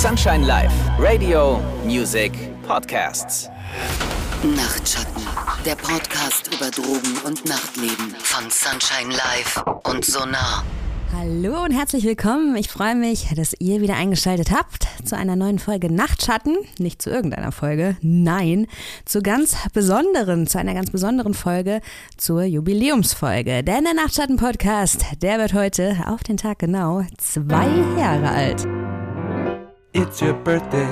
Sunshine 0.00 0.46
Live, 0.46 0.72
Radio, 0.98 1.60
Music, 1.84 2.32
Podcasts. 2.66 3.50
Nachtschatten, 4.42 5.22
der 5.66 5.76
Podcast 5.76 6.48
über 6.54 6.70
Drogen 6.70 7.18
und 7.26 7.44
Nachtleben 7.44 8.14
von 8.20 8.44
Sunshine 8.48 9.12
Live 9.12 9.62
und 9.84 10.02
Sonar. 10.06 10.64
Hallo 11.14 11.64
und 11.64 11.72
herzlich 11.72 12.04
willkommen. 12.04 12.56
Ich 12.56 12.70
freue 12.70 12.94
mich, 12.94 13.28
dass 13.36 13.54
ihr 13.58 13.82
wieder 13.82 13.96
eingeschaltet 13.96 14.52
habt 14.52 14.86
zu 15.04 15.18
einer 15.18 15.36
neuen 15.36 15.58
Folge 15.58 15.92
Nachtschatten. 15.92 16.56
Nicht 16.78 17.02
zu 17.02 17.10
irgendeiner 17.10 17.52
Folge, 17.52 17.98
nein, 18.00 18.68
zu 19.04 19.20
ganz 19.20 19.54
besonderen, 19.74 20.46
zu 20.46 20.58
einer 20.58 20.72
ganz 20.72 20.90
besonderen 20.90 21.34
Folge, 21.34 21.82
zur 22.16 22.44
Jubiläumsfolge. 22.44 23.62
Denn 23.62 23.84
der 23.84 23.92
Nachtschatten-Podcast, 23.92 25.20
der 25.20 25.36
wird 25.36 25.52
heute 25.52 25.94
auf 26.06 26.22
den 26.22 26.38
Tag 26.38 26.60
genau 26.60 27.02
zwei 27.18 27.68
Jahre 27.98 28.30
alt. 28.30 28.66
It's 29.92 30.22
your 30.22 30.34
birthday. 30.34 30.86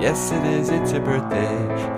Yes, 0.00 0.32
it 0.32 0.42
is. 0.44 0.70
It's 0.70 0.92
your 0.92 1.02
birthday. 1.02 1.48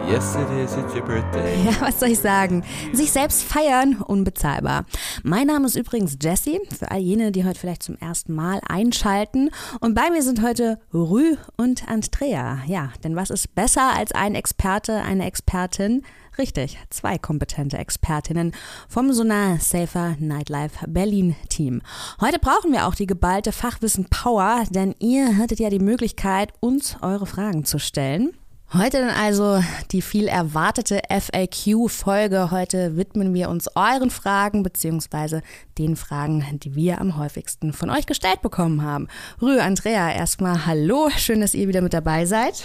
Yes, 0.07 0.37
it 0.37 0.51
is. 0.51 0.77
It's 0.77 0.95
your 0.95 1.03
birthday. 1.03 1.65
Ja, 1.65 1.81
was 1.81 1.99
soll 1.99 2.11
ich 2.11 2.19
sagen? 2.19 2.63
Sich 2.93 3.11
selbst 3.11 3.43
feiern, 3.43 4.03
unbezahlbar. 4.03 4.85
Mein 5.23 5.47
Name 5.47 5.67
ist 5.67 5.77
übrigens 5.77 6.19
Jessie, 6.21 6.61
für 6.79 6.91
all 6.91 7.01
jene, 7.01 7.33
die 7.33 7.47
heute 7.47 7.59
vielleicht 7.59 7.83
zum 7.83 7.97
ersten 7.97 8.35
Mal 8.35 8.61
einschalten. 8.69 9.49
Und 9.81 9.95
bei 9.95 10.11
mir 10.11 10.23
sind 10.23 10.43
heute 10.43 10.79
Rü 10.93 11.37
und 11.57 11.89
Andrea. 11.89 12.59
Ja, 12.67 12.91
denn 13.03 13.17
was 13.17 13.31
ist 13.31 13.55
besser 13.55 13.95
als 13.97 14.13
ein 14.13 14.35
Experte, 14.35 14.97
eine 15.01 15.25
Expertin? 15.25 16.03
Richtig, 16.39 16.79
zwei 16.89 17.19
kompetente 17.19 17.77
Expertinnen 17.77 18.53
vom 18.89 19.13
Sonar 19.13 19.59
Safer 19.61 20.17
Nightlife 20.19 20.87
Berlin 20.89 21.37
Team. 21.51 21.83
Heute 22.23 22.39
brauchen 22.39 22.73
wir 22.73 22.87
auch 22.87 22.95
die 22.95 23.07
geballte 23.07 23.53
Fachwissen 23.53 24.07
Power, 24.07 24.65
denn 24.71 24.95
ihr 24.99 25.37
hattet 25.37 25.61
ja 25.61 25.69
die 25.69 25.79
Möglichkeit, 25.79 26.55
uns 26.61 26.97
eure 27.03 27.27
Fragen 27.27 27.67
zu 27.67 27.79
stellen. 27.79 28.33
Heute 28.73 29.01
dann 29.01 29.11
also 29.11 29.63
die 29.91 30.01
viel 30.01 30.27
erwartete 30.27 31.03
FAQ-Folge. 31.11 32.51
Heute 32.51 32.97
widmen 32.97 33.35
wir 33.35 33.51
uns 33.51 33.69
euren 33.75 34.09
Fragen 34.09 34.63
beziehungsweise 34.63 35.43
den 35.77 35.97
Fragen, 35.97 36.59
die 36.61 36.75
wir 36.75 36.99
am 36.99 37.19
häufigsten 37.19 37.75
von 37.75 37.91
euch 37.91 38.07
gestellt 38.07 38.41
bekommen 38.41 38.83
haben. 38.83 39.09
Rü, 39.43 39.59
Andrea, 39.61 40.11
erstmal 40.11 40.65
hallo, 40.65 41.11
schön, 41.15 41.43
dass 41.43 41.53
ihr 41.53 41.69
wieder 41.69 41.83
mit 41.83 41.93
dabei 41.93 42.25
seid. 42.25 42.65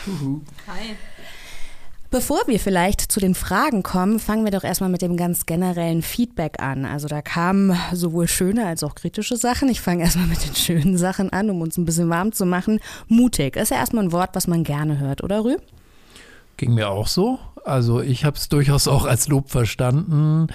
Hi. 0.68 0.96
Bevor 2.10 2.40
wir 2.48 2.58
vielleicht 2.58 3.02
zu 3.02 3.20
den 3.20 3.36
Fragen 3.36 3.84
kommen, 3.84 4.20
fangen 4.20 4.46
wir 4.46 4.52
doch 4.52 4.64
erstmal 4.64 4.90
mit 4.90 5.02
dem 5.02 5.18
ganz 5.18 5.46
generellen 5.46 6.02
Feedback 6.02 6.62
an. 6.62 6.86
Also 6.86 7.10
da 7.10 7.22
kamen 7.22 7.78
sowohl 7.92 8.30
schöne 8.30 8.66
als 8.66 8.82
auch 8.84 8.96
kritische 8.96 9.36
Sachen. 9.36 9.68
Ich 9.68 9.82
fange 9.82 10.04
erstmal 10.04 10.28
mit 10.28 10.46
den 10.48 10.56
schönen 10.56 10.98
Sachen 10.98 11.34
an, 11.34 11.50
um 11.50 11.62
uns 11.62 11.78
ein 11.78 11.84
bisschen 11.84 12.10
warm 12.10 12.32
zu 12.32 12.46
machen. 12.46 12.80
Mutig 13.08 13.58
ist 13.58 13.72
ja 13.72 13.78
erstmal 13.78 14.06
ein 14.06 14.14
Wort, 14.14 14.30
was 14.34 14.48
man 14.48 14.64
gerne 14.64 15.00
hört, 15.00 15.22
oder 15.22 15.44
Rü? 15.44 15.58
Ging 16.56 16.74
mir 16.74 16.90
auch 16.90 17.08
so. 17.08 17.40
Also 17.66 18.00
ich 18.00 18.24
habe 18.24 18.38
es 18.38 18.48
durchaus 18.48 18.88
auch 18.88 19.06
als 19.06 19.28
Lob 19.28 19.50
verstanden. 19.50 20.48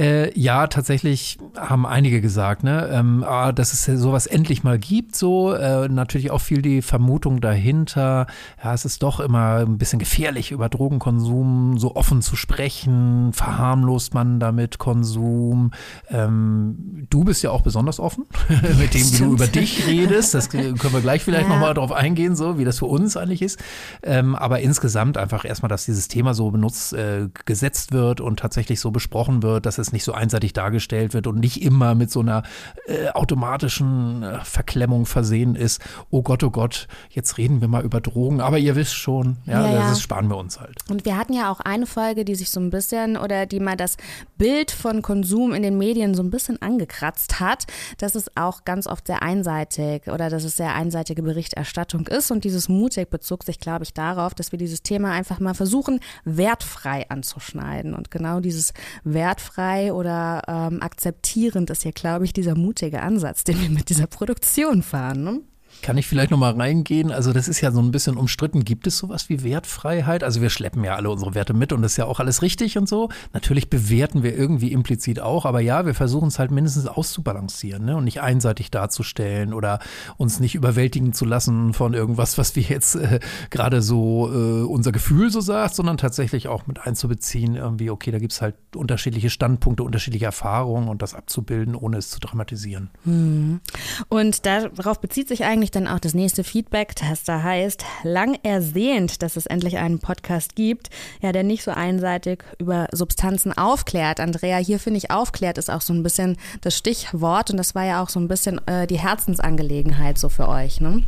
Äh, 0.00 0.38
ja, 0.38 0.66
tatsächlich 0.66 1.36
haben 1.58 1.84
einige 1.84 2.22
gesagt, 2.22 2.64
ne, 2.64 2.88
ähm, 2.90 3.22
ah, 3.22 3.52
dass 3.52 3.74
es 3.74 3.84
sowas 4.00 4.26
endlich 4.26 4.64
mal 4.64 4.78
gibt. 4.78 5.14
So 5.14 5.52
äh, 5.52 5.88
natürlich 5.88 6.30
auch 6.30 6.40
viel 6.40 6.62
die 6.62 6.80
Vermutung 6.80 7.42
dahinter. 7.42 8.26
Ja, 8.64 8.72
es 8.72 8.86
ist 8.86 9.02
doch 9.02 9.20
immer 9.20 9.56
ein 9.56 9.76
bisschen 9.76 9.98
gefährlich, 9.98 10.52
über 10.52 10.70
Drogenkonsum 10.70 11.76
so 11.76 11.96
offen 11.96 12.22
zu 12.22 12.34
sprechen. 12.34 13.34
Verharmlost 13.34 14.14
man 14.14 14.40
damit 14.40 14.78
Konsum? 14.78 15.72
Ähm, 16.08 17.06
du 17.10 17.24
bist 17.24 17.42
ja 17.42 17.50
auch 17.50 17.60
besonders 17.60 18.00
offen 18.00 18.24
mit 18.78 18.94
dem, 18.94 19.02
wie 19.12 19.18
du 19.18 19.32
über 19.34 19.48
dich 19.48 19.86
redest. 19.86 20.32
Das 20.32 20.48
können 20.48 20.78
wir 20.80 21.00
gleich 21.02 21.22
vielleicht 21.22 21.48
ja. 21.48 21.54
nochmal 21.54 21.74
drauf 21.74 21.92
eingehen, 21.92 22.36
so 22.36 22.58
wie 22.58 22.64
das 22.64 22.78
für 22.78 22.86
uns 22.86 23.18
eigentlich 23.18 23.42
ist. 23.42 23.60
Ähm, 24.02 24.34
aber 24.34 24.60
insgesamt 24.60 25.18
einfach 25.18 25.44
erstmal, 25.44 25.68
dass 25.68 25.84
dieses 25.84 26.08
Thema 26.08 26.32
so 26.32 26.50
benutzt, 26.50 26.94
äh, 26.94 27.28
gesetzt 27.44 27.92
wird 27.92 28.22
und 28.22 28.38
tatsächlich 28.38 28.80
so 28.80 28.92
besprochen 28.92 29.42
wird, 29.42 29.66
dass 29.66 29.76
es 29.76 29.89
nicht 29.92 30.04
so 30.04 30.12
einseitig 30.12 30.52
dargestellt 30.52 31.14
wird 31.14 31.26
und 31.26 31.38
nicht 31.38 31.62
immer 31.62 31.94
mit 31.94 32.10
so 32.10 32.20
einer 32.20 32.42
äh, 32.86 33.08
automatischen 33.10 34.22
äh, 34.22 34.44
Verklemmung 34.44 35.06
versehen 35.06 35.54
ist. 35.54 35.80
Oh 36.10 36.22
Gott, 36.22 36.42
oh 36.42 36.50
Gott, 36.50 36.88
jetzt 37.10 37.38
reden 37.38 37.60
wir 37.60 37.68
mal 37.68 37.84
über 37.84 38.00
Drogen. 38.00 38.40
Aber 38.40 38.58
ihr 38.58 38.76
wisst 38.76 38.94
schon, 38.94 39.38
ja, 39.46 39.70
ja, 39.70 39.88
das 39.90 40.00
sparen 40.00 40.28
wir 40.28 40.36
uns 40.36 40.60
halt. 40.60 40.76
Und 40.88 41.04
wir 41.04 41.16
hatten 41.16 41.32
ja 41.32 41.50
auch 41.50 41.60
eine 41.60 41.86
Folge, 41.86 42.24
die 42.24 42.34
sich 42.34 42.50
so 42.50 42.60
ein 42.60 42.70
bisschen 42.70 43.16
oder 43.16 43.46
die 43.46 43.60
mal 43.60 43.76
das 43.76 43.96
Bild 44.38 44.70
von 44.70 45.02
Konsum 45.02 45.52
in 45.52 45.62
den 45.62 45.78
Medien 45.78 46.14
so 46.14 46.22
ein 46.22 46.30
bisschen 46.30 46.60
angekratzt 46.62 47.40
hat. 47.40 47.64
Das 47.98 48.14
ist 48.14 48.36
auch 48.36 48.64
ganz 48.64 48.86
oft 48.86 49.06
sehr 49.06 49.22
einseitig 49.22 50.08
oder 50.08 50.30
dass 50.30 50.44
es 50.44 50.56
sehr 50.56 50.74
einseitige 50.74 51.22
Berichterstattung 51.22 52.06
ist. 52.06 52.30
Und 52.30 52.44
dieses 52.44 52.68
Mutig 52.68 53.10
bezog 53.10 53.44
sich, 53.44 53.58
glaube 53.58 53.84
ich, 53.84 53.94
darauf, 53.94 54.34
dass 54.34 54.52
wir 54.52 54.58
dieses 54.58 54.82
Thema 54.82 55.12
einfach 55.12 55.40
mal 55.40 55.54
versuchen, 55.54 56.00
wertfrei 56.24 57.08
anzuschneiden. 57.08 57.94
Und 57.94 58.10
genau 58.10 58.40
dieses 58.40 58.72
wertfrei 59.04 59.79
frei 59.80 59.92
oder 59.92 60.42
ähm, 60.46 60.82
akzeptierend 60.82 61.70
ist 61.70 61.84
ja, 61.84 61.90
glaube 61.90 62.24
ich, 62.24 62.32
dieser 62.32 62.54
mutige 62.54 63.02
Ansatz, 63.02 63.44
den 63.44 63.60
wir 63.60 63.70
mit 63.70 63.88
dieser 63.88 64.06
Produktion 64.06 64.82
fahren. 64.82 65.24
Ne? 65.24 65.40
Kann 65.82 65.98
ich 65.98 66.06
vielleicht 66.06 66.30
nochmal 66.30 66.52
reingehen? 66.52 67.10
Also 67.10 67.32
das 67.32 67.48
ist 67.48 67.60
ja 67.60 67.72
so 67.72 67.80
ein 67.80 67.90
bisschen 67.90 68.16
umstritten. 68.16 68.64
Gibt 68.64 68.86
es 68.86 68.98
sowas 68.98 69.28
wie 69.28 69.42
Wertfreiheit? 69.42 70.22
Also 70.22 70.40
wir 70.40 70.50
schleppen 70.50 70.84
ja 70.84 70.96
alle 70.96 71.10
unsere 71.10 71.34
Werte 71.34 71.54
mit 71.54 71.72
und 71.72 71.82
das 71.82 71.92
ist 71.92 71.96
ja 71.96 72.04
auch 72.04 72.20
alles 72.20 72.42
richtig 72.42 72.78
und 72.78 72.88
so. 72.88 73.08
Natürlich 73.32 73.70
bewerten 73.70 74.22
wir 74.22 74.36
irgendwie 74.36 74.72
implizit 74.72 75.20
auch, 75.20 75.44
aber 75.44 75.60
ja, 75.60 75.86
wir 75.86 75.94
versuchen 75.94 76.28
es 76.28 76.38
halt 76.38 76.50
mindestens 76.50 76.86
auszubalancieren 76.86 77.84
ne? 77.84 77.96
und 77.96 78.04
nicht 78.04 78.20
einseitig 78.20 78.70
darzustellen 78.70 79.54
oder 79.54 79.78
uns 80.16 80.40
nicht 80.40 80.54
überwältigen 80.54 81.12
zu 81.12 81.24
lassen 81.24 81.72
von 81.72 81.94
irgendwas, 81.94 82.38
was 82.38 82.56
wir 82.56 82.62
jetzt 82.62 82.96
äh, 82.96 83.20
gerade 83.50 83.82
so 83.82 84.30
äh, 84.32 84.64
unser 84.64 84.92
Gefühl 84.92 85.30
so 85.30 85.40
sagt, 85.40 85.74
sondern 85.74 85.96
tatsächlich 85.96 86.48
auch 86.48 86.66
mit 86.66 86.86
einzubeziehen, 86.86 87.56
irgendwie, 87.56 87.90
okay, 87.90 88.10
da 88.10 88.18
gibt 88.18 88.32
es 88.32 88.42
halt 88.42 88.54
unterschiedliche 88.74 89.30
Standpunkte, 89.30 89.82
unterschiedliche 89.82 90.26
Erfahrungen 90.26 90.88
und 90.88 91.02
das 91.02 91.14
abzubilden, 91.14 91.74
ohne 91.74 91.98
es 91.98 92.10
zu 92.10 92.20
dramatisieren. 92.20 92.90
Hm. 93.04 93.60
Und 94.08 94.46
darauf 94.46 95.00
bezieht 95.00 95.28
sich 95.28 95.44
eigentlich 95.44 95.69
nämlich 95.74 95.86
dann 95.86 95.94
auch 95.94 96.00
das 96.00 96.14
nächste 96.14 96.44
Feedback, 96.44 96.94
das 96.96 97.24
da 97.24 97.42
heißt, 97.42 97.84
lang 98.02 98.38
ersehnt, 98.42 99.22
dass 99.22 99.36
es 99.36 99.46
endlich 99.46 99.78
einen 99.78 99.98
Podcast 99.98 100.54
gibt, 100.54 100.90
ja, 101.20 101.32
der 101.32 101.42
nicht 101.42 101.62
so 101.62 101.70
einseitig 101.70 102.44
über 102.58 102.88
Substanzen 102.92 103.56
aufklärt. 103.56 104.20
Andrea, 104.20 104.58
hier 104.58 104.78
finde 104.78 104.98
ich, 104.98 105.10
aufklärt 105.10 105.58
ist 105.58 105.70
auch 105.70 105.80
so 105.80 105.92
ein 105.92 106.02
bisschen 106.02 106.36
das 106.60 106.76
Stichwort 106.76 107.50
und 107.50 107.56
das 107.56 107.74
war 107.74 107.84
ja 107.84 108.02
auch 108.02 108.08
so 108.08 108.20
ein 108.20 108.28
bisschen 108.28 108.66
äh, 108.66 108.86
die 108.86 108.98
Herzensangelegenheit 108.98 110.18
so 110.18 110.28
für 110.28 110.48
euch, 110.48 110.80
ne? 110.80 111.02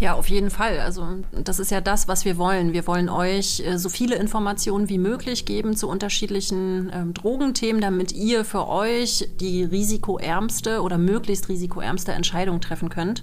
Ja, 0.00 0.14
auf 0.14 0.28
jeden 0.28 0.50
Fall. 0.50 0.80
Also 0.80 1.06
das 1.32 1.58
ist 1.58 1.70
ja 1.70 1.80
das, 1.80 2.08
was 2.08 2.24
wir 2.24 2.36
wollen. 2.36 2.72
Wir 2.72 2.86
wollen 2.86 3.08
euch 3.08 3.60
äh, 3.60 3.78
so 3.78 3.88
viele 3.88 4.16
Informationen 4.16 4.88
wie 4.88 4.98
möglich 4.98 5.44
geben 5.44 5.76
zu 5.76 5.88
unterschiedlichen 5.88 6.90
ähm, 6.92 7.14
Drogenthemen, 7.14 7.80
damit 7.80 8.12
ihr 8.12 8.44
für 8.44 8.68
euch 8.68 9.28
die 9.40 9.64
risikoärmste 9.64 10.82
oder 10.82 10.98
möglichst 10.98 11.48
risikoärmste 11.48 12.12
Entscheidung 12.12 12.60
treffen 12.60 12.88
könnt. 12.88 13.22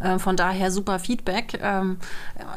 Äh, 0.00 0.18
von 0.18 0.31
daher 0.36 0.70
super 0.70 0.98
Feedback. 0.98 1.58
Ähm, 1.62 1.98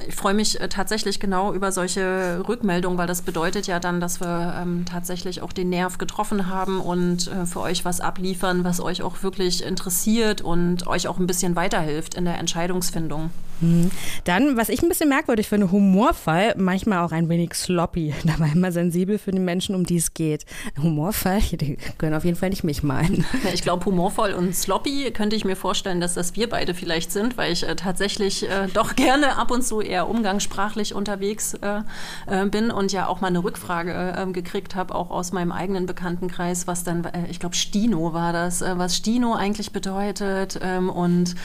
ich 0.08 0.16
freue 0.16 0.34
mich 0.34 0.60
äh, 0.60 0.70
tatsächlich 0.70 1.20
genau 1.20 1.54
über 1.54 1.72
solche 1.72 2.44
Rückmeldungen, 2.48 2.98
weil 2.98 3.08
das 3.08 3.22
bedeutet 3.22 3.68
ja 3.68 3.80
dann, 3.80 4.00
dass 4.00 4.22
wir 4.22 4.56
ähm, 4.62 4.86
tatsächlich 4.90 5.42
auch 5.42 5.54
den 5.54 5.70
Nerv 5.70 5.98
getroffen 5.98 6.50
haben 6.50 6.80
und 6.80 7.28
äh, 7.28 7.46
für 7.46 7.62
euch 7.62 7.86
was 7.86 8.02
abliefern, 8.02 8.64
was 8.64 8.80
euch 8.80 9.02
auch 9.02 9.24
wirklich 9.24 9.64
interessiert 9.64 10.42
und 10.42 10.88
euch 10.88 11.08
auch 11.08 11.18
ein 11.18 11.28
bisschen 11.28 11.56
weiterhilft 11.56 12.16
in 12.16 12.26
der 12.26 12.38
Entscheidungsfindung. 12.40 13.32
Mhm. 13.62 13.92
Dann, 14.26 14.58
was 14.58 14.70
ich 14.70 14.82
ein 14.82 14.90
bisschen 14.90 15.10
merkwürdig 15.10 15.48
finde, 15.48 15.72
humorvoll, 15.72 16.54
manchmal 16.58 17.00
auch 17.00 17.12
ein 17.12 17.30
wenig 17.30 17.54
sloppy. 17.54 18.14
Da 18.26 18.40
war 18.40 18.52
immer 18.52 18.72
sensibel 18.72 19.18
für 19.18 19.32
die 19.32 19.40
Menschen, 19.40 19.76
um 19.76 19.86
die 19.86 19.98
es 19.98 20.14
geht. 20.14 20.46
Humorvoll, 20.82 21.40
die 21.52 21.78
können 21.98 22.16
auf 22.16 22.26
jeden 22.26 22.36
Fall 22.36 22.50
nicht 22.50 22.64
mich 22.64 22.82
meinen. 22.84 23.24
Ich 23.54 23.62
glaube, 23.62 23.86
humorvoll 23.86 24.34
und 24.34 24.56
sloppy 24.56 25.12
könnte 25.12 25.36
ich 25.36 25.46
mir 25.46 25.56
vorstellen, 25.56 26.02
dass 26.02 26.16
das 26.16 26.36
wir 26.36 26.50
beide 26.50 26.74
vielleicht 26.74 27.12
sind, 27.12 27.38
weil 27.38 27.54
ich 27.54 27.65
äh, 27.66 27.76
tatsächlich 27.76 28.50
äh, 28.50 28.68
doch 28.74 28.96
gerne 28.96 29.38
ab 29.38 29.52
und 29.52 29.64
zu 29.64 29.82
eher 29.82 30.08
umgangssprachlich 30.10 30.94
unterwegs 30.94 31.54
äh, 31.56 31.82
äh 32.28 32.46
bin 32.46 32.72
und 32.72 32.92
ja 32.92 33.08
auch 33.08 33.22
mal 33.22 33.28
eine 33.28 33.44
Rückfrage 33.44 34.16
äh, 34.18 34.32
gekriegt 34.32 34.76
habe, 34.76 34.94
auch 34.96 35.10
aus 35.10 35.32
meinem 35.32 35.52
eigenen 35.52 35.86
Bekanntenkreis, 35.86 36.68
was 36.68 36.84
dann, 36.84 37.04
äh, 37.06 37.28
ich 37.30 37.40
glaube, 37.40 37.56
Stino 37.56 38.14
war 38.14 38.34
das, 38.34 38.62
was 38.62 38.96
Stino 38.96 39.34
eigentlich 39.34 39.72
bedeutet. 39.72 40.60
Ähm, 40.62 40.90
und 40.90 41.36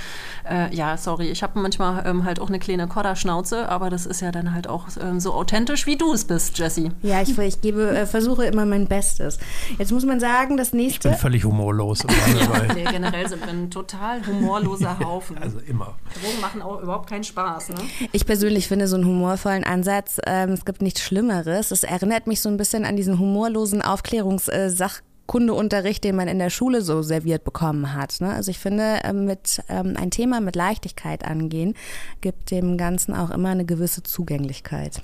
ja, 0.73 0.97
sorry, 0.97 1.29
ich 1.29 1.43
habe 1.43 1.61
manchmal 1.61 2.05
ähm, 2.07 2.25
halt 2.25 2.41
auch 2.41 2.49
eine 2.49 2.59
kleine 2.59 2.89
Kodderschnauze, 2.89 3.69
aber 3.69 3.89
das 3.89 4.07
ist 4.07 4.21
ja 4.21 4.33
dann 4.33 4.53
halt 4.53 4.69
auch 4.69 4.89
ähm, 5.01 5.21
so 5.21 5.33
authentisch, 5.33 5.87
wie 5.87 5.97
du 5.97 6.13
es 6.13 6.25
bist, 6.25 6.59
Jessie. 6.59 6.91
Ja, 7.03 7.23
ich, 7.23 7.37
ich 7.39 7.61
gebe, 7.61 7.91
äh, 7.91 8.07
versuche 8.07 8.45
immer 8.45 8.67
mein 8.67 8.87
Bestes. 8.87 9.39
Jetzt 9.79 9.93
muss 9.93 10.05
man 10.05 10.21
sagen, 10.21 10.57
das 10.57 10.73
nächste. 10.73 11.09
Ich 11.09 11.15
bin 11.15 11.21
völlig 11.21 11.45
humorlos. 11.45 12.03
ja, 12.03 12.63
nee, 12.75 12.85
generell 12.85 13.29
sind 13.29 13.43
wir 13.43 13.51
ein 13.51 13.71
total 13.71 14.27
humorloser 14.27 14.99
Haufen. 15.05 15.39
Also 15.39 15.59
immer. 15.61 15.95
Drogen 16.11 16.41
machen 16.41 16.63
auch 16.63 16.81
überhaupt 16.81 17.09
keinen 17.09 17.25
Spaß. 17.25 17.71
Ne? 17.71 17.77
Ich 18.13 18.27
persönlich 18.27 18.69
finde 18.69 18.89
so 18.89 18.97
einen 18.97 19.07
humorvollen 19.07 19.65
Ansatz, 19.65 20.19
ähm, 20.27 20.51
es 20.51 20.65
gibt 20.65 20.83
nichts 20.83 21.01
Schlimmeres. 21.01 21.71
Es 21.71 21.83
erinnert 21.83 22.27
mich 22.27 22.41
so 22.41 22.49
ein 22.49 22.57
bisschen 22.57 22.85
an 22.85 22.97
diesen 22.97 23.19
humorlosen 23.19 23.83
Aufklärungssach. 23.83 24.99
Äh, 24.99 25.03
Kundeunterricht, 25.31 26.03
den 26.03 26.17
man 26.17 26.27
in 26.27 26.41
der 26.41 26.51
Schule 26.51 26.83
so 26.83 27.03
serviert 27.03 27.45
bekommen 27.45 27.95
hat. 27.95 28.21
Ne? 28.21 28.33
Also 28.33 28.51
ich 28.51 28.59
finde, 28.59 29.05
äh, 29.05 29.13
mit 29.13 29.63
ähm, 29.69 29.95
ein 29.97 30.11
Thema 30.11 30.41
mit 30.41 30.57
Leichtigkeit 30.57 31.25
angehen, 31.25 31.75
gibt 32.21 32.51
dem 32.51 32.77
Ganzen 32.77 33.15
auch 33.15 33.31
immer 33.31 33.51
eine 33.51 33.65
gewisse 33.65 34.03
Zugänglichkeit. 34.03 35.01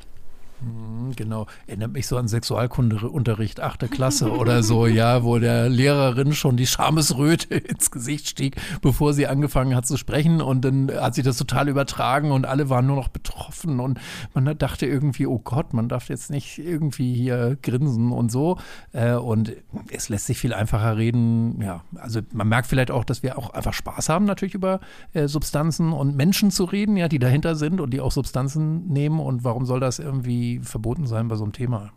Mhm, 0.60 1.12
genau, 1.16 1.46
erinnert 1.66 1.92
mich 1.92 2.06
so 2.06 2.16
an 2.16 2.28
Sexualkundeunterricht, 2.28 3.60
achte 3.60 3.88
Klasse 3.88 4.30
oder 4.32 4.62
so, 4.62 4.86
ja, 4.86 5.22
wo 5.22 5.38
der 5.38 5.68
Lehrerin 5.68 6.32
schon 6.32 6.56
die 6.56 6.66
Schamesröte 6.66 7.54
ins 7.54 7.90
Gesicht 7.90 8.28
stieg, 8.28 8.56
bevor 8.80 9.12
sie 9.12 9.26
angefangen 9.26 9.74
hat 9.74 9.86
zu 9.86 9.98
sprechen. 9.98 10.40
Und 10.40 10.64
dann 10.64 10.90
hat 10.90 11.14
sie 11.14 11.22
das 11.22 11.36
total 11.36 11.68
übertragen 11.68 12.32
und 12.32 12.46
alle 12.46 12.70
waren 12.70 12.86
nur 12.86 12.96
noch 12.96 13.08
betroffen. 13.08 13.80
Und 13.80 13.98
man 14.32 14.56
dachte 14.56 14.86
irgendwie, 14.86 15.26
oh 15.26 15.38
Gott, 15.38 15.74
man 15.74 15.90
darf 15.90 16.08
jetzt 16.08 16.30
nicht 16.30 16.58
irgendwie 16.58 17.12
hier 17.12 17.58
grinsen 17.62 18.10
und 18.10 18.32
so. 18.32 18.56
Äh, 18.92 19.12
und 19.12 19.52
es 19.90 20.08
lässt 20.08 20.26
sich 20.26 20.38
viel 20.38 20.54
einfacher 20.54 20.96
reden, 20.96 21.60
ja, 21.60 21.82
also 21.96 22.20
man 22.32 22.48
merkt 22.48 22.66
vielleicht 22.66 22.90
auch, 22.90 23.04
dass 23.04 23.22
wir 23.22 23.36
auch 23.36 23.50
einfach 23.50 23.74
Spaß 23.74 24.08
haben 24.08 24.24
natürlich 24.24 24.54
über 24.54 24.80
äh, 25.12 25.28
Substanzen 25.28 25.92
und 25.92 26.16
Menschen 26.16 26.50
zu 26.50 26.64
reden, 26.64 26.96
ja, 26.96 27.08
die 27.08 27.18
dahinter 27.18 27.56
sind 27.56 27.80
und 27.80 27.90
die 27.90 28.00
auch 28.00 28.12
Substanzen 28.12 28.86
nehmen. 28.88 29.20
Und 29.20 29.44
warum 29.44 29.66
soll 29.66 29.80
das 29.80 29.98
irgendwie 29.98 30.45
verboten 30.62 31.06
sein 31.06 31.28
bei 31.28 31.37
so 31.37 31.44
einem 31.44 31.52
Thema. 31.52 31.93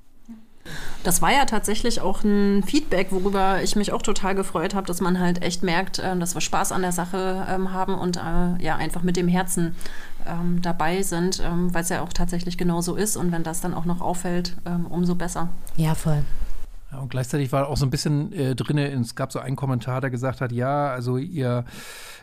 Das 1.04 1.22
war 1.22 1.31
ja 1.31 1.46
tatsächlich 1.46 2.01
auch 2.01 2.24
ein 2.24 2.63
Feedback, 2.63 3.12
worüber 3.12 3.63
ich 3.63 3.75
mich 3.75 3.92
auch 3.92 4.01
total 4.01 4.36
gefreut 4.36 4.75
habe, 4.75 4.86
dass 4.86 5.01
man 5.01 5.19
halt 5.19 5.42
echt 5.42 5.63
merkt, 5.63 6.01
ähm, 6.04 6.19
dass 6.19 6.36
wir 6.36 6.42
Spaß 6.42 6.72
an 6.72 6.81
der 6.81 6.92
Sache 6.92 7.48
ähm, 7.50 7.72
haben 7.72 7.96
und 7.96 8.18
äh, 8.18 8.62
ja 8.62 8.75
einfach 8.75 9.01
mit 9.01 9.16
dem 9.16 9.28
Herzen 9.28 9.75
ähm, 10.28 10.62
dabei 10.62 11.01
sind, 11.01 11.42
weil 11.42 11.81
es 11.81 11.90
ja 11.90 12.01
auch 12.01 12.13
tatsächlich 12.13 12.57
genauso 12.57 12.96
ist. 12.96 13.16
Und 13.16 13.31
wenn 13.31 13.44
das 13.44 13.62
dann 13.62 13.74
auch 13.74 13.86
noch 13.86 14.01
auffällt, 14.01 14.57
umso 14.90 15.16
besser. 15.16 15.50
Ja, 15.78 15.95
voll. 15.95 16.24
Ja, 16.92 17.00
und 17.00 17.10
gleichzeitig 17.10 17.52
war 17.52 17.68
auch 17.68 17.78
so 17.78 17.86
ein 17.86 17.90
bisschen 17.90 18.34
äh, 18.34 18.56
drin, 18.56 18.78
es 18.78 19.16
gab 19.16 19.31
so 19.31 19.40
einen 19.40 19.56
Kommentar, 19.56 20.02
der 20.02 20.10
gesagt 20.10 20.42
hat, 20.42 20.52
ja, 20.52 20.90
also 20.90 21.18
ihr 21.18 21.66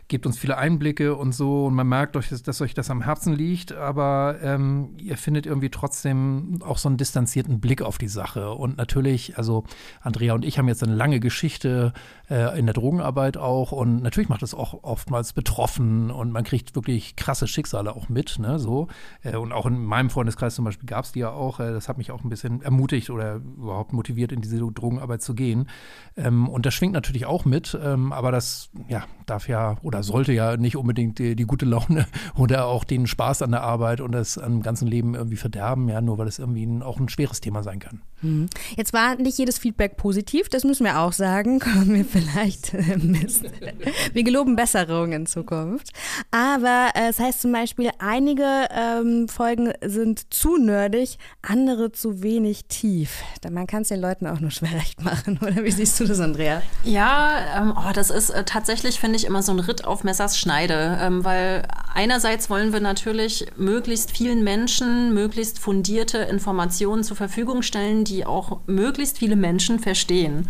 gebt 0.08 0.24
uns 0.26 0.38
viele 0.38 0.56
Einblicke 0.56 1.16
und 1.16 1.32
so 1.32 1.66
und 1.66 1.74
man 1.74 1.88
merkt 1.88 2.16
euch, 2.16 2.28
dass 2.28 2.60
euch 2.60 2.74
das 2.74 2.90
am 2.90 3.02
Herzen 3.02 3.34
liegt, 3.34 3.72
aber 3.72 4.36
ähm, 4.40 4.90
ihr 4.98 5.16
findet 5.16 5.46
irgendwie 5.46 5.70
trotzdem 5.70 6.60
auch 6.64 6.78
so 6.78 6.88
einen 6.88 6.96
distanzierten 6.96 7.60
Blick 7.60 7.82
auf 7.82 7.98
die 7.98 8.08
Sache. 8.08 8.52
Und 8.52 8.76
natürlich, 8.76 9.36
also 9.36 9.64
Andrea 10.00 10.34
und 10.34 10.44
ich 10.44 10.58
haben 10.58 10.68
jetzt 10.68 10.84
eine 10.84 10.94
lange 10.94 11.18
Geschichte 11.18 11.92
äh, 12.30 12.56
in 12.58 12.66
der 12.66 12.74
Drogenarbeit 12.74 13.36
auch 13.36 13.72
und 13.72 14.02
natürlich 14.02 14.28
macht 14.28 14.42
es 14.42 14.54
auch 14.54 14.84
oftmals 14.84 15.32
betroffen 15.32 16.10
und 16.10 16.30
man 16.30 16.44
kriegt 16.44 16.76
wirklich 16.76 17.16
krasse 17.16 17.48
Schicksale 17.48 17.96
auch 17.96 18.08
mit, 18.08 18.38
ne, 18.38 18.60
so. 18.60 18.86
Äh, 19.22 19.36
und 19.36 19.52
auch 19.52 19.66
in 19.66 19.84
meinem 19.84 20.10
Freundeskreis 20.10 20.54
zum 20.54 20.64
Beispiel 20.64 20.86
gab 20.86 21.04
es 21.04 21.12
die 21.12 21.20
ja 21.20 21.30
auch, 21.30 21.58
äh, 21.58 21.72
das 21.72 21.88
hat 21.88 21.98
mich 21.98 22.12
auch 22.12 22.22
ein 22.22 22.28
bisschen 22.28 22.62
ermutigt 22.62 23.10
oder 23.10 23.36
überhaupt 23.36 23.92
motiviert, 23.92 24.30
in 24.30 24.40
diese 24.40 24.58
Drogenarbeit 24.58 25.22
zu 25.22 25.34
gehen. 25.34 25.68
Ähm, 26.16 26.48
und 26.48 26.64
das 26.64 26.74
schwingt 26.74 26.92
natürlich 26.92 27.26
auch 27.26 27.44
mit, 27.44 27.76
ähm, 27.82 28.12
aber 28.12 28.30
das, 28.30 28.70
ja, 28.88 29.04
darf 29.26 29.48
ja 29.48 29.76
oder 29.82 29.95
sollte 30.02 30.32
ja 30.32 30.56
nicht 30.56 30.76
unbedingt 30.76 31.18
die, 31.18 31.36
die, 31.36 31.44
gute 31.44 31.64
Laune 31.64 32.06
oder 32.36 32.66
auch 32.66 32.84
den 32.84 33.06
Spaß 33.06 33.42
an 33.42 33.50
der 33.50 33.62
Arbeit 33.62 34.00
und 34.00 34.12
das 34.12 34.38
am 34.38 34.62
ganzen 34.62 34.88
Leben 34.88 35.14
irgendwie 35.14 35.36
verderben, 35.36 35.88
ja, 35.88 36.00
nur 36.00 36.18
weil 36.18 36.28
es 36.28 36.38
irgendwie 36.38 36.64
ein, 36.64 36.82
auch 36.82 36.98
ein 36.98 37.08
schweres 37.08 37.40
Thema 37.40 37.62
sein 37.62 37.78
kann. 37.78 38.02
Mhm. 38.22 38.48
Jetzt 38.76 38.92
war 38.92 39.16
nicht 39.16 39.38
jedes 39.38 39.58
Feedback 39.58 39.96
positiv, 39.96 40.48
das 40.48 40.64
müssen 40.64 40.84
wir 40.84 40.98
auch 41.00 41.12
sagen. 41.12 41.58
Kommen 41.66 41.94
wir 41.94 42.04
vielleicht 42.04 42.74
äh, 42.74 42.96
Mist. 42.96 43.44
Wir 44.12 44.24
geloben 44.24 44.56
Besserung 44.56 45.12
in 45.12 45.26
Zukunft. 45.26 45.90
Aber 46.30 46.90
äh, 46.94 47.08
es 47.08 47.18
heißt 47.18 47.42
zum 47.42 47.52
Beispiel, 47.52 47.90
einige 47.98 48.68
ähm, 48.70 49.28
Folgen 49.28 49.72
sind 49.84 50.32
zu 50.32 50.56
nerdig, 50.56 51.18
andere 51.42 51.92
zu 51.92 52.22
wenig 52.22 52.66
tief. 52.66 53.22
Man 53.50 53.66
kann 53.66 53.82
es 53.82 53.88
den 53.88 54.00
Leuten 54.00 54.26
auch 54.26 54.40
nur 54.40 54.50
schwer 54.50 54.72
recht 54.72 55.04
machen, 55.04 55.38
oder 55.42 55.64
wie 55.64 55.70
siehst 55.70 55.98
du 56.00 56.04
das, 56.04 56.20
Andrea? 56.20 56.62
Ja, 56.84 57.58
ähm, 57.58 57.74
oh, 57.76 57.92
das 57.92 58.10
ist 58.10 58.30
äh, 58.30 58.44
tatsächlich, 58.44 58.98
finde 58.98 59.16
ich, 59.16 59.24
immer 59.24 59.42
so 59.42 59.52
ein 59.52 59.60
Ritt 59.60 59.84
auf 59.86 60.04
Messers 60.04 60.38
Schneide, 60.38 60.98
ähm, 61.00 61.24
weil 61.24 61.62
einerseits 61.94 62.50
wollen 62.50 62.72
wir 62.72 62.80
natürlich 62.80 63.46
möglichst 63.56 64.10
vielen 64.10 64.44
Menschen 64.44 65.14
möglichst 65.14 65.58
fundierte 65.58 66.18
Informationen 66.18 67.04
zur 67.04 67.16
Verfügung 67.16 67.62
stellen, 67.62 68.04
die 68.04 68.26
auch 68.26 68.60
möglichst 68.66 69.18
viele 69.18 69.36
Menschen 69.36 69.78
verstehen. 69.78 70.48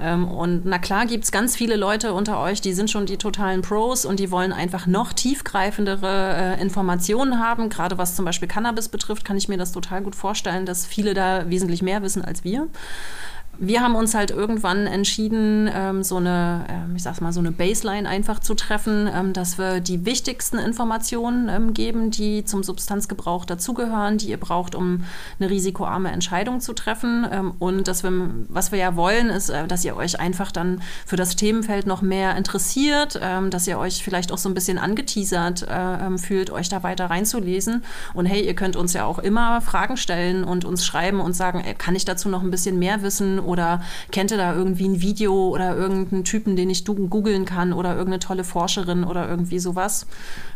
Ähm, 0.00 0.26
und 0.28 0.64
na 0.64 0.78
klar 0.78 1.06
gibt 1.06 1.24
es 1.24 1.32
ganz 1.32 1.56
viele 1.56 1.76
Leute 1.76 2.12
unter 2.12 2.40
euch, 2.40 2.60
die 2.60 2.72
sind 2.72 2.90
schon 2.90 3.06
die 3.06 3.16
totalen 3.16 3.62
Pros 3.62 4.04
und 4.04 4.20
die 4.20 4.30
wollen 4.30 4.52
einfach 4.52 4.86
noch 4.86 5.12
tiefgreifendere 5.12 6.56
äh, 6.58 6.60
Informationen 6.60 7.38
haben. 7.38 7.68
Gerade 7.68 7.98
was 7.98 8.16
zum 8.16 8.24
Beispiel 8.24 8.48
Cannabis 8.48 8.88
betrifft, 8.88 9.24
kann 9.24 9.36
ich 9.36 9.48
mir 9.48 9.58
das 9.58 9.72
total 9.72 10.02
gut 10.02 10.14
vorstellen, 10.14 10.66
dass 10.66 10.86
viele 10.86 11.14
da 11.14 11.48
wesentlich 11.48 11.82
mehr 11.82 12.02
wissen 12.02 12.24
als 12.24 12.44
wir 12.44 12.68
wir 13.60 13.82
haben 13.82 13.96
uns 13.96 14.14
halt 14.14 14.30
irgendwann 14.30 14.86
entschieden, 14.86 15.68
ähm, 15.72 16.02
so 16.04 16.16
eine, 16.16 16.64
äh, 16.68 16.96
ich 16.96 17.02
sag's 17.02 17.20
mal, 17.20 17.32
so 17.32 17.40
eine 17.40 17.50
Baseline 17.50 18.08
einfach 18.08 18.38
zu 18.38 18.54
treffen, 18.54 19.08
ähm, 19.12 19.32
dass 19.32 19.58
wir 19.58 19.80
die 19.80 20.04
wichtigsten 20.04 20.58
Informationen 20.58 21.48
ähm, 21.48 21.74
geben, 21.74 22.10
die 22.10 22.44
zum 22.44 22.62
Substanzgebrauch 22.62 23.44
dazugehören, 23.44 24.18
die 24.18 24.30
ihr 24.30 24.36
braucht, 24.38 24.76
um 24.76 25.04
eine 25.40 25.50
risikoarme 25.50 26.12
Entscheidung 26.12 26.60
zu 26.60 26.72
treffen. 26.72 27.26
Ähm, 27.30 27.52
und 27.58 27.88
dass 27.88 28.04
wir, 28.04 28.12
was 28.48 28.70
wir 28.70 28.78
ja 28.78 28.94
wollen, 28.94 29.28
ist, 29.28 29.50
äh, 29.50 29.66
dass 29.66 29.84
ihr 29.84 29.96
euch 29.96 30.20
einfach 30.20 30.52
dann 30.52 30.80
für 31.04 31.16
das 31.16 31.34
Themenfeld 31.34 31.86
noch 31.86 32.00
mehr 32.00 32.36
interessiert, 32.36 33.18
ähm, 33.20 33.50
dass 33.50 33.66
ihr 33.66 33.78
euch 33.78 34.04
vielleicht 34.04 34.30
auch 34.30 34.38
so 34.38 34.48
ein 34.48 34.54
bisschen 34.54 34.78
angeteasert 34.78 35.66
äh, 35.68 36.06
ähm, 36.06 36.18
fühlt, 36.18 36.50
euch 36.50 36.68
da 36.68 36.84
weiter 36.84 37.06
reinzulesen. 37.06 37.82
Und 38.14 38.26
hey, 38.26 38.46
ihr 38.46 38.54
könnt 38.54 38.76
uns 38.76 38.92
ja 38.92 39.04
auch 39.04 39.18
immer 39.18 39.60
Fragen 39.60 39.96
stellen 39.96 40.44
und 40.44 40.64
uns 40.64 40.86
schreiben 40.86 41.20
und 41.20 41.32
sagen, 41.32 41.60
ey, 41.64 41.74
kann 41.74 41.96
ich 41.96 42.04
dazu 42.04 42.28
noch 42.28 42.42
ein 42.42 42.52
bisschen 42.52 42.78
mehr 42.78 43.02
wissen? 43.02 43.40
Oder 43.48 43.82
kennt 44.12 44.30
ihr 44.30 44.36
da 44.36 44.54
irgendwie 44.54 44.88
ein 44.88 45.00
Video 45.00 45.48
oder 45.48 45.76
irgendeinen 45.76 46.24
Typen, 46.24 46.54
den 46.54 46.70
ich 46.70 46.84
googeln 46.84 47.44
kann 47.44 47.72
oder 47.72 47.90
irgendeine 47.90 48.20
tolle 48.20 48.44
Forscherin 48.44 49.04
oder 49.04 49.28
irgendwie 49.28 49.58
sowas. 49.58 50.06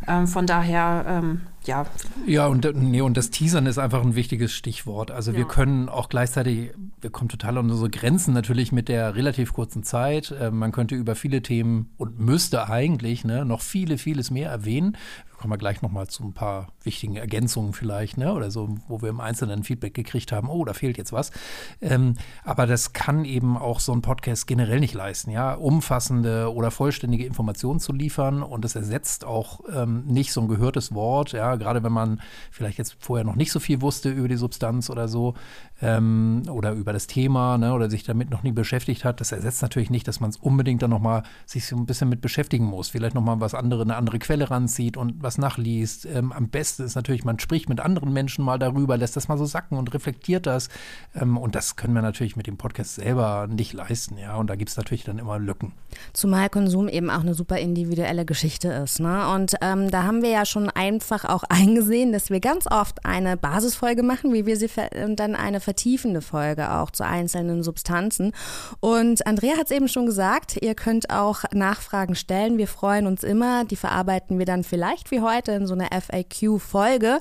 Ähm, 0.06 0.29
von 0.29 0.47
daher, 0.47 1.05
ähm, 1.09 1.41
ja. 1.64 1.87
Ja, 2.26 2.47
und, 2.47 2.67
nee, 2.75 3.00
und 3.00 3.17
das 3.17 3.31
Teasern 3.31 3.67
ist 3.67 3.79
einfach 3.79 4.03
ein 4.03 4.14
wichtiges 4.14 4.53
Stichwort. 4.53 5.11
Also 5.11 5.32
ja. 5.32 5.38
wir 5.38 5.44
können 5.47 5.88
auch 5.88 6.09
gleichzeitig, 6.09 6.70
wir 7.00 7.11
kommen 7.11 7.29
total 7.29 7.59
an 7.59 7.70
unsere 7.70 7.91
Grenzen 7.91 8.35
natürlich 8.35 8.73
mit 8.73 8.88
der 8.88 9.14
relativ 9.14 9.53
kurzen 9.53 9.82
Zeit. 9.82 10.31
Äh, 10.32 10.50
man 10.50 10.73
könnte 10.73 10.94
über 10.94 11.14
viele 11.14 11.43
Themen 11.43 11.91
und 11.97 12.19
müsste 12.19 12.69
eigentlich 12.69 13.25
ne, 13.25 13.44
noch 13.44 13.61
viele, 13.61 13.99
vieles 13.99 14.31
mehr 14.31 14.50
erwähnen 14.50 14.97
kommen 15.43 15.55
wir 15.55 15.59
gleich 15.59 15.82
nochmal 15.82 16.06
zu 16.06 16.23
ein 16.23 16.35
paar 16.35 16.69
wichtigen 16.85 17.17
Ergänzungen 17.17 17.73
vielleicht, 17.73 18.17
ne? 18.17 18.32
oder 18.32 18.53
so, 18.53 18.76
wo 18.87 19.03
wir 19.03 19.08
im 19.08 19.19
Einzelnen 19.19 19.65
Feedback 19.65 19.93
gekriegt 19.93 20.31
haben, 20.31 20.49
oh, 20.49 20.65
da 20.65 20.73
fehlt 20.73 20.97
jetzt 20.97 21.12
was. 21.12 21.32
Ähm, 21.81 22.15
aber 22.44 22.69
das 22.69 22.93
kann 22.93 23.25
eben 23.25 23.56
auch 23.56 23.81
so 23.81 23.93
ein 23.93 24.03
Podcast 24.03 24.47
generell 24.47 24.79
nicht 24.79 24.94
leisten, 24.94 25.32
ja, 25.32 25.55
umfassende 25.55 26.55
oder 26.55 26.70
vollständige 26.70 27.26
Informationen 27.26 27.81
zu 27.81 27.93
liefern 27.93 28.44
und 28.44 28.65
das 28.65 28.76
ersetzt 28.76 29.25
auch 29.25 29.62
ähm, 29.75 30.05
nicht 30.06 30.32
so 30.32 30.43
ein 30.43 30.47
gehörtes 30.47 30.94
Wort, 30.94 31.32
ja, 31.32 31.52
gerade 31.59 31.83
wenn 31.83 31.93
man 31.93 32.21
vielleicht 32.51 32.79
jetzt 32.79 32.97
vorher 32.99 33.25
noch 33.25 33.37
nicht 33.37 33.53
so 33.53 33.61
viel 33.61 33.81
wusste 33.81 34.11
über 34.11 34.29
die 34.29 34.37
Substanz 34.37 34.91
oder 34.91 35.09
so 35.09 35.35
ähm, 35.81 36.43
oder 36.49 36.73
über 36.73 36.93
das 36.93 37.06
Thema, 37.06 37.59
ne, 37.59 37.73
oder 37.75 37.91
sich 37.91 38.05
damit 38.05 38.31
noch 38.31 38.43
nie 38.43 38.53
beschäftigt 38.53 39.05
hat. 39.05 39.21
Das 39.21 39.32
ersetzt 39.32 39.63
natürlich 39.63 39.91
nicht, 39.91 40.06
dass 40.09 40.21
man 40.21 40.31
es 40.31 40.37
unbedingt 40.37 40.82
dann 40.82 40.91
nochmal 40.91 41.23
sich 41.47 41.67
so 41.67 41.77
ein 41.77 41.87
bisschen 41.87 42.09
mit 42.09 42.21
beschäftigen 42.21 42.65
muss, 42.65 42.91
vielleicht 42.91 43.15
nochmal 43.15 43.41
was 43.41 43.55
andere, 43.55 43.82
eine 43.82 43.97
andere 43.97 44.19
Quelle 44.19 44.51
ranzieht 44.51 44.97
und 44.97 45.23
was 45.23 45.39
nachliest. 45.39 46.06
Ähm, 46.06 46.32
am 46.32 46.49
besten 46.49 46.85
ist 46.85 46.94
natürlich, 46.94 47.25
man 47.25 47.39
spricht 47.39 47.69
mit 47.69 47.81
anderen 47.81 48.13
Menschen 48.13 48.44
mal 48.44 48.59
darüber, 48.59 48.97
lässt 48.97 49.17
das 49.17 49.29
mal 49.29 49.39
so 49.39 49.47
sacken 49.47 49.79
und 49.79 49.93
reflektiert 49.93 50.47
das. 50.47 50.69
Ähm, 51.15 51.37
und 51.37 51.55
das 51.55 51.77
können 51.77 51.94
wir 51.94 52.03
natürlich 52.03 52.37
mit 52.37 52.47
dem 52.47 52.56
Podcast 52.56 52.97
selber 52.97 53.47
nicht 53.49 53.73
leisten, 53.73 54.19
ja. 54.19 54.37
Und 54.37 54.49
da 54.49 54.56
gibt 54.56 54.71
es 54.71 54.77
natürlich 54.77 55.05
dann 55.05 55.19
immer 55.19 55.39
Lücken. 55.39 55.73
Zumal 56.13 56.49
Konsum 56.49 56.89
eben 56.89 57.11
auch 57.11 57.21
eine 57.21 57.35
super 57.35 57.59
individuelle 57.59 58.25
Geschichte 58.25 58.69
ist. 58.69 59.01
Ne? 59.01 59.29
Und 59.35 59.55
ähm, 59.61 59.91
da 59.91 60.05
haben 60.05 60.23
wir 60.23 60.31
ja 60.31 60.44
schon 60.44 60.69
einfach 60.69 61.25
auch 61.25 61.42
eingesehen, 61.49 62.13
dass 62.13 62.31
wir 62.31 62.41
ganz 62.41 62.67
oft 62.70 63.05
eine 63.05 63.37
Basisfolge 63.37 64.03
machen, 64.03 64.32
wie 64.32 64.46
wir 64.46 64.56
sie 64.56 64.70
und 65.05 65.17
dann 65.17 65.34
eine 65.34 65.61
vertiefende 65.61 66.22
Folge 66.22 66.72
auch 66.72 66.91
zu 66.91 67.05
einzelnen 67.05 67.63
Substanzen. 67.63 68.32
Und 68.81 69.27
Andrea 69.27 69.56
hat 69.56 69.67
es 69.67 69.70
eben 69.70 69.89
schon 69.89 70.06
gesagt, 70.06 70.56
ihr 70.61 70.75
könnt 70.75 71.11
auch 71.11 71.44
Nachfragen 71.53 72.15
stellen. 72.15 72.58
Wir 72.58 72.69
freuen 72.69 73.06
uns 73.06 73.25
immer. 73.25 73.65
Die 73.65 73.77
verarbeiten 73.77 74.39
wir 74.39 74.46
dann 74.46 74.65
vielleicht 74.65 75.11
wie 75.11 75.20
heute 75.20 75.53
in 75.53 75.67
so 75.67 75.75
einer 75.75 75.89
FAQ-Folge. 75.91 77.19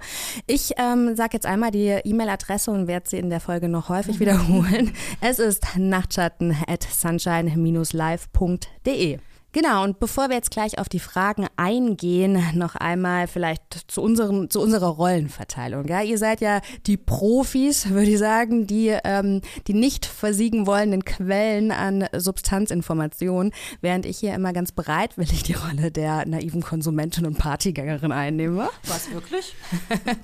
Ich 0.47 0.73
ähm, 0.77 1.15
sage 1.15 1.31
jetzt 1.33 1.45
einmal 1.45 1.71
die 1.71 1.99
E-Mail-Adresse 2.03 2.71
und 2.71 2.87
werde 2.87 3.09
sie 3.09 3.17
in 3.17 3.29
der 3.29 3.39
Folge 3.39 3.69
noch 3.69 3.89
häufig 3.89 4.19
wiederholen. 4.19 4.93
Es 5.21 5.39
ist 5.39 5.77
nachtschatten 5.77 6.57
at 6.67 6.83
sunshine-live.de. 6.83 9.19
Genau, 9.53 9.83
und 9.83 9.99
bevor 9.99 10.29
wir 10.29 10.37
jetzt 10.37 10.51
gleich 10.51 10.79
auf 10.79 10.87
die 10.87 10.99
Fragen 10.99 11.45
eingehen, 11.57 12.41
noch 12.55 12.75
einmal 12.75 13.27
vielleicht 13.27 13.91
zu, 13.91 14.01
unserem, 14.01 14.49
zu 14.49 14.61
unserer 14.61 14.87
Rollenverteilung. 14.87 15.87
Ja? 15.87 16.01
Ihr 16.01 16.17
seid 16.17 16.39
ja 16.39 16.61
die 16.85 16.95
Profis, 16.95 17.89
würde 17.89 18.11
ich 18.11 18.17
sagen, 18.17 18.65
die, 18.65 18.95
ähm, 19.03 19.41
die 19.67 19.73
nicht 19.73 20.05
versiegen 20.05 20.67
wollenden 20.67 21.03
Quellen 21.03 21.71
an 21.71 22.05
Substanzinformationen, 22.13 23.51
während 23.81 24.05
ich 24.05 24.19
hier 24.19 24.33
immer 24.33 24.53
ganz 24.53 24.71
bereitwillig 24.71 25.43
die 25.43 25.53
Rolle 25.53 25.91
der 25.91 26.25
naiven 26.25 26.61
Konsumentin 26.61 27.25
und 27.25 27.37
Partygängerin 27.37 28.13
einnehme. 28.13 28.69
Was, 28.87 29.11
wirklich? 29.11 29.53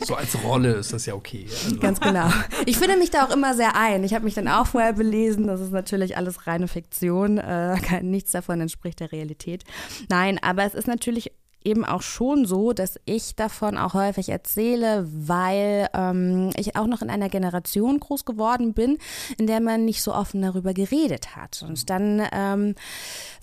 So 0.06 0.16
als 0.16 0.42
Rolle 0.44 0.74
ist 0.74 0.94
das 0.94 1.06
ja 1.06 1.16
okay. 1.16 1.46
Also. 1.50 1.80
Ganz 1.80 2.00
genau. 2.00 2.30
Ich 2.66 2.78
finde 2.78 2.98
mich 2.98 3.10
da 3.10 3.26
auch 3.26 3.32
immer 3.32 3.56
sehr 3.56 3.76
ein. 3.76 4.04
Ich 4.04 4.14
habe 4.14 4.24
mich 4.24 4.36
dann 4.36 4.48
auch 4.48 4.68
vorher 4.68 4.94
belesen. 4.94 5.48
Das 5.48 5.60
ist 5.60 5.72
natürlich 5.72 6.16
alles 6.16 6.48
reine 6.48 6.68
Fiktion. 6.68 7.38
Äh, 7.38 7.76
nichts 8.02 8.32
davon 8.32 8.62
entspricht 8.62 9.00
der 9.00 9.12
Realität. 9.12 9.17
Realität. 9.18 9.64
Nein, 10.10 10.40
aber 10.42 10.64
es 10.64 10.76
ist 10.76 10.88
natürlich 10.88 11.32
eben 11.68 11.84
auch 11.86 12.02
schon 12.02 12.46
so, 12.46 12.72
dass 12.72 13.00
ich 13.06 13.36
davon 13.36 13.78
auch 13.78 13.94
häufig 13.94 14.30
erzähle, 14.30 15.06
weil 15.12 15.90
ähm, 15.94 16.52
ich 16.56 16.76
auch 16.78 16.88
noch 16.88 17.02
in 17.02 17.10
einer 17.10 17.30
Generation 17.30 18.00
groß 18.00 18.24
geworden 18.24 18.74
bin, 18.74 18.98
in 19.38 19.48
der 19.48 19.60
man 19.60 19.84
nicht 19.84 20.02
so 20.02 20.14
offen 20.14 20.42
darüber 20.42 20.74
geredet 20.74 21.36
hat. 21.36 21.64
Und 21.68 21.90
dann 21.90 22.26
ähm, 22.32 22.76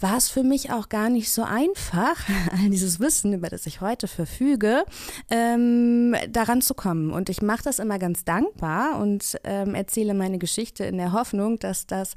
war 0.01 0.17
es 0.17 0.31
für 0.31 0.43
mich 0.43 0.73
auch 0.73 0.89
gar 0.89 1.11
nicht 1.11 1.31
so 1.31 1.43
einfach, 1.43 2.17
all 2.53 2.71
dieses 2.71 2.99
Wissen, 2.99 3.35
über 3.35 3.51
das 3.51 3.67
ich 3.67 3.83
heute 3.83 4.09
verfüge, 4.09 4.85
ähm, 5.31 6.17
daran 6.31 6.63
zu 6.63 6.75
kommen. 6.75 7.13
Und 7.13 7.29
ich 7.29 7.43
mache 7.43 7.65
das 7.65 7.79
immer 7.79 7.99
ganz 7.99 8.25
dankbar 8.25 8.99
und 8.99 9.39
ähm, 9.45 9.75
erzähle 9.75 10.15
meine 10.15 10.39
Geschichte 10.39 10.85
in 10.85 10.97
der 10.97 11.13
Hoffnung, 11.13 11.59
dass 11.59 11.87
das 11.87 12.15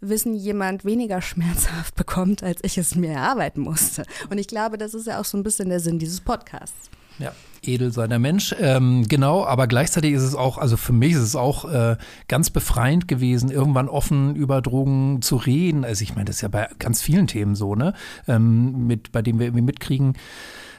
Wissen 0.00 0.34
jemand 0.34 0.86
weniger 0.86 1.20
schmerzhaft 1.30 1.94
bekommt, 1.96 2.42
als 2.42 2.60
ich 2.62 2.78
es 2.78 2.94
mir 2.94 3.10
erarbeiten 3.10 3.60
musste. 3.60 4.04
Und 4.30 4.38
ich 4.38 4.46
glaube, 4.46 4.78
das 4.78 4.94
ist 4.94 5.06
ja 5.06 5.20
auch 5.20 5.24
so 5.26 5.36
ein 5.36 5.42
bisschen 5.42 5.49
der 5.58 5.80
Sinn 5.80 5.98
dieses 5.98 6.20
Podcasts. 6.20 6.90
Ja, 7.18 7.32
edel 7.62 7.92
sei 7.92 8.06
der 8.06 8.18
Mensch. 8.18 8.54
Ähm, 8.58 9.06
genau, 9.06 9.44
aber 9.44 9.66
gleichzeitig 9.66 10.12
ist 10.12 10.22
es 10.22 10.34
auch, 10.34 10.56
also 10.56 10.76
für 10.76 10.92
mich 10.92 11.12
ist 11.12 11.20
es 11.20 11.36
auch 11.36 11.70
äh, 11.70 11.96
ganz 12.28 12.50
befreiend 12.50 13.08
gewesen, 13.08 13.50
irgendwann 13.50 13.88
offen 13.88 14.34
über 14.36 14.62
Drogen 14.62 15.20
zu 15.20 15.36
reden. 15.36 15.84
Also 15.84 16.02
ich 16.02 16.14
meine, 16.14 16.24
das 16.26 16.36
ist 16.36 16.42
ja 16.42 16.48
bei 16.48 16.68
ganz 16.78 17.02
vielen 17.02 17.26
Themen 17.26 17.54
so, 17.54 17.74
ne? 17.74 17.92
Ähm, 18.26 18.86
mit, 18.86 19.12
bei 19.12 19.20
denen 19.20 19.38
wir 19.38 19.46
irgendwie 19.46 19.64
mitkriegen, 19.64 20.14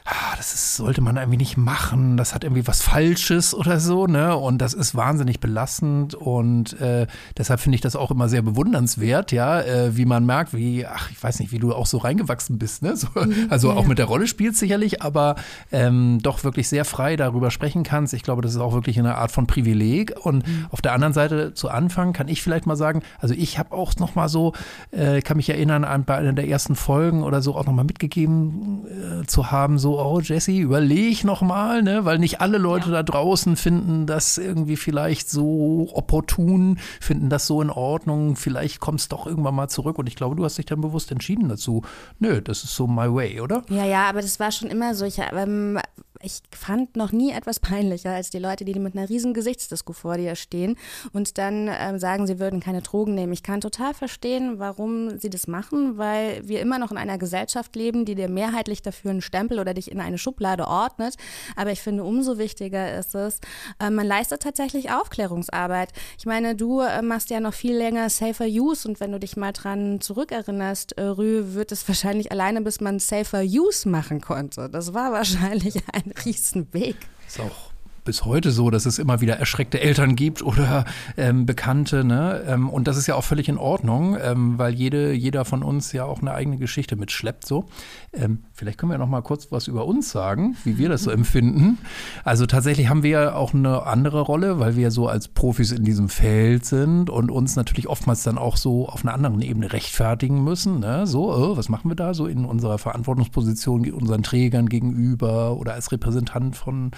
ah, 0.04 0.36
das 0.36 0.54
ist, 0.54 0.76
sollte 0.76 1.00
man 1.00 1.16
irgendwie 1.16 1.36
nicht 1.38 1.56
machen, 1.56 2.16
das 2.16 2.34
hat 2.34 2.44
irgendwie 2.44 2.66
was 2.66 2.82
Falsches 2.82 3.54
oder 3.54 3.78
so, 3.80 4.06
ne? 4.06 4.36
Und 4.36 4.58
das 4.58 4.74
ist 4.74 4.94
wahnsinnig 4.94 5.40
belastend 5.40 6.14
und 6.14 6.80
äh, 6.80 7.06
deshalb 7.38 7.60
finde 7.60 7.76
ich 7.76 7.80
das 7.80 7.94
auch 7.96 8.10
immer 8.10 8.28
sehr 8.28 8.42
bewundernswert, 8.42 9.32
ja, 9.32 9.60
äh, 9.60 9.96
wie 9.96 10.04
man 10.04 10.26
merkt, 10.26 10.54
wie, 10.54 10.86
ach, 10.86 11.10
ich 11.10 11.22
weiß 11.22 11.38
nicht, 11.40 11.52
wie 11.52 11.58
du 11.58 11.72
auch 11.74 11.86
so 11.86 11.98
reingewachsen 11.98 12.58
bist, 12.58 12.82
ne? 12.82 12.96
So, 12.96 13.08
Mhm. 13.14 13.46
also 13.50 13.70
auch 13.72 13.86
mit 13.86 13.98
der 13.98 14.06
Rolle 14.06 14.26
spielst 14.26 14.58
sicherlich, 14.58 15.02
aber 15.02 15.36
ähm, 15.70 16.18
doch 16.22 16.44
wirklich 16.44 16.68
sehr 16.68 16.84
frei 16.84 17.16
darüber 17.16 17.50
sprechen 17.50 17.82
kannst. 17.82 18.14
Ich 18.14 18.22
glaube, 18.22 18.42
das 18.42 18.52
ist 18.52 18.60
auch 18.60 18.72
wirklich 18.72 18.98
eine 18.98 19.16
Art 19.16 19.30
von 19.32 19.46
Privileg. 19.46 20.14
Und 20.24 20.46
Mhm. 20.46 20.66
auf 20.70 20.80
der 20.82 20.92
anderen 20.92 21.12
Seite 21.12 21.54
zu 21.54 21.68
Anfang 21.68 22.12
kann 22.12 22.28
ich 22.28 22.42
vielleicht 22.42 22.66
mal 22.66 22.76
sagen, 22.76 23.02
also 23.20 23.34
ich 23.34 23.58
habe 23.58 23.72
auch 23.72 23.94
noch 23.96 24.14
mal 24.14 24.28
so, 24.28 24.52
äh, 24.90 25.20
kann 25.20 25.36
mich 25.36 25.48
erinnern 25.48 25.84
an 25.84 26.04
bei 26.04 26.16
einer 26.16 26.32
der 26.32 26.48
ersten 26.48 26.74
Folgen 26.74 27.22
oder 27.22 27.42
so 27.42 27.54
auch 27.54 27.66
noch 27.66 27.72
mal 27.72 27.84
mitgegeben 27.84 28.84
äh, 29.22 29.26
zu 29.26 29.50
haben, 29.50 29.78
so 29.78 29.91
oh 29.98 30.20
Jesse, 30.20 30.52
überleg 30.52 31.24
noch 31.24 31.42
mal, 31.42 31.82
ne, 31.82 32.04
weil 32.04 32.18
nicht 32.18 32.40
alle 32.40 32.58
Leute 32.58 32.90
da 32.90 33.02
draußen 33.02 33.56
finden 33.56 34.06
das 34.06 34.38
irgendwie 34.38 34.76
vielleicht 34.76 35.30
so 35.30 35.88
opportun, 35.92 36.78
finden 37.00 37.28
das 37.28 37.46
so 37.46 37.62
in 37.62 37.70
Ordnung, 37.70 38.36
vielleicht 38.36 38.80
kommst 38.80 39.12
doch 39.12 39.26
irgendwann 39.26 39.54
mal 39.54 39.68
zurück 39.68 39.98
und 39.98 40.06
ich 40.06 40.16
glaube, 40.16 40.36
du 40.36 40.44
hast 40.44 40.58
dich 40.58 40.66
dann 40.66 40.80
bewusst 40.80 41.10
entschieden 41.10 41.48
dazu. 41.48 41.82
Nö, 42.18 42.40
das 42.40 42.64
ist 42.64 42.74
so 42.74 42.86
my 42.86 43.12
way, 43.12 43.40
oder? 43.40 43.62
Ja, 43.68 43.84
ja, 43.84 44.08
aber 44.08 44.22
das 44.22 44.40
war 44.40 44.52
schon 44.52 44.70
immer 44.70 44.94
so. 44.94 45.04
Ich, 45.04 45.18
ähm, 45.18 45.78
ich 46.22 46.40
fand 46.50 46.96
noch 46.96 47.12
nie 47.12 47.32
etwas 47.32 47.60
peinlicher 47.60 48.10
als 48.10 48.30
die 48.30 48.38
Leute, 48.38 48.64
die 48.64 48.78
mit 48.78 48.96
einer 48.96 49.08
riesen 49.08 49.34
Gesichtsdisco 49.34 49.92
vor 49.92 50.16
dir 50.16 50.36
stehen 50.36 50.76
und 51.12 51.38
dann 51.38 51.68
ähm, 51.68 51.98
sagen, 51.98 52.26
sie 52.26 52.38
würden 52.38 52.60
keine 52.60 52.82
Drogen 52.82 53.14
nehmen. 53.14 53.32
Ich 53.32 53.42
kann 53.42 53.60
total 53.60 53.94
verstehen, 53.94 54.58
warum 54.58 55.18
sie 55.18 55.30
das 55.30 55.46
machen, 55.46 55.98
weil 55.98 56.46
wir 56.46 56.60
immer 56.60 56.78
noch 56.78 56.90
in 56.90 56.96
einer 56.96 57.18
Gesellschaft 57.18 57.74
leben, 57.76 58.04
die 58.04 58.14
dir 58.14 58.28
mehrheitlich 58.28 58.82
dafür 58.82 59.10
einen 59.10 59.20
Stempel 59.20 59.58
oder 59.58 59.74
dich 59.74 59.90
in 59.90 60.00
eine 60.00 60.18
Schublade 60.18 60.66
ordnet. 60.68 61.16
Aber 61.56 61.70
ich 61.70 61.80
finde, 61.80 62.04
umso 62.04 62.38
wichtiger 62.38 62.96
ist 62.98 63.14
es, 63.14 63.40
äh, 63.80 63.90
man 63.90 64.06
leistet 64.06 64.42
tatsächlich 64.42 64.90
Aufklärungsarbeit. 64.92 65.90
Ich 66.18 66.26
meine, 66.26 66.54
du 66.54 66.80
äh, 66.80 67.02
machst 67.02 67.30
ja 67.30 67.40
noch 67.40 67.54
viel 67.54 67.76
länger 67.76 68.08
Safer 68.10 68.46
Use 68.46 68.86
und 68.86 69.00
wenn 69.00 69.12
du 69.12 69.18
dich 69.18 69.36
mal 69.36 69.52
dran 69.52 70.00
zurückerinnerst, 70.00 70.98
äh, 70.98 71.02
Rü, 71.02 71.54
wird 71.54 71.72
es 71.72 71.86
wahrscheinlich 71.88 72.30
alleine, 72.30 72.60
bis 72.62 72.80
man 72.80 72.98
Safer 72.98 73.42
Use 73.42 73.88
machen 73.88 74.20
konnte. 74.20 74.68
Das 74.70 74.94
war 74.94 75.12
wahrscheinlich 75.12 75.82
ein 75.92 76.11
Riesenweg. 76.24 76.96
Ist 77.26 77.40
auch 77.40 77.72
bis 78.04 78.24
heute 78.24 78.50
so, 78.50 78.70
dass 78.70 78.86
es 78.86 78.98
immer 78.98 79.20
wieder 79.20 79.36
erschreckte 79.36 79.80
Eltern 79.80 80.16
gibt 80.16 80.42
oder 80.42 80.84
ähm, 81.16 81.46
Bekannte. 81.46 82.04
Ne? 82.04 82.42
Ähm, 82.46 82.68
und 82.68 82.88
das 82.88 82.96
ist 82.96 83.06
ja 83.06 83.14
auch 83.14 83.24
völlig 83.24 83.48
in 83.48 83.58
Ordnung, 83.58 84.16
ähm, 84.20 84.58
weil 84.58 84.74
jede, 84.74 85.12
jeder 85.12 85.44
von 85.44 85.62
uns 85.62 85.92
ja 85.92 86.04
auch 86.04 86.20
eine 86.20 86.34
eigene 86.34 86.58
Geschichte 86.58 86.96
mitschleppt. 86.96 87.46
So. 87.46 87.68
Ähm, 88.14 88.44
vielleicht 88.52 88.76
können 88.76 88.92
wir 88.92 88.98
noch 88.98 89.08
mal 89.08 89.22
kurz 89.22 89.50
was 89.52 89.68
über 89.68 89.86
uns 89.86 90.10
sagen, 90.10 90.54
wie 90.64 90.76
wir 90.76 90.90
das 90.90 91.04
so 91.04 91.10
empfinden. 91.10 91.78
Also 92.24 92.44
tatsächlich 92.44 92.88
haben 92.88 93.02
wir 93.02 93.10
ja 93.10 93.34
auch 93.34 93.54
eine 93.54 93.86
andere 93.86 94.20
Rolle, 94.20 94.58
weil 94.58 94.76
wir 94.76 94.90
so 94.90 95.08
als 95.08 95.28
Profis 95.28 95.72
in 95.72 95.82
diesem 95.84 96.10
Feld 96.10 96.66
sind 96.66 97.08
und 97.08 97.30
uns 97.30 97.56
natürlich 97.56 97.88
oftmals 97.88 98.22
dann 98.22 98.36
auch 98.36 98.58
so 98.58 98.86
auf 98.86 99.02
einer 99.02 99.14
anderen 99.14 99.40
Ebene 99.40 99.72
rechtfertigen 99.72 100.44
müssen. 100.44 100.80
Ne? 100.80 101.06
So, 101.06 101.32
äh, 101.32 101.56
was 101.56 101.70
machen 101.70 101.90
wir 101.90 101.96
da 101.96 102.12
so 102.12 102.26
in 102.26 102.44
unserer 102.44 102.76
Verantwortungsposition 102.76 103.90
unseren 103.90 104.22
Trägern 104.22 104.68
gegenüber 104.68 105.56
oder 105.56 105.72
als 105.72 105.90
Repräsentant 105.90 106.54
von 106.54 106.90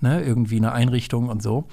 ne, 0.00 0.22
irgendwie 0.22 0.56
eine 0.56 0.72
Einrichtung 0.72 1.28
und 1.28 1.42
so. 1.42 1.66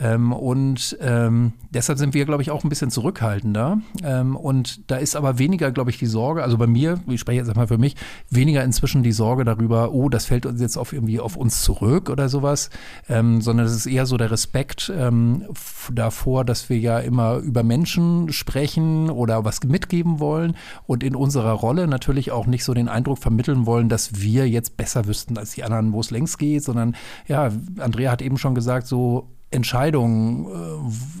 Ähm, 0.00 0.32
und 0.32 0.96
ähm, 1.00 1.52
deshalb 1.70 1.98
sind 1.98 2.14
wir, 2.14 2.24
glaube 2.24 2.42
ich, 2.42 2.50
auch 2.50 2.64
ein 2.64 2.68
bisschen 2.68 2.90
zurückhaltender. 2.90 3.78
Ähm, 4.02 4.36
und 4.36 4.90
da 4.90 4.96
ist 4.96 5.16
aber 5.16 5.38
weniger, 5.38 5.72
glaube 5.72 5.90
ich, 5.90 5.98
die 5.98 6.06
Sorge, 6.06 6.42
also 6.42 6.56
bei 6.56 6.66
mir, 6.66 7.00
ich 7.08 7.20
spreche 7.20 7.40
jetzt 7.40 7.54
mal 7.56 7.66
für 7.66 7.78
mich, 7.78 7.96
weniger 8.30 8.62
inzwischen 8.62 9.02
die 9.02 9.12
Sorge 9.12 9.44
darüber, 9.44 9.92
oh, 9.92 10.08
das 10.08 10.26
fällt 10.26 10.46
uns 10.46 10.60
jetzt 10.60 10.76
auf 10.76 10.92
irgendwie 10.92 11.20
auf 11.20 11.36
uns 11.36 11.62
zurück 11.62 12.10
oder 12.10 12.28
sowas, 12.28 12.70
ähm, 13.08 13.40
sondern 13.40 13.66
es 13.66 13.74
ist 13.74 13.86
eher 13.86 14.06
so 14.06 14.16
der 14.16 14.30
Respekt 14.30 14.92
ähm, 14.96 15.44
davor, 15.92 16.44
dass 16.44 16.68
wir 16.68 16.78
ja 16.78 16.98
immer 17.00 17.36
über 17.38 17.62
Menschen 17.62 18.32
sprechen 18.32 19.10
oder 19.10 19.44
was 19.44 19.62
mitgeben 19.64 20.20
wollen 20.20 20.56
und 20.86 21.02
in 21.02 21.16
unserer 21.16 21.52
Rolle 21.52 21.88
natürlich 21.88 22.30
auch 22.30 22.46
nicht 22.46 22.64
so 22.64 22.74
den 22.74 22.88
Eindruck 22.88 23.18
vermitteln 23.18 23.66
wollen, 23.66 23.88
dass 23.88 24.20
wir 24.20 24.48
jetzt 24.48 24.76
besser 24.76 25.06
wüssten 25.06 25.36
als 25.36 25.52
die 25.52 25.64
anderen, 25.64 25.92
wo 25.92 26.00
es 26.00 26.10
längst 26.10 26.38
geht, 26.38 26.62
sondern 26.62 26.94
ja, 27.26 27.50
Andrea 27.78 28.12
hat 28.12 28.22
eben 28.22 28.38
schon 28.38 28.54
gesagt, 28.54 28.86
so 28.86 29.28
Entscheidungen, 29.50 30.46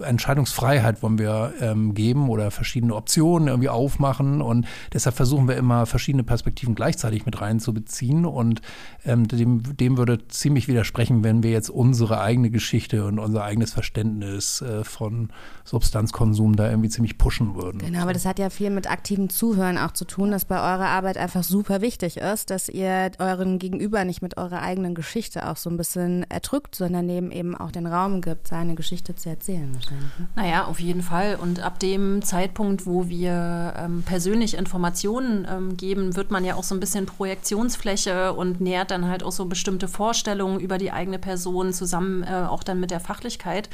äh, 0.00 0.04
Entscheidungsfreiheit 0.04 1.02
wollen 1.02 1.18
wir 1.18 1.54
ähm, 1.60 1.94
geben 1.94 2.28
oder 2.28 2.50
verschiedene 2.50 2.94
Optionen 2.94 3.48
irgendwie 3.48 3.70
aufmachen 3.70 4.42
und 4.42 4.66
deshalb 4.92 5.16
versuchen 5.16 5.48
wir 5.48 5.56
immer 5.56 5.86
verschiedene 5.86 6.24
Perspektiven 6.24 6.74
gleichzeitig 6.74 7.24
mit 7.24 7.40
reinzubeziehen 7.40 8.26
und 8.26 8.60
ähm, 9.06 9.28
dem, 9.28 9.76
dem 9.76 9.96
würde 9.96 10.28
ziemlich 10.28 10.68
widersprechen, 10.68 11.24
wenn 11.24 11.42
wir 11.42 11.52
jetzt 11.52 11.70
unsere 11.70 12.20
eigene 12.20 12.50
Geschichte 12.50 13.06
und 13.06 13.18
unser 13.18 13.44
eigenes 13.44 13.72
Verständnis 13.72 14.60
äh, 14.60 14.84
von 14.84 15.30
Substanzkonsum 15.64 16.54
da 16.54 16.68
irgendwie 16.68 16.90
ziemlich 16.90 17.16
pushen 17.16 17.54
würden. 17.54 17.78
Genau, 17.78 18.02
aber 18.02 18.12
das 18.12 18.26
hat 18.26 18.38
ja 18.38 18.50
viel 18.50 18.68
mit 18.68 18.90
aktivem 18.90 19.30
Zuhören 19.30 19.78
auch 19.78 19.92
zu 19.92 20.04
tun, 20.04 20.30
dass 20.32 20.44
bei 20.44 20.56
eurer 20.56 20.88
Arbeit 20.88 21.16
einfach 21.16 21.44
super 21.44 21.80
wichtig 21.80 22.18
ist, 22.18 22.50
dass 22.50 22.68
ihr 22.68 23.10
euren 23.18 23.58
Gegenüber 23.58 24.04
nicht 24.04 24.20
mit 24.20 24.36
eurer 24.36 24.60
eigenen 24.60 24.94
Geschichte 24.94 25.48
auch 25.48 25.56
so 25.56 25.70
ein 25.70 25.78
bisschen 25.78 26.26
erdrückt, 26.28 26.74
sondern 26.74 27.08
dem 27.08 27.30
eben 27.30 27.56
auch 27.56 27.70
den 27.70 27.86
Raum 27.86 28.17
gibt, 28.20 28.48
seine 28.48 28.74
Geschichte 28.74 29.14
zu 29.14 29.28
erzählen 29.28 29.72
wahrscheinlich. 29.74 30.18
Ne? 30.18 30.28
Naja, 30.36 30.64
auf 30.66 30.80
jeden 30.80 31.02
Fall. 31.02 31.36
Und 31.40 31.60
ab 31.60 31.78
dem 31.78 32.22
Zeitpunkt, 32.22 32.86
wo 32.86 33.08
wir 33.08 33.74
ähm, 33.76 34.02
persönlich 34.02 34.54
Informationen 34.54 35.46
ähm, 35.50 35.76
geben, 35.76 36.16
wird 36.16 36.30
man 36.30 36.44
ja 36.44 36.54
auch 36.54 36.64
so 36.64 36.74
ein 36.74 36.80
bisschen 36.80 37.06
Projektionsfläche 37.06 38.32
und 38.32 38.60
nähert 38.60 38.90
dann 38.90 39.08
halt 39.08 39.22
auch 39.22 39.32
so 39.32 39.46
bestimmte 39.46 39.88
Vorstellungen 39.88 40.60
über 40.60 40.78
die 40.78 40.92
eigene 40.92 41.18
Person 41.18 41.72
zusammen, 41.72 42.22
äh, 42.22 42.46
auch 42.48 42.62
dann 42.62 42.80
mit 42.80 42.90
der 42.90 43.00
Fachlichkeit. 43.00 43.68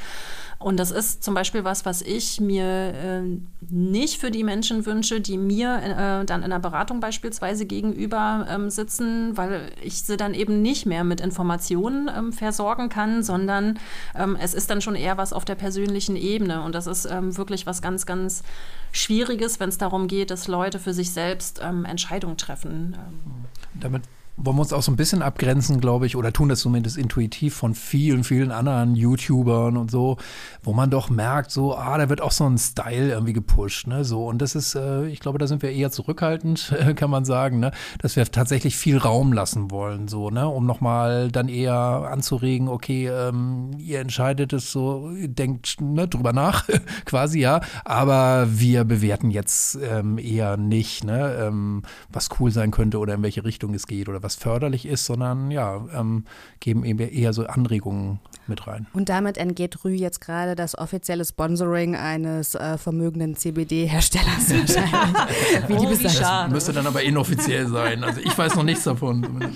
Und 0.57 0.79
das 0.79 0.91
ist 0.91 1.23
zum 1.23 1.33
Beispiel 1.33 1.63
was, 1.63 1.85
was 1.85 2.01
ich 2.01 2.39
mir 2.39 2.65
äh, 2.65 3.21
nicht 3.69 4.19
für 4.19 4.31
die 4.31 4.43
Menschen 4.43 4.85
wünsche, 4.85 5.19
die 5.19 5.37
mir 5.37 6.21
äh, 6.21 6.25
dann 6.25 6.43
in 6.43 6.49
der 6.49 6.59
Beratung 6.59 6.99
beispielsweise 6.99 7.65
gegenüber 7.65 8.47
ähm, 8.49 8.69
sitzen, 8.69 9.35
weil 9.37 9.71
ich 9.81 10.03
sie 10.03 10.17
dann 10.17 10.33
eben 10.33 10.61
nicht 10.61 10.85
mehr 10.85 11.03
mit 11.03 11.19
Informationen 11.19 12.09
ähm, 12.15 12.31
versorgen 12.31 12.89
kann, 12.89 13.21
sondern 13.21 13.79
ähm, 14.15 14.34
es 14.39 14.53
ist 14.53 14.69
dann 14.69 14.81
schon 14.81 14.95
eher 14.95 15.17
was 15.17 15.33
auf 15.33 15.45
der 15.45 15.55
persönlichen 15.55 16.15
Ebene. 16.15 16.61
Und 16.61 16.75
das 16.75 16.87
ist 16.87 17.05
ähm, 17.05 17.37
wirklich 17.37 17.65
was 17.65 17.81
ganz, 17.81 18.05
ganz 18.05 18.43
Schwieriges, 18.91 19.59
wenn 19.59 19.69
es 19.69 19.77
darum 19.77 20.07
geht, 20.07 20.31
dass 20.31 20.47
Leute 20.47 20.79
für 20.79 20.93
sich 20.93 21.11
selbst 21.11 21.61
ähm, 21.63 21.85
Entscheidungen 21.85 22.37
treffen. 22.37 22.95
Ähm, 22.97 23.45
Damit 23.73 24.03
wollen 24.37 24.57
wir 24.57 24.61
uns 24.61 24.73
auch 24.73 24.81
so 24.81 24.91
ein 24.91 24.97
bisschen 24.97 25.21
abgrenzen, 25.21 25.79
glaube 25.79 26.05
ich, 26.05 26.15
oder 26.17 26.33
tun 26.33 26.49
das 26.49 26.59
zumindest 26.59 26.97
intuitiv 26.97 27.55
von 27.55 27.73
vielen, 27.73 28.23
vielen 28.23 28.51
anderen 28.51 28.95
YouTubern 28.95 29.77
und 29.77 29.89
so, 29.89 30.17
wo 30.61 30.73
man 30.73 30.89
doch 30.89 31.09
merkt, 31.09 31.51
so, 31.51 31.75
ah, 31.75 31.97
da 31.97 32.09
wird 32.09 32.19
auch 32.19 32.31
so 32.31 32.45
ein 32.45 32.57
Style 32.57 33.11
irgendwie 33.11 33.33
gepusht, 33.33 33.87
ne, 33.87 34.03
so. 34.03 34.27
Und 34.27 34.41
das 34.41 34.55
ist, 34.55 34.75
äh, 34.75 35.07
ich 35.07 35.21
glaube, 35.21 35.37
da 35.37 35.47
sind 35.47 35.61
wir 35.61 35.71
eher 35.71 35.89
zurückhaltend, 35.89 36.75
kann 36.95 37.09
man 37.09 37.23
sagen, 37.23 37.59
ne, 37.59 37.71
dass 37.99 38.17
wir 38.17 38.25
tatsächlich 38.25 38.75
viel 38.75 38.97
Raum 38.97 39.31
lassen 39.31 39.71
wollen, 39.71 40.09
so, 40.09 40.29
ne, 40.29 40.47
um 40.47 40.65
nochmal 40.65 41.31
dann 41.31 41.47
eher 41.47 41.73
anzuregen, 41.75 42.67
okay, 42.67 43.07
ähm, 43.07 43.71
ihr 43.77 44.01
entscheidet 44.01 44.51
es 44.51 44.71
so, 44.71 45.11
denkt 45.15 45.79
ne, 45.79 46.09
drüber 46.09 46.33
nach, 46.33 46.67
quasi, 47.05 47.39
ja, 47.39 47.61
aber 47.85 48.47
wir 48.49 48.83
bewerten 48.83 49.31
jetzt 49.31 49.79
ähm, 49.81 50.17
eher 50.17 50.57
nicht, 50.57 51.05
ne, 51.05 51.35
ähm, 51.39 51.83
was 52.11 52.29
cool 52.39 52.51
sein 52.51 52.71
könnte 52.71 52.99
oder 52.99 53.13
in 53.13 53.23
welche 53.23 53.45
Richtung 53.45 53.73
es 53.73 53.87
geht 53.87 54.09
oder 54.09 54.24
was 54.25 54.35
förderlich 54.35 54.85
ist, 54.85 55.05
sondern 55.05 55.51
ja, 55.51 55.85
ähm, 55.93 56.25
geben 56.59 56.83
eben 56.83 56.99
eher 56.99 57.31
so 57.31 57.45
Anregungen 57.45 58.19
mit 58.47 58.67
rein. 58.67 58.87
Und 58.93 59.09
damit 59.09 59.37
entgeht 59.37 59.83
Rü 59.83 59.91
jetzt 59.91 60.21
gerade 60.21 60.55
das 60.55 60.77
offizielle 60.77 61.23
Sponsoring 61.23 61.95
eines 61.95 62.55
äh, 62.55 62.77
vermögenden 62.77 63.35
CBD-Herstellers 63.35 64.49
wahrscheinlich. 64.49 65.67
wie 65.67 65.77
die 65.77 65.85
oh, 65.85 65.99
wie 65.99 66.03
das 66.03 66.49
müsste 66.49 66.73
dann 66.73 66.87
aber 66.87 67.03
inoffiziell 67.03 67.67
sein. 67.67 68.03
Also 68.03 68.19
ich 68.21 68.37
weiß 68.37 68.55
noch 68.55 68.63
nichts 68.63 68.83
davon. 68.83 69.23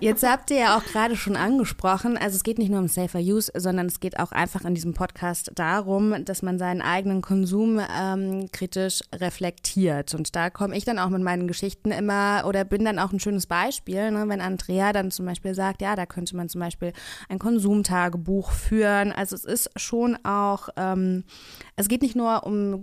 Jetzt 0.00 0.26
habt 0.28 0.50
ihr 0.50 0.58
ja 0.58 0.76
auch 0.76 0.84
gerade 0.84 1.16
schon 1.16 1.36
angesprochen, 1.36 2.18
also 2.18 2.36
es 2.36 2.42
geht 2.42 2.58
nicht 2.58 2.70
nur 2.70 2.80
um 2.80 2.88
Safer 2.88 3.18
Use, 3.18 3.50
sondern 3.56 3.86
es 3.86 4.00
geht 4.00 4.18
auch 4.18 4.30
einfach 4.32 4.64
in 4.64 4.74
diesem 4.74 4.94
Podcast 4.94 5.50
darum, 5.54 6.24
dass 6.24 6.42
man 6.42 6.58
seinen 6.58 6.82
eigenen 6.82 7.22
Konsum 7.22 7.80
ähm, 7.98 8.48
kritisch 8.52 9.00
reflektiert. 9.14 10.14
Und 10.14 10.36
da 10.36 10.50
komme 10.50 10.76
ich 10.76 10.84
dann 10.84 10.98
auch 10.98 11.08
mit 11.08 11.22
meinen 11.22 11.48
Geschichten 11.48 11.90
immer 11.90 12.44
oder 12.46 12.64
bin 12.64 12.84
dann 12.84 12.98
auch 12.98 13.12
ein 13.12 13.20
schönes 13.20 13.46
Beispiel, 13.46 14.10
ne, 14.10 14.28
wenn 14.28 14.40
Andrea 14.40 14.92
dann 14.92 15.10
zum 15.10 15.24
Beispiel 15.24 15.54
sagt, 15.54 15.80
ja, 15.80 15.96
da 15.96 16.04
könnte 16.04 16.36
man 16.36 16.48
zum 16.48 16.60
Beispiel 16.60 16.92
ein 17.28 17.38
Konsumtagebuch 17.38 18.52
führen. 18.52 19.12
Also 19.12 19.34
es 19.34 19.44
ist 19.44 19.70
schon 19.76 20.18
auch, 20.24 20.68
ähm, 20.76 21.24
es 21.76 21.88
geht 21.88 22.02
nicht 22.02 22.16
nur 22.16 22.44
um 22.44 22.82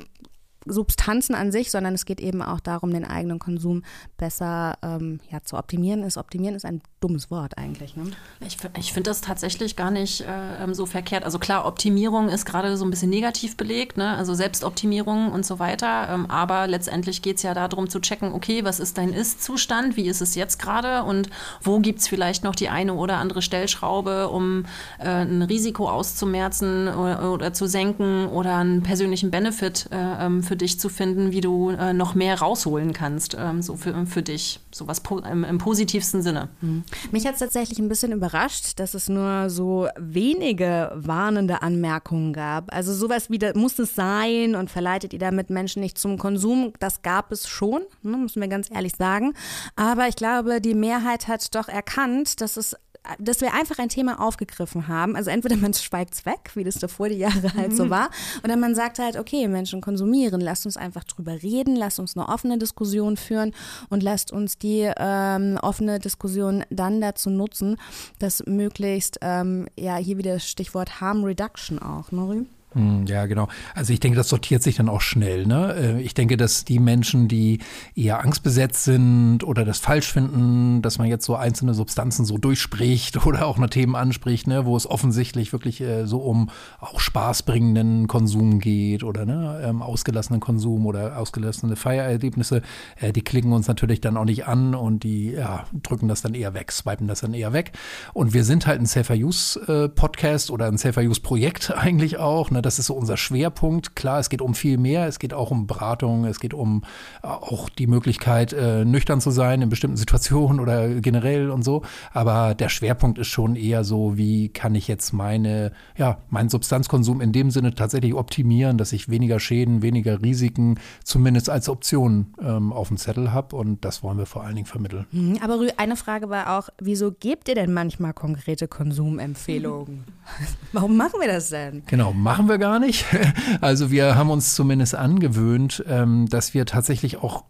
Substanzen 0.66 1.36
an 1.36 1.52
sich, 1.52 1.72
sondern 1.72 1.94
es 1.94 2.06
geht 2.06 2.20
eben 2.20 2.42
auch 2.42 2.60
darum, 2.60 2.92
den 2.92 3.06
eigenen 3.06 3.40
Konsum 3.40 3.84
besser 4.18 4.78
ähm, 4.82 5.20
ja, 5.30 5.42
zu 5.44 5.58
optimieren. 5.58 6.04
Ist 6.04 6.18
optimieren 6.18 6.56
ist 6.56 6.66
ein 6.66 6.82
dummes 7.00 7.30
Wort 7.30 7.58
eigentlich. 7.58 7.96
Ne? 7.96 8.04
Ich, 8.46 8.58
ich 8.78 8.94
finde 8.94 9.10
das 9.10 9.22
tatsächlich 9.22 9.76
gar 9.76 9.92
nicht 9.92 10.22
äh, 10.22 10.64
ähm, 10.64 10.74
so 10.74 10.86
verkehrt. 10.86 11.24
Also 11.24 11.40
klar, 11.40 11.66
Optimierung 11.66 12.30
ist 12.30 12.46
gerade 12.46 12.78
so 12.78 12.86
ein 12.86 12.90
bisschen 12.90 13.10
negativ 13.10 13.58
belegt, 13.58 13.98
ne? 13.98 14.16
also 14.16 14.34
Selbstoptimierung 14.34 15.32
und 15.32 15.46
so 15.46 15.60
weiter. 15.60 16.10
Ähm, 16.10 16.26
aber 16.30 16.68
letztendlich 16.68 17.22
geht 17.22 17.38
es 17.38 17.44
ja 17.44 17.54
darum 17.54 17.90
zu 17.90 18.00
checken, 18.00 18.34
okay, 18.34 18.64
was 18.64 18.80
ist 18.80 18.98
dein 18.98 19.14
Ist-Zustand, 19.14 19.98
wie 19.98 20.08
ist 20.08 20.22
es 20.22 20.36
jetzt 20.36 20.60
gerade 20.60 21.04
und 21.04 21.30
wo 21.62 21.80
gibt 21.80 22.00
es 22.00 22.08
vielleicht 22.08 22.44
noch 22.44 22.56
die 22.56 22.70
eine 22.70 22.94
oder 22.94 23.18
andere 23.18 23.42
Stellschraube, 23.42 24.30
um 24.30 24.66
äh, 25.00 25.08
ein 25.08 25.42
Risiko 25.42 25.90
auszumerzen 25.90 26.88
oder, 26.88 27.34
oder, 27.34 27.54
zu 27.54 27.68
senken 27.68 28.28
oder 28.28 28.58
einen 28.58 28.84
persönlichen 28.84 29.32
Benefit 29.32 29.90
äh, 29.92 30.26
ähm, 30.26 30.44
für 30.54 30.58
dich 30.58 30.80
zu 30.80 30.88
finden, 30.90 31.32
wie 31.32 31.42
du 31.42 31.72
äh, 31.72 31.94
noch 31.94 32.14
mehr 32.14 32.38
rausholen 32.38 32.94
kannst, 32.94 33.36
ähm, 33.40 33.64
so 33.64 33.76
für, 33.76 34.06
für 34.06 34.22
dich. 34.22 34.60
So 34.72 34.88
was 34.88 35.02
po 35.02 35.18
im, 35.18 35.44
im 35.44 35.58
positivsten 35.58 36.22
Sinne. 36.22 36.50
Mhm. 36.62 36.84
Mich 37.12 37.26
hat 37.26 37.34
es 37.34 37.40
tatsächlich 37.40 37.80
ein 37.80 37.90
bisschen 37.90 38.12
überrascht, 38.12 38.80
dass 38.80 38.94
es 38.94 39.10
nur 39.10 39.50
so 39.50 39.88
wenige 39.98 40.92
warnende 40.94 41.64
Anmerkungen 41.64 42.34
gab. 42.34 42.72
Also 42.72 42.94
sowas 42.94 43.32
wie, 43.32 43.40
da 43.40 43.54
muss 43.56 43.80
es 43.80 43.96
sein 43.96 44.54
und 44.54 44.70
verleitet 44.70 45.12
ihr 45.14 45.18
damit 45.18 45.50
Menschen 45.50 45.82
nicht 45.82 45.98
zum 45.98 46.20
Konsum, 46.20 46.72
das 46.78 47.02
gab 47.02 47.32
es 47.32 47.48
schon, 47.48 47.82
ne, 48.04 48.18
müssen 48.18 48.40
wir 48.40 48.48
ganz 48.48 48.70
ehrlich 48.70 48.94
sagen. 48.96 49.34
Aber 49.76 50.08
ich 50.08 50.16
glaube, 50.16 50.62
die 50.62 50.76
Mehrheit 50.76 51.28
hat 51.28 51.56
doch 51.56 51.68
erkannt, 51.68 52.42
dass 52.42 52.58
es 52.58 52.76
dass 53.20 53.42
wir 53.42 53.54
einfach 53.54 53.80
ein 53.80 53.90
Thema 53.90 54.22
aufgegriffen 54.22 54.88
haben. 54.88 55.16
Also 55.16 55.30
entweder 55.30 55.58
man 55.58 55.74
schweigt 55.74 56.14
es 56.14 56.26
weg, 56.26 56.52
wie 56.56 56.64
das 56.64 56.76
davor 56.76 57.10
die 57.10 57.18
Jahre 57.18 57.54
halt 57.54 57.76
so 57.76 57.86
mhm. 57.86 57.90
war, 57.90 58.10
oder 58.44 58.56
man 58.56 58.76
sagt 58.76 59.00
halt, 59.00 59.18
okay, 59.18 59.48
Menschen 59.48 59.82
konsumieren, 59.82 60.42
lasst 60.42 60.66
uns 60.66 60.78
einfach 60.78 61.04
drüber 61.04 61.44
reden, 61.44 61.76
lasst 61.76 62.00
uns 62.00 62.16
eine 62.16 62.28
offene 62.30 62.58
Diskussion 62.58 63.18
führen 63.18 63.54
und 63.90 64.04
lasst 64.04 64.32
uns 64.32 64.58
die 64.58 64.90
ähm, 64.98 65.58
offene 65.62 66.00
Diskussion 66.00 66.64
dann 66.70 67.02
dazu 67.02 67.30
nutzen, 67.30 67.78
dass 68.20 68.44
möglichst, 68.46 69.20
ähm, 69.22 69.68
ja, 69.78 69.98
hier 69.98 70.18
wieder 70.18 70.40
Stichwort 70.40 71.02
Harm 71.02 71.24
Reduction 71.24 71.80
auch, 71.80 72.12
Nori? 72.12 72.46
Hm, 72.74 73.06
ja, 73.06 73.26
genau. 73.28 73.48
Also 73.76 73.94
ich 73.94 74.00
denke, 74.00 74.18
das 74.18 74.30
sortiert 74.30 74.64
sich 74.64 74.76
dann 74.76 74.90
auch 74.90 75.02
schnell. 75.02 75.46
Ne? 75.46 75.76
Äh, 75.76 76.02
ich 76.02 76.14
denke, 76.14 76.38
dass 76.38 76.66
die 76.66 76.80
Menschen, 76.80 77.28
die 77.28 77.60
eher 77.96 78.22
angstbesetzt 78.22 78.84
sind 78.84 79.44
oder 79.44 79.64
das 79.64 79.80
falsch 79.80 80.12
finden, 80.12 80.82
dass 80.82 80.98
man 80.98 81.08
jetzt 81.08 81.26
so 81.26 81.36
einzelne 81.36 81.74
Substanzen 81.74 82.26
so 82.26 82.38
durchspricht 82.38 83.26
oder 83.26 83.46
auch 83.46 83.58
eine 83.58 83.70
Themen 83.70 83.96
anspricht, 83.96 84.48
ne, 84.48 84.66
wo 84.66 84.76
es 84.76 84.90
offensichtlich 84.90 85.54
wirklich 85.54 85.82
äh, 85.82 86.06
so 86.06 86.20
um 86.20 86.50
auch 86.80 87.00
spaßbringenden 87.00 88.08
Konsum 88.08 88.60
geht 88.60 89.04
oder 89.04 89.26
ne, 89.26 89.62
ähm, 89.64 89.82
ausgelassenen 89.82 90.40
Konsum 90.40 90.86
oder 90.88 91.18
ausgelassene 91.20 91.76
Feiererlebnisse, 91.76 92.62
äh, 93.00 93.14
die 93.14 93.22
klicken 93.22 93.54
uns 93.54 93.68
natürlich 93.68 94.02
dann 94.02 94.18
auch 94.18 94.26
nicht 94.26 94.48
an 94.48 94.74
und 94.74 95.04
die 95.04 95.32
ja, 95.32 95.66
drücken 95.84 96.08
das 96.08 96.22
dann 96.22 96.34
eher 96.34 96.56
weg, 96.56 96.72
swipen 96.72 97.08
das 97.08 97.22
dann 97.22 97.34
eher 97.34 97.54
weg. 97.54 97.74
Und 98.14 98.34
wir 98.34 98.44
sind 98.44 98.66
halt 98.66 98.82
ein 98.82 98.88
Safer 98.88 99.16
Use 99.16 99.60
äh, 99.68 99.90
Podcast 99.90 100.50
oder 100.50 100.68
ein 100.68 100.78
Safer 100.78 101.02
Use 101.02 101.22
Projekt 101.22 101.72
eigentlich 101.78 102.18
auch. 102.18 102.50
Ne? 102.50 102.63
Das 102.66 102.80
ist 102.80 102.88
so 102.88 102.96
unser 102.96 103.18
Schwerpunkt. 103.18 103.96
Klar, 103.96 104.20
es 104.20 104.30
geht 104.30 104.42
um 104.42 104.56
viel 104.56 104.78
mehr. 104.78 105.08
Es 105.08 105.20
geht 105.20 105.34
auch 105.34 105.52
um 105.52 105.68
Beratung. 105.68 106.26
Es 106.26 106.40
geht 106.40 106.54
um 106.54 106.84
äh, 107.22 107.28
auch 107.28 107.70
die 107.70 107.88
Möglichkeit, 107.88 108.54
äh, 108.54 108.86
nüchtern 108.86 109.22
zu 109.22 109.32
sein 109.32 109.62
in 109.62 109.70
bestimmten 109.70 109.98
Situationen 110.04 110.60
oder 110.60 110.90
generell 111.02 111.50
und 111.50 111.64
so. 111.64 111.84
Aber 112.12 112.56
der 112.56 112.70
Schwerpunkt 112.70 113.20
ist 113.20 113.28
schon 113.28 113.56
eher 113.56 113.84
so, 113.84 114.18
wie 114.18 114.50
kann 114.50 114.76
ich 114.76 114.88
jetzt 114.88 115.14
meine, 115.14 115.72
ja, 115.98 116.20
meinen 116.30 116.50
Substanzkonsum 116.50 117.22
in 117.22 117.32
dem 117.32 117.52
Sinne 117.52 117.76
tatsächlich 117.76 118.14
optimieren, 118.14 118.78
dass 118.78 118.94
ich 118.94 119.10
weniger 119.10 119.40
Schäden, 119.40 119.82
weniger 119.82 120.22
Risiken 120.22 120.80
zumindest 121.04 121.50
als 121.50 121.70
Option 121.70 122.34
ähm, 122.42 122.74
auf 122.74 122.88
dem 122.88 122.98
Zettel 122.98 123.32
habe. 123.32 123.56
Und 123.56 123.86
das 123.86 124.04
wollen 124.04 124.18
wir 124.18 124.26
vor 124.26 124.44
allen 124.44 124.56
Dingen 124.56 124.68
vermitteln. 124.68 125.06
Mhm, 125.12 125.40
aber 125.42 125.60
Rü, 125.60 125.70
eine 125.78 125.96
Frage 125.96 126.30
war 126.30 126.58
auch, 126.58 126.70
wieso 126.80 127.12
gebt 127.12 127.48
ihr 127.50 127.56
denn 127.56 127.74
manchmal 127.74 128.14
konkrete 128.14 128.68
Konsumempfehlungen? 128.68 130.04
Warum 130.72 130.98
machen 130.98 131.20
wir 131.20 131.28
das 131.28 131.50
denn? 131.50 131.84
Genau, 131.88 132.14
machen 132.14 132.48
wir 132.48 132.53
wir 132.54 132.58
gar 132.60 132.80
nicht. 132.80 133.06
Also 133.62 133.92
wir 133.92 134.16
haben 134.16 134.30
uns 134.30 134.56
zumindest 134.56 134.96
angewöhnt, 134.96 135.84
ähm, 135.88 136.28
dass 136.28 136.54
wir 136.54 136.66
tatsächlich 136.66 137.18
auch 137.18 137.46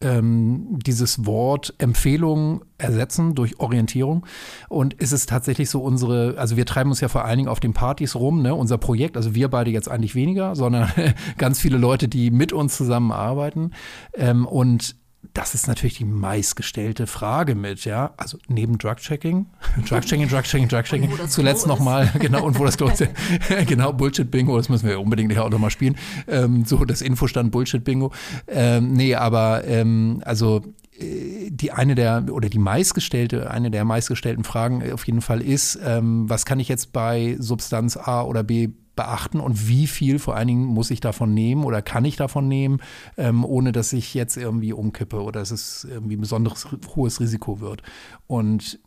ähm, 0.00 0.78
dieses 0.84 1.26
Wort 1.26 1.74
Empfehlung 1.78 2.64
ersetzen 2.78 3.34
durch 3.34 3.58
Orientierung. 3.58 4.26
Und 4.68 4.94
ist 4.94 5.12
es 5.12 5.26
tatsächlich 5.26 5.70
so 5.70 5.80
unsere, 5.80 6.34
also 6.38 6.56
wir 6.56 6.66
treiben 6.66 6.90
uns 6.90 7.00
ja 7.00 7.08
vor 7.08 7.24
allen 7.24 7.38
Dingen 7.38 7.48
auf 7.48 7.60
den 7.60 7.72
Partys 7.72 8.14
rum, 8.14 8.42
ne? 8.42 8.54
unser 8.54 8.78
Projekt, 8.78 9.16
also 9.16 9.34
wir 9.34 9.48
beide 9.48 9.70
jetzt 9.70 9.88
eigentlich 9.88 10.14
weniger, 10.14 10.54
sondern 10.54 10.90
ganz 11.38 11.60
viele 11.60 11.78
Leute, 11.78 12.08
die 12.08 12.30
mit 12.30 12.52
uns 12.52 12.76
zusammenarbeiten. 12.76 13.72
Ähm, 14.14 14.46
und 14.46 14.96
das 15.34 15.54
ist 15.54 15.68
natürlich 15.68 15.98
die 15.98 16.04
meistgestellte 16.04 17.06
Frage 17.06 17.54
mit, 17.54 17.84
ja. 17.84 18.14
Also 18.16 18.38
neben 18.48 18.78
Drug-Checking, 18.78 19.46
Drug-Checking, 19.88 20.28
Drug-Checking, 20.28 20.68
Drug-Checking, 20.68 21.28
zuletzt 21.28 21.66
nochmal, 21.66 22.10
genau, 22.18 22.44
und 22.44 22.58
wo 22.58 22.64
das 22.64 22.76
Klo 22.76 22.88
ist, 22.88 23.06
genau, 23.66 23.92
Bullshit-Bingo, 23.92 24.56
das 24.56 24.68
müssen 24.68 24.88
wir 24.88 25.00
unbedingt 25.00 25.36
auch 25.38 25.50
nochmal 25.50 25.70
spielen. 25.70 25.96
Ähm, 26.28 26.64
so 26.64 26.84
das 26.84 27.02
Infostand 27.02 27.50
Bullshit-Bingo. 27.52 28.12
Ähm, 28.48 28.92
nee, 28.92 29.14
aber 29.14 29.64
ähm, 29.66 30.22
also 30.24 30.62
äh, 30.98 31.50
die 31.50 31.72
eine 31.72 31.94
der 31.94 32.26
oder 32.30 32.48
die 32.48 32.58
meistgestellte, 32.58 33.50
eine 33.50 33.70
der 33.70 33.84
meistgestellten 33.84 34.44
Fragen 34.44 34.92
auf 34.92 35.06
jeden 35.06 35.20
Fall 35.20 35.40
ist, 35.40 35.78
ähm, 35.84 36.28
was 36.28 36.44
kann 36.44 36.60
ich 36.60 36.68
jetzt 36.68 36.92
bei 36.92 37.36
Substanz 37.38 37.96
A 37.96 38.22
oder 38.22 38.42
B 38.42 38.70
beachten 38.96 39.40
und 39.40 39.68
wie 39.68 39.86
viel 39.86 40.18
vor 40.18 40.34
allen 40.34 40.48
Dingen 40.48 40.64
muss 40.64 40.90
ich 40.90 41.00
davon 41.00 41.34
nehmen 41.34 41.64
oder 41.64 41.82
kann 41.82 42.04
ich 42.04 42.16
davon 42.16 42.48
nehmen, 42.48 42.80
ähm, 43.16 43.44
ohne 43.44 43.72
dass 43.72 43.92
ich 43.92 44.14
jetzt 44.14 44.36
irgendwie 44.36 44.72
umkippe 44.72 45.22
oder 45.22 45.40
dass 45.40 45.50
es 45.50 45.84
irgendwie 45.84 46.16
ein 46.16 46.20
besonderes 46.20 46.66
hohes 46.96 47.20
Risiko 47.20 47.60
wird. 47.60 47.82
Und 48.26 48.80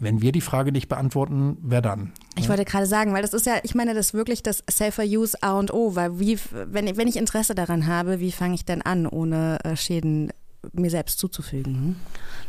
wenn 0.00 0.20
wir 0.20 0.32
die 0.32 0.40
Frage 0.40 0.72
nicht 0.72 0.88
beantworten, 0.88 1.56
wer 1.60 1.80
dann? 1.80 2.12
Ich 2.36 2.48
wollte 2.48 2.64
gerade 2.64 2.86
sagen, 2.86 3.12
weil 3.12 3.22
das 3.22 3.32
ist 3.32 3.46
ja, 3.46 3.54
ich 3.62 3.74
meine, 3.74 3.94
das 3.94 4.06
ist 4.06 4.14
wirklich 4.14 4.42
das 4.42 4.64
Safer 4.68 5.04
Use 5.04 5.40
A 5.40 5.58
und 5.58 5.72
O, 5.72 5.94
weil 5.94 6.18
wie, 6.18 6.38
wenn, 6.50 6.96
wenn 6.96 7.06
ich 7.06 7.16
Interesse 7.16 7.54
daran 7.54 7.86
habe, 7.86 8.18
wie 8.18 8.32
fange 8.32 8.54
ich 8.54 8.64
denn 8.64 8.82
an, 8.82 9.06
ohne 9.06 9.58
äh, 9.62 9.76
Schäden 9.76 10.32
mir 10.72 10.90
selbst 10.90 11.18
zuzufügen. 11.18 11.74
Hm? 11.74 11.96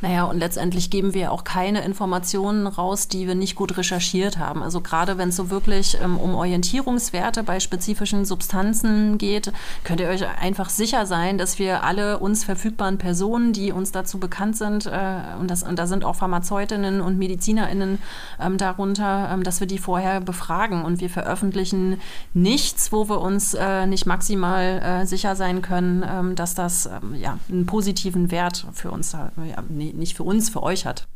Naja, 0.02 0.26
und 0.26 0.40
letztendlich 0.40 0.90
geben 0.90 1.14
wir 1.14 1.32
auch 1.32 1.44
keine 1.44 1.84
Informationen 1.84 2.68
raus, 2.68 3.08
die 3.08 3.28
wir 3.28 3.36
nicht 3.36 3.56
gut 3.56 3.78
recherchiert 3.78 4.38
haben. 4.38 4.62
Also 4.62 4.82
gerade 4.82 5.18
wenn 5.18 5.30
es 5.30 5.36
so 5.36 5.50
wirklich 5.50 5.98
ähm, 6.02 6.18
um 6.18 6.36
Orientierungswerte 6.36 7.44
bei 7.44 7.60
spezifischen 7.60 8.26
Substanzen 8.26 9.18
geht, 9.18 9.52
könnt 9.84 10.02
ihr 10.02 10.10
euch 10.10 10.28
einfach 10.28 10.70
sicher 10.70 11.06
sein, 11.06 11.38
dass 11.38 11.60
wir 11.60 11.84
alle 11.84 12.20
uns 12.20 12.44
verfügbaren 12.44 12.98
Personen, 12.98 13.54
die 13.54 13.72
uns 13.72 13.92
dazu 13.92 14.20
bekannt 14.20 14.58
sind, 14.58 14.86
äh, 14.86 15.22
und, 15.40 15.50
das, 15.50 15.64
und 15.64 15.80
da 15.80 15.88
sind 15.88 16.04
auch 16.04 16.16
Pharmazeutinnen 16.16 17.02
und 17.02 17.18
MedizinerInnen 17.18 18.00
ähm, 18.40 18.58
darunter, 18.58 19.30
ähm, 19.32 19.44
dass 19.44 19.60
wir 19.60 19.68
die 19.68 19.78
vorher 19.78 20.20
befragen. 20.20 20.84
Und 20.84 21.00
wir 21.00 21.10
veröffentlichen 21.10 22.02
nichts, 22.34 22.92
wo 22.92 23.08
wir 23.10 23.22
uns 23.22 23.54
äh, 23.54 23.88
nicht 23.88 24.06
maximal 24.06 24.82
äh, 24.82 25.06
sicher 25.06 25.36
sein 25.36 25.62
können, 25.62 26.04
ähm, 26.08 26.36
dass 26.36 26.54
das 26.54 26.86
ähm, 26.86 27.16
ja, 27.16 27.40
einen 27.50 27.66
positiven 27.66 28.05
positiven 28.06 28.32
Wert 28.32 28.68
für 28.74 28.92
uns, 28.92 29.14
ja, 29.14 29.32
nicht 29.70 30.16
für 30.16 30.24
uns, 30.24 30.50
für 30.50 30.62
euch 30.64 30.86
hat. 30.86 31.08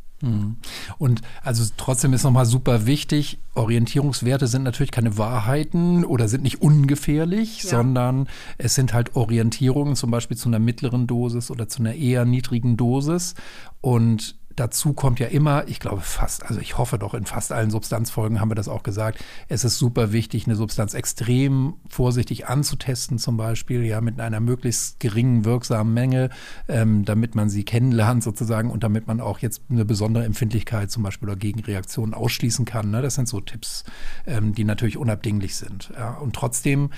Und 0.98 1.22
also 1.42 1.64
trotzdem 1.78 2.12
ist 2.12 2.24
nochmal 2.24 2.44
super 2.44 2.84
wichtig, 2.84 3.38
Orientierungswerte 3.54 4.48
sind 4.48 4.64
natürlich 4.64 4.90
keine 4.90 5.16
Wahrheiten 5.16 6.04
oder 6.04 6.28
sind 6.28 6.42
nicht 6.42 6.60
ungefährlich, 6.60 7.62
Ja. 7.62 7.70
sondern 7.70 8.28
es 8.58 8.74
sind 8.74 8.92
halt 8.92 9.16
Orientierungen, 9.16 9.96
zum 9.96 10.10
Beispiel 10.10 10.36
zu 10.36 10.48
einer 10.50 10.58
mittleren 10.58 11.06
Dosis 11.06 11.50
oder 11.50 11.68
zu 11.68 11.80
einer 11.80 11.94
eher 11.94 12.26
niedrigen 12.26 12.76
Dosis. 12.76 13.34
Und 13.80 14.36
dazu 14.60 14.92
kommt 14.92 15.18
ja 15.18 15.26
immer, 15.26 15.66
ich 15.68 15.80
glaube 15.80 16.02
fast, 16.02 16.44
also 16.44 16.60
ich 16.60 16.76
hoffe 16.76 16.98
doch, 16.98 17.14
in 17.14 17.24
fast 17.24 17.50
allen 17.50 17.70
Substanzfolgen 17.70 18.40
haben 18.40 18.50
wir 18.50 18.54
das 18.54 18.68
auch 18.68 18.82
gesagt, 18.82 19.24
es 19.48 19.64
ist 19.64 19.78
super 19.78 20.12
wichtig, 20.12 20.46
eine 20.46 20.54
Substanz 20.54 20.92
extrem 20.92 21.74
vorsichtig 21.88 22.46
anzutesten, 22.46 23.18
zum 23.18 23.36
Beispiel, 23.38 23.84
ja, 23.84 24.00
mit 24.00 24.20
einer 24.20 24.40
möglichst 24.40 25.00
geringen 25.00 25.44
wirksamen 25.46 25.94
Menge, 25.94 26.28
ähm, 26.68 27.04
damit 27.06 27.34
man 27.34 27.48
sie 27.48 27.64
kennenlernt 27.64 28.22
sozusagen 28.22 28.70
und 28.70 28.84
damit 28.84 29.06
man 29.06 29.20
auch 29.20 29.38
jetzt 29.38 29.62
eine 29.70 29.86
besondere 29.86 30.24
Empfindlichkeit 30.24 30.90
zum 30.90 31.02
Beispiel 31.02 31.30
oder 31.30 31.38
Gegenreaktionen 31.38 32.14
ausschließen 32.14 32.66
kann. 32.66 32.90
Ne? 32.90 33.00
Das 33.00 33.14
sind 33.14 33.28
so 33.28 33.40
Tipps, 33.40 33.84
ähm, 34.26 34.54
die 34.54 34.64
natürlich 34.64 34.98
unabdinglich 34.98 35.56
sind. 35.56 35.90
Ja? 35.96 36.18
Und 36.18 36.36
trotzdem 36.36 36.90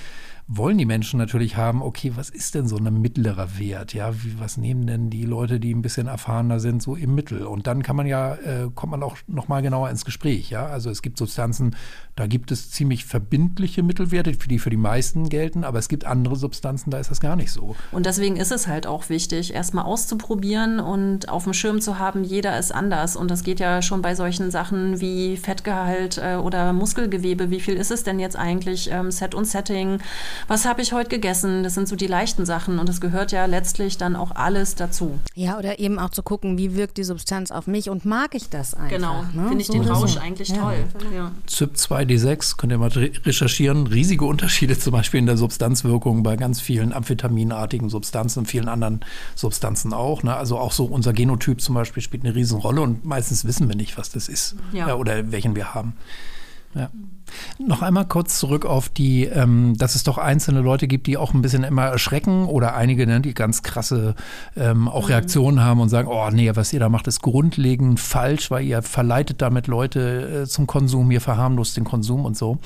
wollen 0.46 0.76
die 0.76 0.84
Menschen 0.84 1.18
natürlich 1.18 1.56
haben, 1.56 1.82
okay, 1.82 2.12
was 2.16 2.28
ist 2.28 2.54
denn 2.54 2.66
so 2.66 2.76
ein 2.76 3.00
mittlerer 3.00 3.58
Wert? 3.58 3.94
Ja, 3.94 4.12
wie, 4.22 4.38
was 4.38 4.56
nehmen 4.56 4.86
denn 4.86 5.08
die 5.08 5.24
Leute, 5.24 5.60
die 5.60 5.72
ein 5.72 5.82
bisschen 5.82 6.08
erfahrener 6.08 6.60
sind, 6.60 6.82
so 6.82 6.96
im 6.96 7.14
Mittel? 7.14 7.46
Und 7.46 7.66
dann 7.66 7.82
kann 7.82 7.96
man 7.96 8.06
ja, 8.06 8.34
äh, 8.34 8.68
kommt 8.74 8.90
man 8.90 9.02
auch 9.02 9.16
noch 9.26 9.48
mal 9.48 9.62
genauer 9.62 9.90
ins 9.90 10.04
Gespräch. 10.04 10.50
Ja, 10.50 10.66
also 10.66 10.90
es 10.90 11.00
gibt 11.00 11.18
Substanzen, 11.18 11.76
da 12.16 12.26
gibt 12.26 12.50
es 12.50 12.70
ziemlich 12.70 13.04
verbindliche 13.04 13.82
Mittelwerte, 13.82 14.32
die 14.32 14.58
für 14.58 14.70
die 14.70 14.76
meisten 14.76 15.28
gelten, 15.28 15.64
aber 15.64 15.78
es 15.78 15.88
gibt 15.88 16.04
andere 16.04 16.36
Substanzen, 16.36 16.90
da 16.90 16.98
ist 16.98 17.10
das 17.10 17.20
gar 17.20 17.36
nicht 17.36 17.52
so. 17.52 17.74
Und 17.90 18.06
deswegen 18.06 18.36
ist 18.36 18.52
es 18.52 18.66
halt 18.66 18.86
auch 18.86 19.08
wichtig, 19.08 19.54
erstmal 19.54 19.84
auszuprobieren 19.84 20.80
und 20.80 21.28
auf 21.28 21.44
dem 21.44 21.54
Schirm 21.54 21.80
zu 21.80 21.98
haben, 21.98 22.24
jeder 22.24 22.58
ist 22.58 22.74
anders. 22.74 23.16
Und 23.16 23.30
das 23.30 23.44
geht 23.44 23.60
ja 23.60 23.80
schon 23.80 24.02
bei 24.02 24.14
solchen 24.14 24.50
Sachen 24.50 25.00
wie 25.00 25.36
Fettgehalt 25.36 26.18
äh, 26.18 26.34
oder 26.34 26.72
Muskelgewebe. 26.72 27.50
Wie 27.50 27.60
viel 27.60 27.74
ist 27.74 27.90
es 27.90 28.04
denn 28.04 28.18
jetzt 28.18 28.36
eigentlich? 28.36 28.90
Ähm, 28.90 29.10
Set 29.10 29.34
und 29.34 29.46
Setting. 29.46 30.00
Was 30.48 30.64
habe 30.66 30.82
ich 30.82 30.92
heute 30.92 31.08
gegessen? 31.10 31.62
Das 31.62 31.74
sind 31.74 31.88
so 31.88 31.96
die 31.96 32.06
leichten 32.06 32.44
Sachen. 32.46 32.78
Und 32.78 32.88
das 32.88 33.00
gehört 33.00 33.32
ja 33.32 33.46
letztlich 33.46 33.96
dann 33.98 34.16
auch 34.16 34.32
alles 34.32 34.74
dazu. 34.74 35.18
Ja, 35.34 35.58
oder 35.58 35.78
eben 35.78 35.98
auch 35.98 36.10
zu 36.10 36.22
gucken, 36.22 36.58
wie 36.58 36.74
wirkt 36.76 36.98
die 36.98 37.04
Substanz 37.04 37.50
auf 37.50 37.66
mich 37.66 37.88
und 37.90 38.04
mag 38.04 38.34
ich 38.34 38.48
das 38.50 38.74
einfach. 38.74 38.88
Genau. 38.90 39.22
Ne? 39.32 39.48
Finde 39.48 39.60
ich 39.60 39.66
So 39.68 39.72
den 39.74 39.82
oder 39.82 39.94
so. 39.94 40.00
Rausch 40.02 40.16
eigentlich 40.18 40.48
Ja. 40.48 40.56
toll. 40.56 40.84
Ja. 41.14 41.32
ZYP2D6, 41.48 42.56
könnt 42.56 42.72
ihr 42.72 42.78
mal 42.78 42.88
re- 42.90 43.12
recherchieren, 43.24 43.86
riesige 43.86 44.24
Unterschiede 44.24 44.78
zum 44.78 44.92
Beispiel 44.92 45.18
in 45.20 45.26
der 45.26 45.36
Substanzwirkung 45.36 46.22
bei 46.22 46.36
ganz 46.36 46.60
vielen 46.60 46.92
amphetaminartigen 46.92 47.88
Substanzen 47.88 48.40
und 48.40 48.46
vielen 48.46 48.68
anderen 48.68 49.00
Substanzen 49.34 49.92
auch. 49.92 50.22
Ne? 50.22 50.34
Also 50.34 50.58
auch 50.58 50.72
so 50.72 50.84
unser 50.84 51.12
Genotyp 51.12 51.60
zum 51.60 51.74
Beispiel 51.74 52.02
spielt 52.02 52.24
eine 52.24 52.34
Riesenrolle 52.34 52.80
und 52.80 53.04
meistens 53.04 53.44
wissen 53.44 53.68
wir 53.68 53.76
nicht, 53.76 53.96
was 53.98 54.10
das 54.10 54.28
ist 54.28 54.56
Ja. 54.72 54.94
oder 54.94 55.30
welchen 55.32 55.54
wir 55.56 55.74
haben. 55.74 55.94
Ja. 56.74 56.90
Noch 57.58 57.82
einmal 57.82 58.06
kurz 58.06 58.38
zurück 58.38 58.64
auf 58.64 58.88
die, 58.88 59.24
ähm, 59.24 59.76
dass 59.76 59.94
es 59.94 60.04
doch 60.04 60.18
einzelne 60.18 60.60
Leute 60.60 60.86
gibt, 60.88 61.06
die 61.06 61.16
auch 61.16 61.34
ein 61.34 61.42
bisschen 61.42 61.64
immer 61.64 61.84
erschrecken 61.84 62.46
oder 62.46 62.74
einige, 62.74 63.06
ne, 63.06 63.20
die 63.20 63.34
ganz 63.34 63.62
krasse 63.62 64.14
ähm, 64.56 64.88
auch 64.88 65.08
Reaktionen 65.08 65.60
haben 65.60 65.80
und 65.80 65.88
sagen, 65.88 66.08
oh 66.10 66.30
nee, 66.30 66.50
was 66.54 66.72
ihr 66.72 66.80
da 66.80 66.88
macht, 66.88 67.06
ist 67.06 67.22
grundlegend 67.22 68.00
falsch, 68.00 68.50
weil 68.50 68.64
ihr 68.64 68.82
verleitet 68.82 69.42
damit 69.42 69.66
Leute 69.66 70.42
äh, 70.42 70.46
zum 70.46 70.66
Konsum, 70.66 71.10
ihr 71.10 71.20
verharmlost 71.20 71.76
den 71.76 71.84
Konsum 71.84 72.24
und 72.24 72.36
so. 72.36 72.58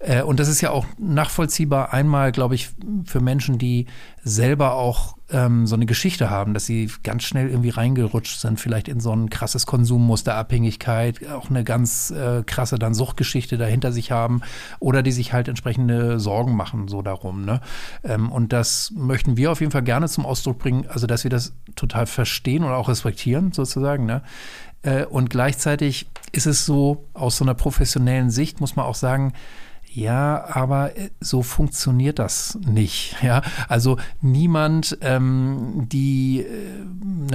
Äh, 0.00 0.22
und 0.22 0.38
das 0.38 0.48
ist 0.48 0.60
ja 0.60 0.70
auch 0.70 0.84
nachvollziehbar 0.98 1.92
einmal, 1.92 2.32
glaube 2.32 2.54
ich, 2.54 2.70
für 3.04 3.20
Menschen, 3.20 3.58
die 3.58 3.86
selber 4.22 4.74
auch 4.74 5.15
ähm, 5.30 5.66
so 5.66 5.74
eine 5.74 5.86
Geschichte 5.86 6.30
haben, 6.30 6.54
dass 6.54 6.66
sie 6.66 6.90
ganz 7.02 7.24
schnell 7.24 7.48
irgendwie 7.48 7.70
reingerutscht 7.70 8.38
sind, 8.40 8.60
vielleicht 8.60 8.88
in 8.88 9.00
so 9.00 9.12
ein 9.12 9.28
krasses 9.28 9.66
Konsummuster, 9.66 10.34
Abhängigkeit, 10.34 11.28
auch 11.28 11.50
eine 11.50 11.64
ganz 11.64 12.10
äh, 12.10 12.42
krasse 12.44 12.78
dann 12.78 12.94
Suchtgeschichte 12.94 13.58
dahinter 13.58 13.92
sich 13.92 14.12
haben 14.12 14.42
oder 14.78 15.02
die 15.02 15.12
sich 15.12 15.32
halt 15.32 15.48
entsprechende 15.48 16.20
Sorgen 16.20 16.54
machen 16.54 16.86
so 16.88 17.02
darum. 17.02 17.44
Ne? 17.44 17.60
Ähm, 18.04 18.30
und 18.30 18.52
das 18.52 18.92
möchten 18.94 19.36
wir 19.36 19.50
auf 19.50 19.60
jeden 19.60 19.72
Fall 19.72 19.82
gerne 19.82 20.08
zum 20.08 20.24
Ausdruck 20.24 20.58
bringen, 20.58 20.86
also 20.88 21.06
dass 21.06 21.24
wir 21.24 21.30
das 21.30 21.52
total 21.74 22.06
verstehen 22.06 22.62
und 22.62 22.70
auch 22.70 22.88
respektieren 22.88 23.52
sozusagen. 23.52 24.06
Ne? 24.06 24.22
Äh, 24.82 25.04
und 25.06 25.30
gleichzeitig 25.30 26.06
ist 26.32 26.46
es 26.46 26.64
so, 26.64 27.04
aus 27.14 27.36
so 27.36 27.44
einer 27.44 27.54
professionellen 27.54 28.30
Sicht 28.30 28.60
muss 28.60 28.76
man 28.76 28.86
auch 28.86 28.94
sagen, 28.94 29.32
ja, 29.96 30.44
aber 30.50 30.94
äh, 30.98 31.08
so 31.20 31.42
funktioniert 31.42 32.18
das 32.18 32.58
nicht. 32.66 33.16
Ja, 33.26 33.42
also 33.66 33.96
niemand, 34.20 34.98
ähm, 35.00 35.86
die, 35.90 36.42
äh, 36.42 36.84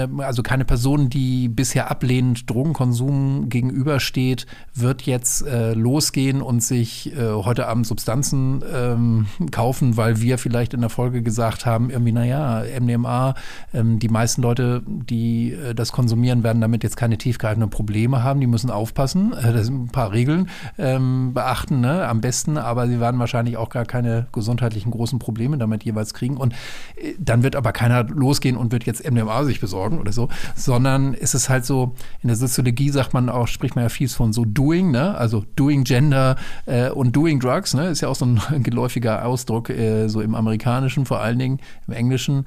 ne, 0.07 0.23
also 0.23 0.41
keine 0.41 0.63
Person, 0.63 1.09
die 1.09 1.49
bisher 1.49 1.91
ablehnend 1.91 2.49
Drogenkonsum 2.49 3.49
gegenübersteht, 3.49 4.45
wird 4.73 5.01
jetzt 5.01 5.45
äh, 5.45 5.73
losgehen 5.73 6.41
und 6.41 6.63
sich 6.63 7.13
äh, 7.13 7.31
heute 7.31 7.67
Abend 7.67 7.87
Substanzen 7.87 8.63
ähm, 8.73 9.25
kaufen, 9.51 9.97
weil 9.97 10.21
wir 10.21 10.37
vielleicht 10.37 10.73
in 10.73 10.81
der 10.81 10.89
Folge 10.89 11.23
gesagt 11.23 11.65
haben, 11.65 11.89
irgendwie, 11.89 12.13
naja, 12.13 12.63
MDMA, 12.79 13.33
ähm, 13.73 13.99
die 13.99 14.09
meisten 14.09 14.41
Leute, 14.41 14.81
die 14.87 15.51
äh, 15.51 15.73
das 15.73 15.91
konsumieren, 15.91 16.43
werden 16.43 16.61
damit 16.61 16.83
jetzt 16.83 16.95
keine 16.95 17.17
tiefgreifenden 17.17 17.69
Probleme 17.69 18.23
haben. 18.23 18.39
Die 18.39 18.47
müssen 18.47 18.69
aufpassen, 18.69 19.31
das 19.31 19.65
sind 19.65 19.85
ein 19.85 19.89
paar 19.89 20.13
Regeln 20.13 20.47
ähm, 20.77 21.33
beachten, 21.33 21.81
ne? 21.81 22.07
am 22.07 22.21
besten, 22.21 22.50
aber 22.57 22.87
sie 22.87 22.99
werden 22.99 23.19
wahrscheinlich 23.19 23.57
auch 23.57 23.69
gar 23.69 23.85
keine 23.85 24.27
gesundheitlichen 24.31 24.91
großen 24.91 25.19
Probleme 25.19 25.57
damit 25.57 25.83
jeweils 25.83 26.13
kriegen. 26.13 26.37
Und 26.37 26.53
äh, 26.95 27.13
dann 27.19 27.43
wird 27.43 27.55
aber 27.55 27.71
keiner 27.71 28.03
losgehen 28.03 28.57
und 28.57 28.71
wird 28.71 28.85
jetzt 28.85 29.09
MDMA 29.09 29.43
sich 29.43 29.59
besorgen 29.59 29.99
oder 29.99 30.11
so, 30.11 30.29
sondern 30.55 31.13
ist 31.13 31.33
es 31.33 31.49
halt 31.49 31.65
so, 31.65 31.95
in 32.21 32.27
der 32.27 32.35
Soziologie 32.35 32.89
sagt 32.89 33.13
man 33.13 33.29
auch, 33.29 33.47
spricht 33.47 33.75
man 33.75 33.83
ja 33.83 33.89
viel 33.89 34.09
von 34.09 34.33
so 34.33 34.45
Doing, 34.45 34.91
ne? 34.91 35.15
also 35.15 35.43
Doing 35.55 35.83
Gender 35.83 36.35
äh, 36.65 36.89
und 36.89 37.15
Doing 37.15 37.39
Drugs, 37.39 37.73
ne? 37.73 37.87
ist 37.87 38.01
ja 38.01 38.07
auch 38.07 38.15
so 38.15 38.25
ein 38.25 38.39
geläufiger 38.63 39.25
Ausdruck, 39.25 39.69
äh, 39.69 40.07
so 40.07 40.21
im 40.21 40.35
Amerikanischen 40.35 41.05
vor 41.05 41.21
allen 41.21 41.39
Dingen, 41.39 41.59
im 41.87 41.93
Englischen 41.93 42.45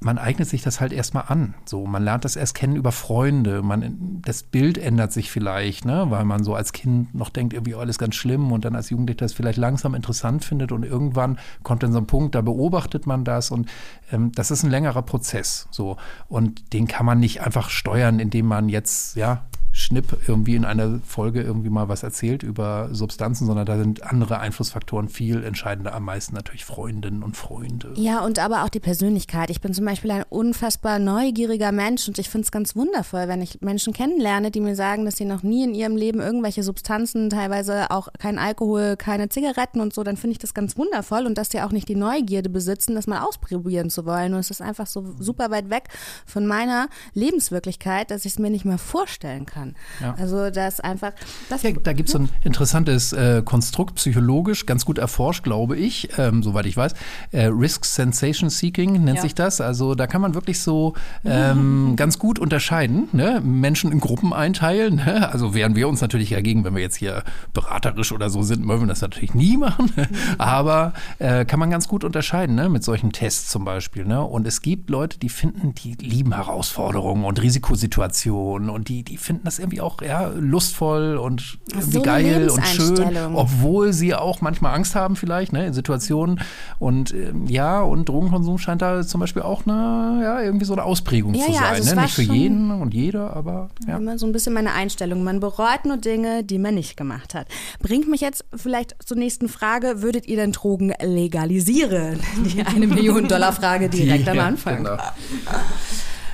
man 0.00 0.18
eignet 0.18 0.48
sich 0.48 0.62
das 0.62 0.80
halt 0.80 0.92
erstmal 0.92 1.24
an. 1.28 1.54
So, 1.64 1.86
man 1.86 2.02
lernt 2.02 2.24
das 2.24 2.36
erst 2.36 2.54
kennen 2.54 2.76
über 2.76 2.92
Freunde. 2.92 3.62
Man, 3.62 4.20
das 4.22 4.42
Bild 4.42 4.78
ändert 4.78 5.12
sich 5.12 5.30
vielleicht, 5.30 5.84
ne? 5.84 6.06
weil 6.08 6.24
man 6.24 6.44
so 6.44 6.54
als 6.54 6.72
Kind 6.72 7.14
noch 7.14 7.28
denkt, 7.28 7.52
irgendwie 7.52 7.74
oh, 7.74 7.80
alles 7.80 7.98
ganz 7.98 8.14
schlimm 8.14 8.52
und 8.52 8.64
dann 8.64 8.74
als 8.74 8.90
Jugendlicher 8.90 9.18
das 9.18 9.32
vielleicht 9.32 9.58
langsam 9.58 9.94
interessant 9.94 10.44
findet 10.44 10.72
und 10.72 10.84
irgendwann 10.84 11.38
kommt 11.62 11.82
dann 11.82 11.92
so 11.92 11.98
ein 11.98 12.06
Punkt, 12.06 12.34
da 12.34 12.40
beobachtet 12.40 13.06
man 13.06 13.24
das 13.24 13.50
und 13.50 13.68
ähm, 14.12 14.32
das 14.32 14.50
ist 14.50 14.62
ein 14.62 14.70
längerer 14.70 15.02
Prozess. 15.02 15.68
So 15.70 15.96
und 16.28 16.72
den 16.72 16.86
kann 16.86 17.06
man 17.06 17.18
nicht 17.18 17.42
einfach 17.42 17.70
steuern, 17.70 18.18
indem 18.18 18.46
man 18.46 18.68
jetzt 18.68 19.16
ja 19.16 19.46
Schnipp 19.86 20.18
irgendwie 20.26 20.56
in 20.56 20.64
einer 20.64 20.98
Folge 21.04 21.42
irgendwie 21.42 21.70
mal 21.70 21.88
was 21.88 22.02
erzählt 22.02 22.42
über 22.42 22.88
Substanzen, 22.90 23.46
sondern 23.46 23.66
da 23.66 23.78
sind 23.78 24.02
andere 24.02 24.40
Einflussfaktoren 24.40 25.08
viel 25.08 25.44
entscheidender, 25.44 25.94
am 25.94 26.04
meisten 26.04 26.34
natürlich 26.34 26.64
Freundinnen 26.64 27.22
und 27.22 27.36
Freunde. 27.36 27.92
Ja, 27.94 28.24
und 28.24 28.40
aber 28.40 28.64
auch 28.64 28.68
die 28.68 28.80
Persönlichkeit. 28.80 29.48
Ich 29.48 29.60
bin 29.60 29.74
zum 29.74 29.84
Beispiel 29.84 30.10
ein 30.10 30.24
unfassbar 30.28 30.98
neugieriger 30.98 31.70
Mensch 31.70 32.08
und 32.08 32.18
ich 32.18 32.28
finde 32.28 32.46
es 32.46 32.50
ganz 32.50 32.74
wundervoll, 32.74 33.28
wenn 33.28 33.40
ich 33.40 33.60
Menschen 33.60 33.92
kennenlerne, 33.92 34.50
die 34.50 34.60
mir 34.60 34.74
sagen, 34.74 35.04
dass 35.04 35.16
sie 35.16 35.24
noch 35.24 35.44
nie 35.44 35.62
in 35.62 35.74
ihrem 35.74 35.94
Leben 35.94 36.20
irgendwelche 36.20 36.64
Substanzen, 36.64 37.30
teilweise 37.30 37.92
auch 37.92 38.08
kein 38.18 38.38
Alkohol, 38.38 38.96
keine 38.96 39.28
Zigaretten 39.28 39.80
und 39.80 39.94
so, 39.94 40.02
dann 40.02 40.16
finde 40.16 40.32
ich 40.32 40.38
das 40.38 40.52
ganz 40.52 40.76
wundervoll 40.76 41.26
und 41.26 41.38
dass 41.38 41.48
die 41.48 41.60
auch 41.60 41.70
nicht 41.70 41.88
die 41.88 41.94
Neugierde 41.94 42.50
besitzen, 42.50 42.96
das 42.96 43.06
mal 43.06 43.22
ausprobieren 43.22 43.90
zu 43.90 44.04
wollen. 44.04 44.34
Und 44.34 44.40
es 44.40 44.50
ist 44.50 44.62
einfach 44.62 44.88
so 44.88 45.14
super 45.20 45.52
weit 45.52 45.70
weg 45.70 45.84
von 46.26 46.44
meiner 46.44 46.88
Lebenswirklichkeit, 47.14 48.10
dass 48.10 48.24
ich 48.24 48.32
es 48.32 48.38
mir 48.40 48.50
nicht 48.50 48.64
mehr 48.64 48.78
vorstellen 48.78 49.46
kann. 49.46 49.75
Ja. 50.00 50.14
Also 50.18 50.50
das 50.50 50.80
einfach, 50.80 51.12
das 51.48 51.62
Ja, 51.62 51.70
da 51.72 51.92
gibt 51.92 52.08
es 52.08 52.12
so 52.12 52.18
ein 52.18 52.28
interessantes 52.44 53.12
äh, 53.12 53.42
Konstrukt, 53.44 53.96
psychologisch, 53.96 54.66
ganz 54.66 54.84
gut 54.84 54.98
erforscht, 54.98 55.42
glaube 55.44 55.76
ich, 55.76 56.08
ähm, 56.18 56.42
soweit 56.42 56.66
ich 56.66 56.76
weiß. 56.76 56.94
Äh, 57.32 57.46
Risk 57.46 57.84
Sensation 57.84 58.50
Seeking 58.50 59.04
nennt 59.04 59.16
Ja. 59.16 59.22
sich 59.22 59.34
das. 59.34 59.60
Also 59.60 59.94
da 59.94 60.06
kann 60.06 60.20
man 60.20 60.34
wirklich 60.34 60.60
so 60.60 60.94
ähm, 61.24 61.94
ganz 61.96 62.18
gut 62.18 62.38
unterscheiden, 62.38 63.08
ne? 63.12 63.40
Menschen 63.44 63.92
in 63.92 64.00
Gruppen 64.00 64.32
einteilen. 64.32 64.96
Ne? 64.96 65.28
Also 65.32 65.54
wehren 65.54 65.74
wir 65.76 65.88
uns 65.88 66.00
natürlich 66.00 66.30
dagegen, 66.30 66.64
wenn 66.64 66.74
wir 66.74 66.82
jetzt 66.82 66.96
hier 66.96 67.22
beraterisch 67.52 68.12
oder 68.12 68.30
so 68.30 68.42
sind, 68.42 68.66
wollen 68.66 68.80
wir 68.80 68.86
das 68.86 69.00
natürlich 69.00 69.34
nie 69.34 69.56
machen. 69.56 69.90
Aber 70.38 70.92
äh, 71.18 71.44
kann 71.44 71.58
man 71.60 71.70
ganz 71.70 71.88
gut 71.88 72.04
unterscheiden, 72.04 72.54
ne? 72.54 72.68
mit 72.68 72.84
solchen 72.84 73.12
Tests 73.12 73.48
zum 73.50 73.64
Beispiel. 73.64 74.04
Ne? 74.04 74.22
Und 74.22 74.46
es 74.46 74.62
gibt 74.62 74.90
Leute, 74.90 75.18
die 75.18 75.28
finden, 75.28 75.74
die 75.74 75.94
lieben 75.94 76.34
Herausforderungen 76.34 77.24
und 77.24 77.40
Risikosituationen 77.40 78.70
und 78.70 78.88
die, 78.88 79.02
die 79.02 79.16
finden 79.16 79.44
das 79.44 79.58
irgendwie 79.66 79.80
auch 79.80 80.00
ja, 80.00 80.30
lustvoll 80.34 81.16
und 81.16 81.58
irgendwie 81.70 81.90
so 81.92 82.02
geil 82.02 82.48
und 82.50 82.66
schön, 82.66 83.16
obwohl 83.34 83.92
sie 83.92 84.14
auch 84.14 84.40
manchmal 84.40 84.74
Angst 84.74 84.94
haben 84.94 85.16
vielleicht 85.16 85.52
ne, 85.52 85.66
in 85.66 85.72
Situationen. 85.72 86.40
Und 86.78 87.12
ähm, 87.12 87.46
ja, 87.46 87.80
und 87.82 88.08
Drogenkonsum 88.08 88.58
scheint 88.58 88.82
da 88.82 89.04
zum 89.04 89.20
Beispiel 89.20 89.42
auch 89.42 89.66
eine, 89.66 90.20
ja, 90.22 90.40
irgendwie 90.40 90.64
so 90.64 90.72
eine 90.72 90.84
Ausprägung 90.84 91.34
Ja, 91.34 91.44
zu 91.46 91.50
ja, 91.52 91.58
sein. 91.58 91.74
also 91.74 91.94
ne? 91.94 92.02
Nicht 92.02 92.14
für 92.14 92.22
jeden 92.22 92.70
und 92.70 92.94
jeder, 92.94 93.34
aber 93.34 93.68
ja. 93.86 93.96
Immer 93.96 94.18
so 94.18 94.26
ein 94.26 94.32
bisschen 94.32 94.52
meine 94.52 94.72
Einstellung. 94.72 95.24
Man 95.24 95.40
bereut 95.40 95.84
nur 95.84 95.96
Dinge, 95.96 96.44
die 96.44 96.58
man 96.58 96.74
nicht 96.74 96.96
gemacht 96.96 97.34
hat. 97.34 97.48
Bringt 97.80 98.08
mich 98.08 98.20
jetzt 98.20 98.44
vielleicht 98.54 98.94
zur 99.04 99.16
nächsten 99.16 99.48
Frage. 99.48 100.02
Würdet 100.02 100.28
ihr 100.28 100.36
denn 100.36 100.52
Drogen 100.52 100.92
legalisieren? 101.02 102.20
Die 102.44 102.62
eine 102.62 102.86
Million 102.86 103.26
Dollar 103.26 103.52
Frage 103.52 103.88
direkt 103.88 104.28
am 104.28 104.36
Ja, 104.36 104.46
Anfang. 104.46 104.76
genau. 104.84 104.96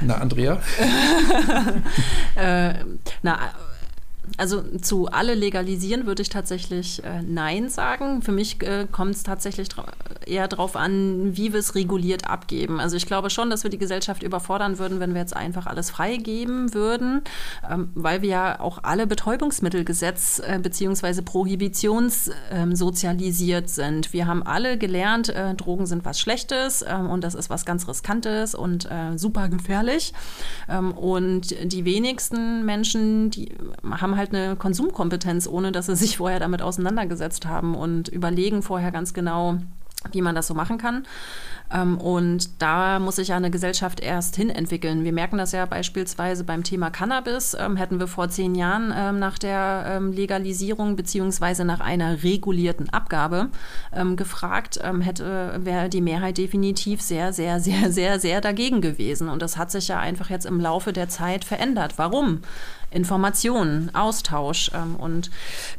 Na, 0.04 0.14
Andrea? 0.16 0.58
äh, 2.36 2.74
na, 3.22 3.38
also 4.38 4.62
zu 4.78 5.08
alle 5.08 5.34
legalisieren 5.34 6.06
würde 6.06 6.22
ich 6.22 6.28
tatsächlich 6.28 7.02
äh, 7.04 7.22
Nein 7.22 7.68
sagen. 7.68 8.22
Für 8.22 8.32
mich 8.32 8.62
äh, 8.62 8.86
kommt 8.90 9.14
es 9.14 9.22
tatsächlich 9.22 9.68
eher 10.26 10.48
darauf 10.48 10.76
an, 10.76 11.36
wie 11.36 11.52
wir 11.52 11.60
es 11.60 11.74
reguliert 11.74 12.28
abgeben. 12.28 12.80
Also 12.80 12.96
ich 12.96 13.04
glaube 13.06 13.28
schon, 13.30 13.50
dass 13.50 13.62
wir 13.62 13.70
die 13.70 13.78
Gesellschaft 13.78 14.22
überfordern 14.22 14.78
würden, 14.78 15.00
wenn 15.00 15.14
wir 15.14 15.20
jetzt 15.20 15.36
einfach 15.36 15.66
alles 15.66 15.90
freigeben 15.90 16.74
würden, 16.74 17.22
ähm, 17.68 17.90
weil 17.94 18.22
wir 18.22 18.28
ja 18.28 18.60
auch 18.60 18.78
alle 18.82 19.06
Betäubungsmittelgesetz 19.06 20.38
äh, 20.38 20.58
bzw. 20.60 21.22
Prohibitionssozialisiert 21.22 23.64
ähm, 23.64 23.68
sind. 23.68 24.12
Wir 24.12 24.26
haben 24.26 24.42
alle 24.42 24.78
gelernt, 24.78 25.28
äh, 25.28 25.54
Drogen 25.54 25.86
sind 25.86 26.04
was 26.04 26.18
Schlechtes 26.20 26.84
ähm, 26.86 27.10
und 27.10 27.24
das 27.24 27.34
ist 27.34 27.50
was 27.50 27.64
ganz 27.64 27.88
Riskantes 27.88 28.54
und 28.54 28.88
äh, 28.90 29.16
super 29.16 29.48
gefährlich. 29.48 30.12
Ähm, 30.68 30.92
und 30.92 31.72
die 31.72 31.84
wenigsten 31.84 32.64
Menschen, 32.64 33.30
die 33.30 33.52
haben 33.82 34.16
halt 34.16 34.21
eine 34.30 34.56
Konsumkompetenz, 34.56 35.46
ohne 35.46 35.72
dass 35.72 35.86
sie 35.86 35.96
sich 35.96 36.16
vorher 36.16 36.40
damit 36.40 36.62
auseinandergesetzt 36.62 37.46
haben 37.46 37.74
und 37.74 38.08
überlegen 38.08 38.62
vorher 38.62 38.92
ganz 38.92 39.14
genau, 39.14 39.58
wie 40.10 40.22
man 40.22 40.34
das 40.34 40.46
so 40.46 40.54
machen 40.54 40.78
kann. 40.78 41.04
Ähm, 41.72 41.98
und 41.98 42.60
da 42.60 42.98
muss 42.98 43.16
sich 43.16 43.28
ja 43.28 43.36
eine 43.36 43.50
Gesellschaft 43.50 44.00
erst 44.00 44.36
hin 44.36 44.50
entwickeln. 44.50 45.04
Wir 45.04 45.12
merken 45.12 45.38
das 45.38 45.52
ja 45.52 45.64
beispielsweise 45.66 46.44
beim 46.44 46.64
Thema 46.64 46.90
Cannabis. 46.90 47.56
Ähm, 47.58 47.76
hätten 47.76 47.98
wir 47.98 48.08
vor 48.08 48.28
zehn 48.28 48.54
Jahren 48.54 48.92
ähm, 48.94 49.18
nach 49.18 49.38
der 49.38 50.00
Legalisierung 50.00 50.96
beziehungsweise 50.96 51.64
nach 51.64 51.80
einer 51.80 52.22
regulierten 52.22 52.90
Abgabe 52.90 53.48
gefragt, 54.16 54.80
hätte, 55.00 55.60
wäre 55.64 55.88
die 55.88 56.00
Mehrheit 56.00 56.38
definitiv 56.38 57.00
sehr, 57.00 57.32
sehr, 57.32 57.60
sehr, 57.60 57.90
sehr, 57.92 58.20
sehr 58.20 58.40
dagegen 58.40 58.80
gewesen. 58.80 59.28
Und 59.28 59.42
das 59.42 59.56
hat 59.56 59.70
sich 59.70 59.88
ja 59.88 59.98
einfach 59.98 60.30
jetzt 60.30 60.46
im 60.46 60.60
Laufe 60.60 60.92
der 60.92 61.08
Zeit 61.08 61.44
verändert. 61.44 61.94
Warum? 61.96 62.40
Informationen, 62.92 63.94
Austausch. 63.94 64.70
Ähm, 64.74 64.96
und 64.96 65.30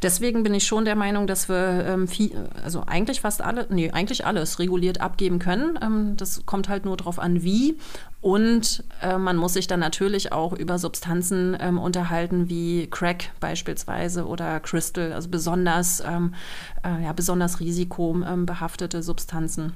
deswegen 0.02 0.42
bin 0.42 0.54
ich 0.54 0.66
schon 0.66 0.84
der 0.84 0.96
Meinung, 0.96 1.26
dass 1.26 1.48
wir 1.48 1.84
ähm, 1.86 2.08
viel, 2.08 2.48
also 2.62 2.82
eigentlich 2.86 3.20
fast 3.20 3.42
alle, 3.42 3.66
nee, 3.70 3.90
eigentlich 3.90 4.26
alles 4.26 4.58
reguliert 4.58 5.00
abgeben 5.00 5.38
können. 5.38 5.78
Ähm, 5.82 6.16
das 6.16 6.44
kommt 6.46 6.68
halt 6.68 6.84
nur 6.84 6.96
darauf 6.96 7.18
an, 7.18 7.42
wie. 7.42 7.76
Und 8.20 8.84
äh, 9.02 9.18
man 9.18 9.36
muss 9.36 9.52
sich 9.52 9.66
dann 9.66 9.80
natürlich 9.80 10.32
auch 10.32 10.54
über 10.54 10.78
Substanzen 10.78 11.56
ähm, 11.60 11.78
unterhalten 11.78 12.48
wie 12.48 12.86
Crack 12.86 13.30
beispielsweise 13.38 14.26
oder 14.26 14.60
Crystal, 14.60 15.12
also 15.12 15.28
besonders, 15.28 16.02
ähm, 16.06 16.34
äh, 16.82 17.04
ja, 17.04 17.12
besonders 17.12 17.60
risikobehaftete 17.60 19.02
Substanzen. 19.02 19.74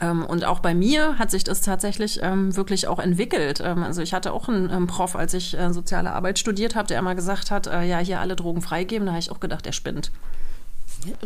Ähm, 0.00 0.24
und 0.24 0.44
auch 0.44 0.60
bei 0.60 0.74
mir 0.74 1.18
hat 1.18 1.30
sich 1.30 1.44
das 1.44 1.60
tatsächlich 1.60 2.20
ähm, 2.22 2.54
wirklich 2.56 2.86
auch 2.86 2.98
entwickelt. 2.98 3.60
Ähm, 3.64 3.82
also 3.82 4.02
ich 4.02 4.14
hatte 4.14 4.32
auch 4.32 4.48
einen 4.48 4.86
Prof, 4.86 5.16
als 5.16 5.34
ich 5.34 5.58
äh, 5.58 5.72
soziale 5.72 6.12
Arbeit 6.12 6.38
studiert 6.38 6.74
habe, 6.74 6.88
der 6.88 6.98
immer 6.98 7.14
gesagt 7.14 7.50
hat, 7.50 7.66
äh, 7.66 7.84
ja, 7.84 7.98
hier 7.98 8.20
alle 8.20 8.36
Drogen 8.36 8.62
freigeben. 8.62 9.06
Da 9.06 9.12
habe 9.12 9.20
ich 9.20 9.30
auch 9.30 9.40
gedacht, 9.40 9.66
der 9.66 9.72
spinnt. 9.72 10.12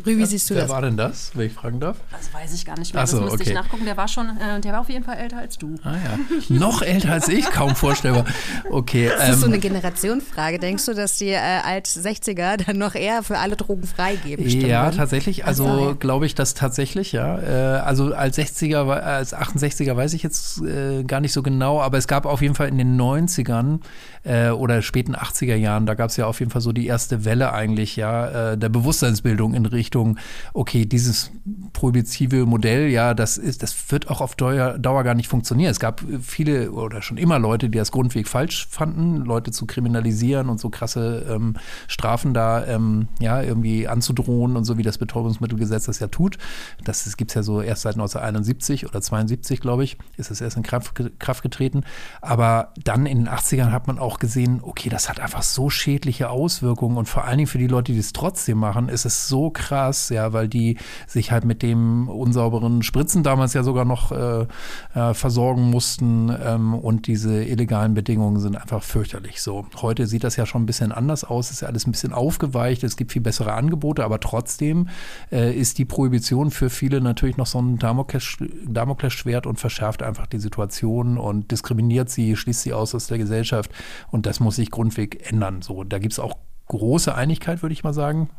Rü, 0.07 0.17
wie 0.19 0.25
siehst 0.27 0.49
du 0.51 0.55
Wer 0.55 0.63
das? 0.63 0.71
war 0.71 0.83
denn 0.83 0.97
das, 0.97 1.33
wenn 1.35 1.47
ich 1.47 1.53
fragen 1.53 1.81
darf? 1.81 1.97
Das 2.11 2.33
weiß 2.33 2.55
ich 2.55 2.65
gar 2.65 2.79
nicht 2.79 2.95
mehr. 2.95 3.03
Ach 3.03 3.07
so, 3.07 3.17
das 3.21 3.25
müsste 3.33 3.41
okay. 3.43 3.51
ich 3.51 3.55
nachgucken. 3.55 3.85
Der 3.85 3.97
war 3.97 4.09
schon, 4.09 4.29
äh, 4.39 4.61
der 4.61 4.73
war 4.73 4.81
auf 4.81 4.89
jeden 4.89 5.05
Fall 5.05 5.17
älter 5.17 5.39
als 5.39 5.59
du. 5.59 5.75
Ah 5.83 5.95
ja. 5.95 6.19
Noch 6.49 6.83
älter 6.83 7.13
als 7.13 7.29
ich, 7.29 7.45
kaum 7.51 7.75
vorstellbar. 7.75 8.25
Okay. 8.71 9.11
Das 9.17 9.31
ist 9.31 9.41
so 9.41 9.47
eine 9.47 9.57
Ähm, 9.57 9.61
Generationenfrage. 9.61 10.59
Denkst 10.59 10.87
du, 10.87 10.95
dass 10.95 11.17
die 11.19 11.29
äh, 11.31 11.37
Alt-60er 11.39 12.65
dann 12.67 12.79
noch 12.79 12.95
eher 12.95 13.23
für 13.23 13.39
alle 13.39 13.57
Drogen 13.57 13.87
freigeben? 13.87 14.47
ja, 14.49 14.91
tatsächlich. 14.91 15.39
So, 15.39 15.45
Also 15.45 15.67
ja. 15.89 15.93
glaube 15.99 16.27
ich 16.27 16.35
das 16.35 16.55
tatsächlich, 16.55 17.13
ja. 17.13 17.39
Äh, 17.39 17.81
also 17.81 18.15
als 18.15 18.39
60er, 18.39 18.87
wa- 18.87 18.95
als 18.99 19.35
68er 19.35 19.97
weiß 19.97 20.13
ich 20.15 20.23
jetzt 20.23 20.61
äh, 20.63 21.03
gar 21.05 21.21
nicht 21.21 21.33
so 21.33 21.43
genau, 21.43 21.81
aber 21.81 21.99
es 21.99 22.07
gab 22.09 22.27
auf 22.27 22.43
jeden 22.43 22.55
Fall 22.55 22.69
in 22.69 22.79
den 22.79 23.01
90ern 23.01 23.81
äh, 24.25 24.51
oder 24.51 24.83
späten 24.83 25.15
80er 25.15 25.55
Jahren, 25.55 25.87
da 25.87 25.95
gab 25.95 26.11
es 26.11 26.17
ja 26.17 26.27
auf 26.27 26.41
jeden 26.41 26.51
Fall 26.51 26.63
so 26.63 26.73
die 26.73 26.87
erste 26.87 27.25
Welle 27.25 27.53
eigentlich, 27.53 27.97
ja, 27.97 28.53
äh, 28.53 28.59
der 28.59 28.69
Bewusstseinsbildung 28.69 29.55
in 29.55 29.67
Richtung, 29.67 30.19
okay, 30.53 30.87
dieses 30.87 31.31
prohibitive 31.73 32.47
Modell, 32.47 32.89
ja, 32.89 33.15
das 33.15 33.37
ist, 33.37 33.63
das 33.63 33.91
wird 33.91 34.11
auch 34.11 34.21
auf 34.21 34.35
Dauer, 34.35 34.79
Dauer 34.79 35.05
gar 35.05 35.15
nicht 35.15 35.29
funktionieren. 35.29 35.71
Es 35.71 35.81
gab 35.81 36.03
viele 36.23 36.73
oder 36.73 37.03
schon 37.03 37.19
immer 37.19 37.39
Leute, 37.39 37.69
die 37.69 37.79
das 37.79 37.93
grundweg 37.93 38.29
falsch 38.29 38.67
fanden, 38.71 39.25
Leute 39.25 39.51
zu 39.51 39.67
kriminalisieren 39.67 40.49
und 40.49 40.59
so 40.59 40.71
krasse 40.71 41.27
ähm, 41.29 41.55
Strafen 41.87 42.35
da 42.35 42.67
ähm, 42.67 43.09
ja 43.21 43.43
irgendwie 43.43 43.87
anzudrohen 43.89 44.57
und 44.57 44.65
so 44.65 44.79
wie 44.79 44.83
das 44.83 44.99
Betäubungsmittelgesetz 44.99 45.85
das 45.85 45.99
ja 45.99 46.09
tut. 46.09 46.39
Das 46.85 47.17
gibt 47.17 47.31
es 47.31 47.35
ja 47.35 47.43
so 47.43 47.61
erst 47.61 47.83
seit 47.83 47.95
1971 47.95 48.87
oder 48.87 49.01
72, 49.01 49.61
glaube 49.61 49.85
ich, 49.85 49.99
ist 50.17 50.31
es 50.31 50.41
erst 50.41 50.57
in 50.57 50.63
Kraft, 50.63 50.95
Kraft 51.19 51.43
getreten. 51.43 51.85
Aber 52.21 52.73
dann 52.83 53.07
in 53.07 53.19
den 53.19 53.29
80ern 53.29 53.71
hat 53.71 53.87
man 53.87 53.99
auch 53.99 54.14
gesehen, 54.19 54.61
okay, 54.63 54.89
das 54.89 55.09
hat 55.09 55.21
einfach 55.21 55.43
so 55.43 55.71
schädliche 55.71 56.31
Auswirkungen. 56.31 56.97
Und 56.97 57.09
vor 57.09 57.25
allen 57.25 57.39
Dingen 57.39 57.47
für 57.47 57.59
die 57.59 57.67
Leute, 57.67 57.93
die 57.93 57.99
es 57.99 58.13
trotzdem 58.13 58.59
machen, 58.59 58.89
ist 58.89 59.05
es 59.05 59.29
so 59.29 59.51
krass, 59.51 60.09
ja, 60.09 60.33
weil 60.33 60.49
die 60.49 60.79
sich 61.07 61.33
halt 61.33 61.45
mit 61.45 61.63
dem 61.63 62.09
unsauberen 62.09 62.83
Spritzen 62.83 63.23
damals 63.23 63.55
ja 63.55 63.63
sogar 63.63 63.85
noch 63.85 64.13
äh, 64.13 64.47
äh, 64.95 65.15
versorgen 65.15 65.71
mussten 65.71 66.35
ähm, 66.43 66.75
und 66.75 67.07
diese 67.07 67.45
illegalen 67.45 67.95
Bedingungen 67.95 68.41
sind 68.41 68.57
einfach 68.57 68.83
fürchterlich. 68.83 69.41
So. 69.41 69.67
Heute 69.81 70.07
sieht 70.07 70.25
das 70.25 70.37
ja 70.37 70.47
schon 70.47 70.63
ein 70.63 70.67
bisschen 70.67 70.93
anders 70.93 71.25
aus, 71.25 71.51
ist 71.51 71.63
ja 71.63 71.69
alles 71.69 71.87
ein 71.87 71.93
bisschen 71.93 72.13
aufgeweicht, 72.13 72.85
es 72.85 72.97
gibt 72.97 73.13
viel 73.13 73.23
bessere 73.23 73.53
Angebote, 73.53 74.05
aber 74.05 74.21
trotzdem 74.21 74.89
äh, 75.31 75.55
ist 75.55 75.79
die 75.79 75.85
Prohibition 75.85 76.51
für 76.51 76.71
viele 76.71 77.01
natürlich 77.01 77.37
noch 77.37 77.47
so 77.47 77.61
ein 77.61 77.79
Damokles- 77.79 78.39
Damoklesschwert 78.67 79.47
und 79.47 79.59
verschärft 79.59 80.03
einfach 80.03 80.27
die 80.27 80.39
Situation 80.39 81.19
und 81.19 81.51
diskriminiert 81.51 82.11
sie, 82.11 82.37
schließt 82.37 82.63
sie 82.63 82.73
aus 82.73 82.95
aus 82.95 83.07
der 83.07 83.19
Gesellschaft 83.19 83.71
und 84.11 84.27
das 84.27 84.41
muss 84.41 84.57
sich 84.57 84.71
grundweg 84.71 85.31
ändern. 85.31 85.63
So, 85.63 85.85
da 85.85 85.99
gibt 85.99 86.13
es 86.13 86.19
auch 86.19 86.35
große 86.67 87.15
Einigkeit, 87.15 87.63
würde 87.63 87.75
ich 87.75 87.85
mal 87.85 87.93
sagen, 87.93 88.31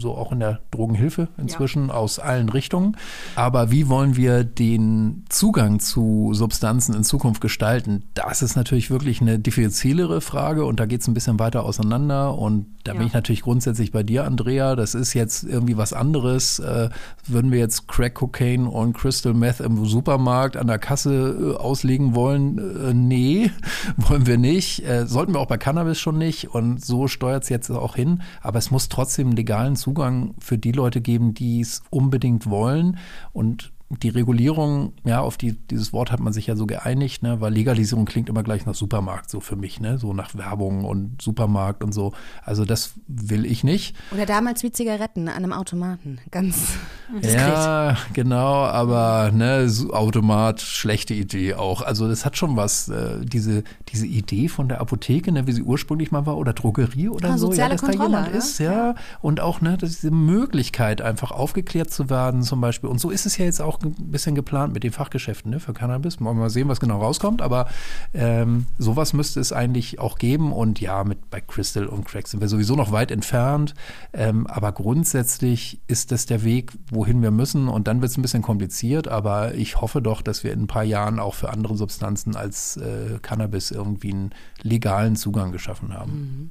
so 0.00 0.14
auch 0.14 0.30
in 0.30 0.38
der 0.40 0.60
Drogenhilfe 0.70 1.28
inzwischen 1.36 1.90
aus 1.90 2.18
allen 2.20 2.48
Richtungen. 2.48 2.96
Aber 3.34 3.70
wie 3.72 3.88
wollen 3.88 4.16
wir 4.16 4.44
den 4.44 5.24
Zugang 5.28 5.80
zu 5.80 6.30
Substanzen 6.32 6.94
in 6.94 7.02
Zukunft 7.02 7.40
gestalten? 7.40 8.04
Das 8.14 8.40
ist 8.42 8.54
natürlich 8.54 8.90
wirklich 8.90 9.20
eine 9.20 9.38
diffizilere 9.40 10.20
Frage 10.20 10.64
und 10.64 10.78
da 10.78 10.86
geht 10.86 11.00
es 11.00 11.08
ein 11.08 11.14
bisschen 11.14 11.40
weiter 11.40 11.64
auseinander 11.64 12.38
und 12.38 12.66
da 12.84 12.92
bin 12.92 13.02
Ja. 13.02 13.06
ich 13.08 13.12
natürlich 13.14 13.42
grundsätzlich 13.42 13.90
bei 13.92 14.02
dir, 14.02 14.24
Andrea. 14.24 14.74
Das 14.76 14.94
ist 14.94 15.14
jetzt 15.14 15.44
irgendwie 15.44 15.76
was 15.76 15.92
anderes. 15.92 16.58
Äh, 16.60 16.88
würden 17.26 17.50
wir 17.52 17.58
jetzt 17.58 17.88
Crack 17.88 18.14
Cocaine 18.14 18.68
und 18.68 18.92
Crystal 18.92 19.34
Meth 19.34 19.60
im 19.60 19.84
Supermarkt 19.86 20.56
an 20.56 20.66
der 20.66 20.78
Kasse 20.78 21.54
äh, 21.54 21.56
auslegen 21.60 22.14
wollen? 22.14 22.58
Äh, 22.58 22.94
nee, 22.94 23.50
wollen 23.96 24.26
wir 24.26 24.38
nicht. 24.38 24.82
Sollten 25.06 25.32
wir 25.34 25.40
auch 25.40 25.46
bei 25.46 25.58
Cannabis 25.58 25.98
schon 26.00 26.18
nicht. 26.18 26.50
Und 26.54 26.84
so 26.84 27.06
steuert 27.08 27.44
es 27.44 27.48
jetzt 27.48 27.71
auch 27.80 27.96
hin. 27.96 28.22
Aber 28.40 28.58
es 28.58 28.70
muss 28.70 28.88
trotzdem 28.88 29.32
legalen 29.32 29.76
Zugang 29.76 30.34
für 30.38 30.58
die 30.58 30.72
Leute 30.72 31.00
geben, 31.00 31.34
die 31.34 31.60
es 31.60 31.82
unbedingt 31.90 32.48
wollen. 32.48 32.98
Und 33.32 33.72
die 34.00 34.08
Regulierung, 34.08 34.92
ja, 35.04 35.20
auf 35.20 35.36
die, 35.36 35.52
dieses 35.52 35.92
Wort 35.92 36.10
hat 36.12 36.20
man 36.20 36.32
sich 36.32 36.46
ja 36.46 36.56
so 36.56 36.66
geeinigt, 36.66 37.22
ne, 37.22 37.40
weil 37.40 37.52
Legalisierung 37.52 38.04
klingt 38.04 38.28
immer 38.28 38.42
gleich 38.42 38.64
nach 38.64 38.74
Supermarkt, 38.74 39.28
so 39.28 39.40
für 39.40 39.56
mich, 39.56 39.80
ne, 39.80 39.98
so 39.98 40.12
nach 40.14 40.34
Werbung 40.34 40.84
und 40.84 41.20
Supermarkt 41.20 41.84
und 41.84 41.92
so. 41.92 42.12
Also 42.42 42.64
das 42.64 42.94
will 43.06 43.44
ich 43.44 43.64
nicht. 43.64 43.94
Oder 44.12 44.26
damals 44.26 44.62
wie 44.62 44.72
Zigaretten 44.72 45.28
an 45.28 45.36
einem 45.36 45.52
Automaten. 45.52 46.18
Ganz 46.30 46.74
diskret. 47.14 47.34
Ja, 47.34 47.96
genau, 48.12 48.64
aber 48.64 49.30
ne, 49.32 49.70
Automat, 49.90 50.60
schlechte 50.60 51.14
Idee 51.14 51.54
auch. 51.54 51.82
Also 51.82 52.08
das 52.08 52.24
hat 52.24 52.36
schon 52.36 52.56
was, 52.56 52.88
äh, 52.88 53.20
diese, 53.22 53.62
diese 53.88 54.06
Idee 54.06 54.48
von 54.48 54.68
der 54.68 54.80
Apotheke, 54.80 55.32
ne, 55.32 55.46
wie 55.46 55.52
sie 55.52 55.62
ursprünglich 55.62 56.10
mal 56.10 56.24
war, 56.24 56.38
oder 56.38 56.52
Drogerie 56.52 57.08
oder 57.08 57.30
Ah, 57.30 57.38
so, 57.38 57.48
soziale 57.48 57.74
ja, 57.74 57.74
dass 57.76 57.80
Kontrolle, 57.82 58.10
da 58.10 58.16
jemand 58.18 58.32
ne? 58.32 58.38
ist, 58.38 58.58
ja. 58.58 58.94
Und 59.20 59.40
auch, 59.40 59.60
ne, 59.60 59.76
diese 59.76 60.10
Möglichkeit, 60.10 61.02
einfach 61.02 61.30
aufgeklärt 61.30 61.90
zu 61.90 62.10
werden, 62.10 62.42
zum 62.42 62.60
Beispiel. 62.60 62.88
Und 62.88 63.00
so 63.00 63.10
ist 63.10 63.26
es 63.26 63.36
ja 63.36 63.44
jetzt 63.44 63.60
auch 63.60 63.81
ein 63.84 64.10
bisschen 64.10 64.34
geplant 64.34 64.72
mit 64.72 64.82
den 64.82 64.92
Fachgeschäften, 64.92 65.50
ne, 65.50 65.60
für 65.60 65.72
Cannabis. 65.72 66.20
Mal 66.20 66.50
sehen, 66.50 66.68
was 66.68 66.80
genau 66.80 67.00
rauskommt, 67.00 67.42
aber 67.42 67.68
ähm, 68.14 68.66
sowas 68.78 69.12
müsste 69.12 69.40
es 69.40 69.52
eigentlich 69.52 69.98
auch 69.98 70.18
geben. 70.18 70.52
Und 70.52 70.80
ja, 70.80 71.04
mit 71.04 71.30
bei 71.30 71.40
Crystal 71.40 71.86
und 71.86 72.04
Crack 72.04 72.28
sind 72.28 72.40
wir 72.40 72.48
sowieso 72.48 72.76
noch 72.76 72.92
weit 72.92 73.10
entfernt. 73.10 73.74
Ähm, 74.12 74.46
aber 74.46 74.72
grundsätzlich 74.72 75.80
ist 75.86 76.12
das 76.12 76.26
der 76.26 76.42
Weg, 76.44 76.72
wohin 76.90 77.22
wir 77.22 77.30
müssen. 77.30 77.68
Und 77.68 77.88
dann 77.88 78.00
wird 78.00 78.10
es 78.10 78.18
ein 78.18 78.22
bisschen 78.22 78.42
kompliziert. 78.42 79.08
Aber 79.08 79.54
ich 79.54 79.80
hoffe 79.80 80.02
doch, 80.02 80.22
dass 80.22 80.44
wir 80.44 80.52
in 80.52 80.62
ein 80.62 80.66
paar 80.66 80.84
Jahren 80.84 81.18
auch 81.18 81.34
für 81.34 81.50
andere 81.50 81.76
Substanzen 81.76 82.36
als 82.36 82.76
äh, 82.76 83.18
Cannabis 83.20 83.70
irgendwie 83.70 84.12
einen 84.12 84.30
legalen 84.62 85.16
Zugang 85.16 85.52
geschaffen 85.52 85.94
haben. 85.94 86.50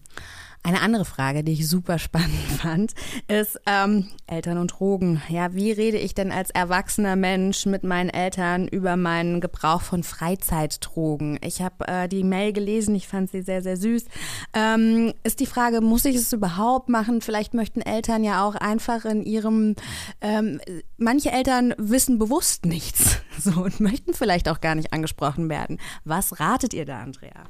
Eine 0.63 0.82
andere 0.82 1.06
Frage, 1.06 1.43
die 1.43 1.54
ich 1.54 1.67
super 1.67 1.97
spannend 1.97 2.38
fand, 2.62 2.93
ist 3.28 3.60
ähm, 3.65 4.08
Eltern 4.28 4.60
und 4.60 4.67
Drogen. 4.67 5.19
Ja, 5.28 5.56
wie 5.56 5.71
rede 5.71 5.97
ich 5.97 6.13
denn 6.13 6.32
als 6.32 6.52
erwachsener 6.52 7.15
Mensch 7.15 7.65
mit 7.65 7.84
meinen 7.84 8.10
Eltern 8.10 8.67
über 8.67 8.95
meinen 8.95 9.41
Gebrauch 9.41 9.82
von 9.82 10.04
Freizeitdrogen? 10.04 11.39
Ich 11.43 11.63
habe 11.63 11.88
äh, 11.88 12.08
die 12.08 12.24
Mail 12.24 12.54
gelesen, 12.54 12.93
ich 12.93 13.08
fand 13.08 13.32
sie 13.32 13.41
sehr, 13.41 13.63
sehr 13.63 13.76
süß. 13.76 14.06
Ähm, 14.54 15.13
ist 15.24 15.39
die 15.39 15.47
Frage, 15.47 15.82
muss 15.82 16.06
ich 16.06 16.15
es 16.15 16.32
überhaupt 16.32 16.89
machen? 16.89 17.21
Vielleicht 17.21 17.56
möchten 17.56 17.82
Eltern 17.82 18.24
ja 18.24 18.45
auch 18.45 18.54
einfach 18.54 19.06
in 19.06 19.24
ihrem, 19.24 19.76
ähm, 20.21 20.62
manche 20.97 21.32
Eltern 21.32 21.74
wissen 21.80 22.19
bewusst 22.19 22.67
nichts 22.67 23.17
so 23.39 23.63
und 23.63 23.80
möchten 23.80 24.13
vielleicht 24.13 24.47
auch 24.47 24.62
gar 24.62 24.76
nicht 24.76 24.93
angesprochen 24.93 25.50
werden. 25.50 25.80
Was 26.06 26.39
ratet 26.39 26.76
ihr 26.76 26.86
da, 26.86 27.02
Andrea? 27.02 27.45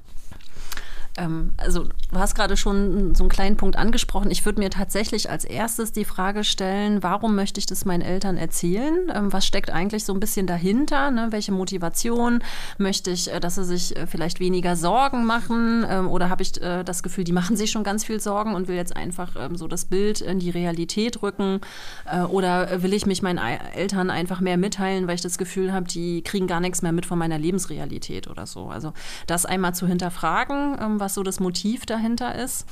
Ähm, 1.17 1.54
also 1.58 1.84
du 1.84 2.19
hast 2.19 2.36
gerade 2.36 2.56
schon 2.56 3.15
so 3.15 3.24
einen 3.24 3.30
kleinen 3.30 3.58
Punkt 3.58 3.76
angesprochen. 3.76 4.32
Ich 4.32 4.45
würde 4.45 4.60
mir 4.60 4.69
tatsächlich 4.69 5.30
als 5.30 5.43
erstes 5.43 5.91
die 5.91 6.06
Frage 6.06 6.43
stellen, 6.43 7.04
warum 7.04 7.36
möchte 7.36 7.60
ich 7.60 7.65
das 7.65 7.86
meinen 7.86 8.02
Eltern 8.02 8.38
erzählen? 8.38 9.12
Ähm, 9.13 9.34
was 9.34 9.45
steckt 9.45 9.69
eigentlich 9.69 10.06
so 10.06 10.13
ein 10.13 10.19
bisschen 10.19 10.47
dahinter? 10.47 11.12
Ne? 11.12 11.28
Welche 11.32 11.52
Motivation 11.52 12.43
möchte 12.78 13.12
ich, 13.12 13.32
äh, 13.32 13.39
dass 13.39 13.56
sie 13.56 13.65
sich 13.65 13.95
äh, 13.95 14.08
vielleicht 14.08 14.39
weniger 14.39 14.76
Sorgen 14.76 15.26
machen? 15.26 15.86
Ähm, 15.88 16.10
oder 16.10 16.30
habe 16.30 16.43
ich 16.43 16.62
äh, 16.62 16.84
das 16.84 17.04
Gefühl, 17.04 17.26
die 17.26 17.34
machen 17.34 17.58
sich 17.58 17.71
schon 17.71 17.84
ganz 17.84 18.06
viel 18.06 18.19
Sorgen 18.19 18.56
und 18.56 18.67
will 18.67 18.76
jetzt 18.76 18.95
einfach 18.95 19.36
ähm, 19.38 19.56
so 19.56 19.67
das 19.67 19.86
Bild 19.86 20.21
in 20.21 20.39
die 20.39 20.50
Realität 20.50 21.21
rücken? 21.21 21.60
Äh, 22.06 22.21
oder 22.21 22.82
will 22.84 22.93
ich 22.93 23.06
mich 23.06 23.21
meinen 23.21 23.39
Eltern 23.74 24.10
einfach 24.10 24.39
mehr 24.39 24.58
mitteilen, 24.58 25.08
weil 25.08 25.15
ich 25.15 25.21
das 25.21 25.38
Gefühl 25.38 25.74
habe, 25.74 25.88
die 25.88 26.21
kriegen 26.21 26.47
gar 26.47 26.62
nichts 26.62 26.82
mehr 26.82 26.93
mit 26.93 27.06
von 27.06 27.19
meiner 27.19 27.38
Lebensrealität 27.38 28.30
oder 28.30 28.45
so? 28.45 28.67
Also 28.67 28.93
das 29.28 29.45
einmal 29.45 29.76
zu 29.76 29.88
hinterfragen 29.88 30.78
ähm, 30.80 31.01
was 31.02 31.14
so 31.14 31.24
das 31.24 31.42
Motiv 31.42 31.86
dahinter 31.86 32.36
ist. 32.36 32.66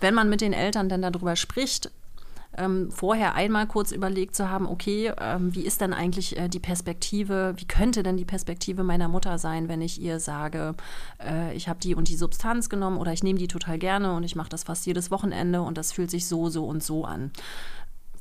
Wenn 0.00 0.14
man 0.14 0.30
mit 0.30 0.40
den 0.40 0.54
Eltern 0.54 0.88
dann 0.88 1.02
darüber 1.02 1.36
spricht, 1.36 1.90
ähm, 2.56 2.90
vorher 2.90 3.34
einmal 3.34 3.66
kurz 3.66 3.92
überlegt 3.92 4.34
zu 4.36 4.48
haben, 4.48 4.66
okay, 4.66 5.12
ähm, 5.20 5.54
wie 5.54 5.62
ist 5.62 5.80
denn 5.80 5.92
eigentlich 5.92 6.38
äh, 6.38 6.48
die 6.48 6.60
Perspektive, 6.60 7.54
wie 7.56 7.66
könnte 7.66 8.02
denn 8.02 8.16
die 8.16 8.24
Perspektive 8.24 8.84
meiner 8.84 9.08
Mutter 9.08 9.38
sein, 9.38 9.68
wenn 9.68 9.82
ich 9.82 10.00
ihr 10.00 10.20
sage, 10.20 10.74
äh, 11.20 11.54
ich 11.54 11.68
habe 11.68 11.80
die 11.80 11.94
und 11.94 12.08
die 12.08 12.16
Substanz 12.16 12.68
genommen 12.68 12.98
oder 12.98 13.12
ich 13.12 13.22
nehme 13.22 13.38
die 13.38 13.48
total 13.48 13.78
gerne 13.78 14.14
und 14.14 14.24
ich 14.24 14.36
mache 14.36 14.48
das 14.48 14.64
fast 14.64 14.86
jedes 14.86 15.10
Wochenende 15.10 15.62
und 15.62 15.78
das 15.78 15.92
fühlt 15.92 16.10
sich 16.10 16.26
so, 16.26 16.48
so 16.48 16.64
und 16.64 16.82
so 16.82 17.04
an. 17.04 17.32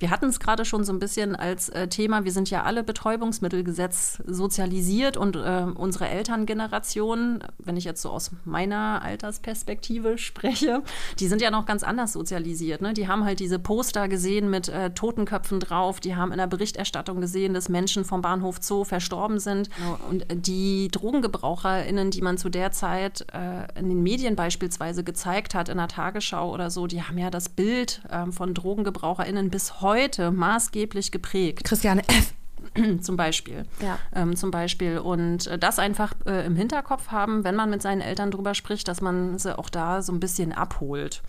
Wir 0.04 0.10
hatten 0.10 0.26
es 0.26 0.42
gerade 0.42 0.66
schon 0.66 0.84
so 0.84 0.92
ein 0.92 1.00
bisschen 1.00 1.34
als 1.34 1.70
äh, 1.70 1.88
Thema. 1.88 2.26
Wir 2.26 2.34
sind 2.34 2.50
ja 2.50 2.64
alle 2.64 2.84
Betäubungsmittelgesetz 2.84 4.22
sozialisiert 4.28 5.16
und 5.16 5.38
äh, 5.38 5.66
unsere 5.74 6.10
Elterngeneration, 6.10 7.42
wenn 7.60 7.78
ich 7.78 7.86
jetzt 7.86 8.02
so 8.02 8.10
aus 8.10 8.32
meiner 8.44 9.02
Altersperspektive 9.02 10.18
spreche, 10.18 10.84
die 11.20 11.28
sind 11.28 11.42
ja 11.42 11.52
noch 11.52 11.66
ganz 11.66 11.84
anders 11.84 12.12
sozialisiert. 12.12 12.82
Ne? 12.82 12.92
Die 12.94 13.08
haben 13.08 13.24
halt 13.24 13.40
diese 13.40 13.60
Poster 13.60 14.10
gesehen 14.10 14.50
mit 14.50 14.68
äh, 14.68 14.90
Totenköpfen 14.90 15.62
drauf. 15.62 16.02
Die 16.02 16.18
haben 16.18 16.34
in 16.34 16.38
der 16.38 16.48
Berichterstattung 16.48 17.22
gesehen, 17.22 17.54
dass 17.54 17.70
Menschen 17.70 18.04
vom 18.04 18.22
Bahnhof 18.22 18.58
Zoo 18.60 18.84
verstorben 18.84 19.40
sind. 19.40 19.70
Und 20.10 20.26
die 20.34 20.90
DrogengebraucherInnen, 20.90 22.12
die 22.12 22.22
man 22.22 22.38
zu 22.38 22.50
der 22.50 22.74
Zeit 22.74 23.26
äh, 23.34 23.80
in 23.80 23.88
den 23.88 24.04
Medien 24.04 24.36
beispielsweise 24.36 25.06
gezeigt 25.06 25.56
hat, 25.56 25.70
in 25.70 25.78
der 25.78 25.88
Tagesschau 25.88 26.54
oder 26.54 26.70
so, 26.70 26.88
die 26.88 27.04
haben 27.04 27.18
ja 27.18 27.30
das 27.30 27.48
Bild 27.48 28.02
ähm, 28.12 28.34
von 28.34 28.54
DrogengebraucherInnen 28.54 29.50
bis 29.50 29.80
heute 29.80 29.93
heute 29.94 30.32
maßgeblich 30.32 31.12
geprägt. 31.12 31.64
Christiane 31.66 32.02
F 32.08 32.34
zum 33.02 33.16
Beispiel. 33.16 33.66
Ja. 33.80 34.00
Ähm, 34.16 34.36
zum 34.36 34.50
Beispiel. 34.50 34.98
Und 34.98 35.46
äh, 35.46 35.60
das 35.60 35.78
einfach 35.78 36.14
äh, 36.26 36.46
im 36.48 36.56
Hinterkopf 36.56 37.10
haben, 37.10 37.44
wenn 37.44 37.56
man 37.56 37.70
mit 37.70 37.84
seinen 37.84 38.02
Eltern 38.02 38.32
drüber 38.32 38.56
spricht, 38.56 38.88
dass 38.88 39.02
man 39.02 39.38
sie 39.38 39.56
auch 39.58 39.70
da 39.70 40.02
so 40.02 40.12
ein 40.12 40.20
bisschen 40.20 40.52
abholt. 40.52 41.22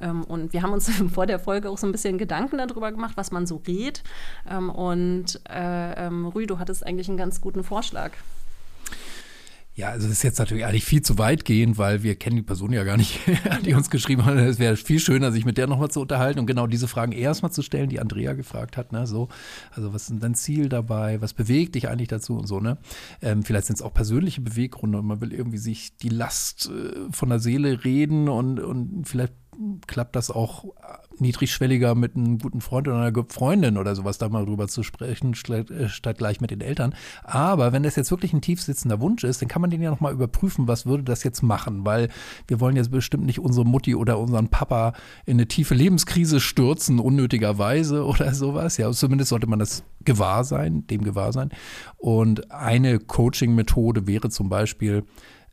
Ähm, 0.00 0.22
und 0.22 0.52
wir 0.52 0.62
haben 0.62 0.72
uns 0.72 0.88
vor 1.12 1.26
der 1.26 1.40
Folge 1.40 1.68
auch 1.68 1.78
so 1.78 1.86
ein 1.88 1.92
bisschen 1.92 2.16
Gedanken 2.16 2.58
darüber 2.58 2.92
gemacht, 2.92 3.16
was 3.16 3.32
man 3.32 3.44
so 3.44 3.60
redet. 3.66 4.04
Ähm, 4.48 4.70
und 4.70 5.40
äh, 5.48 6.06
ähm, 6.06 6.26
Rü, 6.26 6.46
du 6.46 6.60
hattest 6.60 6.86
eigentlich 6.86 7.08
einen 7.08 7.18
ganz 7.18 7.40
guten 7.40 7.64
Vorschlag. 7.64 8.12
Ja, 9.74 9.88
also 9.88 10.06
das 10.06 10.18
ist 10.18 10.22
jetzt 10.22 10.38
natürlich 10.38 10.66
eigentlich 10.66 10.84
viel 10.84 11.00
zu 11.00 11.16
weit 11.16 11.46
gehen, 11.46 11.78
weil 11.78 12.02
wir 12.02 12.14
kennen 12.14 12.36
die 12.36 12.42
Person 12.42 12.72
ja 12.72 12.84
gar 12.84 12.98
nicht, 12.98 13.20
die 13.64 13.72
uns 13.72 13.88
geschrieben 13.88 14.26
hat. 14.26 14.36
Es 14.36 14.58
wäre 14.58 14.76
viel 14.76 15.00
schöner, 15.00 15.32
sich 15.32 15.46
mit 15.46 15.56
der 15.56 15.66
nochmal 15.66 15.90
zu 15.90 16.00
unterhalten 16.02 16.40
und 16.40 16.46
genau 16.46 16.66
diese 16.66 16.88
Fragen 16.88 17.12
erstmal 17.12 17.52
zu 17.52 17.62
stellen, 17.62 17.88
die 17.88 17.98
Andrea 17.98 18.34
gefragt 18.34 18.76
hat. 18.76 18.92
Ne? 18.92 19.06
So, 19.06 19.28
also 19.70 19.94
was 19.94 20.10
ist 20.10 20.22
dein 20.22 20.34
Ziel 20.34 20.68
dabei? 20.68 21.22
Was 21.22 21.32
bewegt 21.32 21.74
dich 21.74 21.88
eigentlich 21.88 22.08
dazu 22.08 22.36
und 22.36 22.46
so, 22.46 22.60
ne? 22.60 22.76
Ähm, 23.22 23.44
vielleicht 23.44 23.66
sind 23.66 23.76
es 23.76 23.82
auch 23.82 23.94
persönliche 23.94 24.42
Beweggründe 24.42 24.98
und 24.98 25.06
man 25.06 25.22
will 25.22 25.32
irgendwie 25.32 25.58
sich 25.58 25.96
die 25.96 26.10
Last 26.10 26.70
äh, 26.70 27.10
von 27.10 27.30
der 27.30 27.38
Seele 27.38 27.82
reden 27.82 28.28
und, 28.28 28.60
und 28.60 29.08
vielleicht 29.08 29.32
klappt 29.86 30.16
das 30.16 30.30
auch 30.30 30.64
niedrigschwelliger 31.18 31.94
mit 31.94 32.16
einem 32.16 32.38
guten 32.38 32.60
Freund 32.60 32.88
oder 32.88 32.98
einer 32.98 33.24
Freundin 33.28 33.76
oder 33.76 33.94
sowas 33.94 34.18
da 34.18 34.28
mal 34.28 34.44
drüber 34.44 34.68
zu 34.68 34.82
sprechen, 34.82 35.34
äh, 35.48 35.88
statt 35.88 36.18
gleich 36.18 36.40
mit 36.40 36.50
den 36.50 36.60
Eltern. 36.60 36.94
Aber 37.22 37.72
wenn 37.72 37.82
das 37.82 37.96
jetzt 37.96 38.10
wirklich 38.10 38.32
ein 38.32 38.40
tiefsitzender 38.40 39.00
Wunsch 39.00 39.24
ist, 39.24 39.40
dann 39.40 39.48
kann 39.48 39.62
man 39.62 39.70
den 39.70 39.82
ja 39.82 39.90
nochmal 39.90 40.12
überprüfen, 40.12 40.68
was 40.68 40.86
würde 40.86 41.04
das 41.04 41.22
jetzt 41.22 41.42
machen, 41.42 41.84
weil 41.84 42.08
wir 42.48 42.60
wollen 42.60 42.76
jetzt 42.76 42.90
bestimmt 42.90 43.24
nicht 43.24 43.40
unsere 43.40 43.66
Mutti 43.66 43.94
oder 43.94 44.18
unseren 44.18 44.48
Papa 44.48 44.94
in 45.26 45.36
eine 45.36 45.46
tiefe 45.46 45.74
Lebenskrise 45.74 46.40
stürzen, 46.40 46.98
unnötigerweise 46.98 48.04
oder 48.06 48.34
sowas. 48.34 48.76
Ja, 48.76 48.90
zumindest 48.90 49.30
sollte 49.30 49.46
man 49.46 49.58
das 49.58 49.84
gewahr 50.04 50.44
sein, 50.44 50.86
dem 50.86 51.04
gewahr 51.04 51.32
sein. 51.32 51.50
Und 51.98 52.50
eine 52.50 52.98
Coaching-Methode 52.98 54.06
wäre 54.06 54.30
zum 54.30 54.48
Beispiel, 54.48 55.04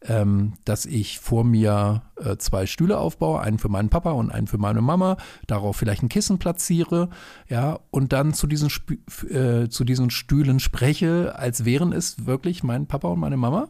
ähm, 0.02 0.54
dass 0.66 0.86
ich 0.86 1.20
vor 1.20 1.44
mir 1.44 2.04
äh, 2.16 2.38
zwei 2.38 2.66
Stühle 2.66 2.98
aufbaue, 2.98 3.42
einen 3.42 3.60
für 3.60 3.70
meinen 3.70 3.90
Papa 3.90 4.12
und 4.12 4.32
einen 4.32 4.48
für 4.48 4.58
meine 4.58 4.82
Mama, 4.82 5.18
darauf 5.48 5.76
vielleicht 5.76 6.04
ein 6.04 6.10
Kissen 6.10 6.40
platziere, 6.40 7.10
ja, 7.48 7.80
und 7.92 8.14
dann 8.14 8.34
zu 8.34 8.48
diesen, 8.48 8.70
Sp 8.72 8.96
äh, 9.28 9.70
zu 9.70 9.84
diesen 9.84 10.10
Stühlen 10.10 10.60
spreche, 10.60 11.36
als 11.38 11.66
wären 11.66 11.92
es 11.92 12.26
wirklich 12.26 12.64
mein 12.64 12.88
Papa 12.88 13.10
und 13.10 13.20
meine 13.20 13.38
Mama 13.38 13.70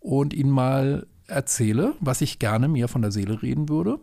und 0.00 0.34
ihnen 0.34 0.50
mal 0.50 1.06
erzähle, 1.26 1.94
was 2.00 2.20
ich 2.20 2.38
gerne 2.38 2.68
mir 2.68 2.88
von 2.88 3.02
der 3.02 3.12
Seele 3.12 3.42
reden 3.42 3.68
würde. 3.68 4.00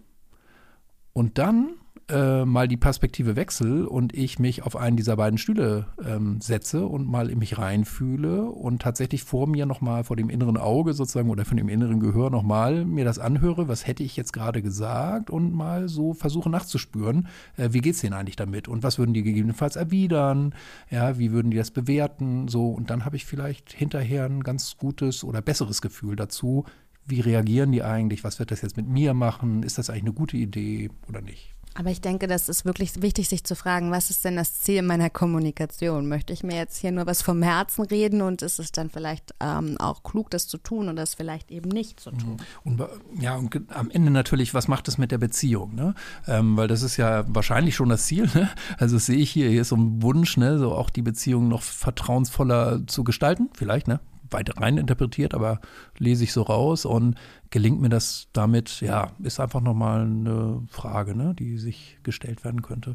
Und 1.14 1.38
dann 1.38 1.70
äh, 2.10 2.46
mal 2.46 2.68
die 2.68 2.78
Perspektive 2.78 3.36
wechsle 3.36 3.90
und 3.90 4.14
ich 4.14 4.38
mich 4.38 4.64
auf 4.64 4.76
einen 4.76 4.96
dieser 4.96 5.16
beiden 5.16 5.40
Stühle 5.40 5.88
ähm, 6.06 6.40
setze 6.40 6.86
und 6.86 7.08
mal 7.08 7.30
in 7.30 7.40
mich 7.40 7.58
reinfühle 7.58 8.44
und 8.44 8.82
tatsächlich 8.82 9.24
vor 9.24 9.48
mir 9.48 9.66
nochmal, 9.66 10.04
vor 10.04 10.16
dem 10.16 10.30
inneren 10.30 10.58
Auge 10.58 10.94
sozusagen 10.94 11.30
oder 11.30 11.46
von 11.46 11.58
dem 11.58 11.68
inneren 11.68 12.00
Gehör 12.00 12.30
nochmal 12.30 12.86
mir 12.86 13.06
das 13.06 13.18
anhöre, 13.18 13.68
was 13.68 13.88
hätte 13.88 14.04
ich 14.04 14.16
jetzt 14.16 14.34
gerade 14.34 14.62
gesagt 14.62 15.32
und 15.32 15.54
mal 15.54 15.90
so 15.90 16.14
versuche 16.14 16.50
nachzuspüren, 16.50 17.28
äh, 17.58 17.70
wie 17.72 17.90
es 17.90 18.02
denen 18.02 18.14
eigentlich 18.14 18.36
damit 18.36 18.68
und 18.68 18.84
was 18.84 19.00
würden 19.00 19.14
die 19.14 19.24
gegebenenfalls 19.24 19.76
erwidern, 19.76 20.54
ja, 20.92 21.18
wie 21.18 21.32
würden 21.32 21.50
die 21.50 21.58
das 21.58 21.72
bewerten, 21.72 22.48
so 22.48 22.70
und 22.70 22.92
dann 22.92 23.06
habe 23.06 23.16
ich 23.16 23.26
vielleicht 23.26 23.74
hinterher 23.74 24.26
ein 24.26 24.44
ganz 24.44 24.78
gutes 24.78 25.24
oder 25.24 25.42
besseres 25.42 25.82
Gefühl 25.82 26.16
dazu, 26.16 26.66
wie 27.06 27.20
reagieren 27.20 27.72
die 27.72 27.84
eigentlich, 27.84 28.24
was 28.24 28.40
wird 28.40 28.52
das 28.52 28.62
jetzt 28.62 28.78
mit 28.78 28.88
mir 28.88 29.14
machen, 29.14 29.64
ist 29.64 29.78
das 29.78 29.90
eigentlich 29.90 30.04
eine 30.04 30.14
gute 30.14 30.38
Idee 30.38 30.90
oder 31.08 31.22
nicht. 31.22 31.55
Aber 31.78 31.92
ich 31.92 32.00
denke, 32.00 32.28
das 32.28 32.48
ist 32.48 32.64
wirklich 32.64 33.02
wichtig, 33.02 33.28
sich 33.28 33.44
zu 33.44 33.54
fragen, 33.54 33.92
was 33.92 34.10
ist 34.10 34.24
denn 34.24 34.38
das 34.38 34.62
Ziel 34.62 34.82
meiner 34.82 35.10
Kommunikation? 35.10 36.08
Möchte 36.08 36.32
ich 36.32 36.42
mir 36.42 36.56
jetzt 36.56 36.78
hier 36.78 36.94
nur 36.94 37.06
was 37.06 37.22
vom 37.22 37.44
Herzen 37.44 37.84
reden 37.84 38.22
und 38.22 38.42
ist 38.42 38.60
es 38.60 38.72
dann 38.72 38.90
vielleicht 38.90 39.36
ähm, 39.42 39.76
auch 39.78 40.02
klug, 40.04 40.30
das 40.30 40.48
zu 40.48 40.58
tun 40.58 40.88
und 40.88 40.96
das 40.96 41.16
vielleicht 41.16 41.52
eben 41.52 41.68
nicht 41.68 42.00
zu 42.00 42.12
tun? 42.12 42.38
Und, 42.64 42.82
ja, 43.20 43.36
und 43.36 43.62
am 43.74 43.92
Ende 43.92 44.10
natürlich, 44.10 44.54
was 44.54 44.70
macht 44.70 44.88
es 44.88 44.98
mit 44.98 45.12
der 45.12 45.18
Beziehung? 45.18 45.76
Ne? 45.76 45.96
Ähm, 46.28 46.56
weil 46.56 46.70
das 46.70 46.82
ist 46.82 46.96
ja 46.96 47.26
wahrscheinlich 47.28 47.76
schon 47.76 47.90
das 47.90 48.06
Ziel. 48.06 48.30
Ne? 48.34 48.50
Also 48.78 48.98
sehe 48.98 49.18
ich 49.18 49.32
hier, 49.32 49.50
hier 49.50 49.62
ist 49.62 49.70
so 49.70 49.76
ein 49.76 50.02
Wunsch, 50.02 50.38
ne? 50.38 50.58
so 50.58 50.74
auch 50.74 50.90
die 50.90 51.02
Beziehung 51.02 51.50
noch 51.50 51.62
vertrauensvoller 51.62 52.88
zu 52.88 53.04
gestalten, 53.04 53.50
vielleicht, 53.54 53.88
ne? 53.88 54.00
Weit 54.36 54.60
rein 54.60 54.78
interpretiert, 54.78 55.34
aber 55.34 55.60
lese 55.98 56.24
ich 56.24 56.34
so 56.34 56.44
raus 56.44 56.86
und 56.86 57.16
gelingt 57.50 57.82
mir 57.82 57.90
das 57.90 58.28
damit, 58.34 58.82
ja, 58.82 59.12
ist 59.24 59.40
einfach 59.40 59.62
nochmal 59.62 60.02
eine 60.02 60.62
Frage, 60.70 61.16
ne, 61.16 61.34
die 61.34 61.58
sich 61.58 61.98
gestellt 62.04 62.44
werden 62.44 62.62
könnte. 62.62 62.94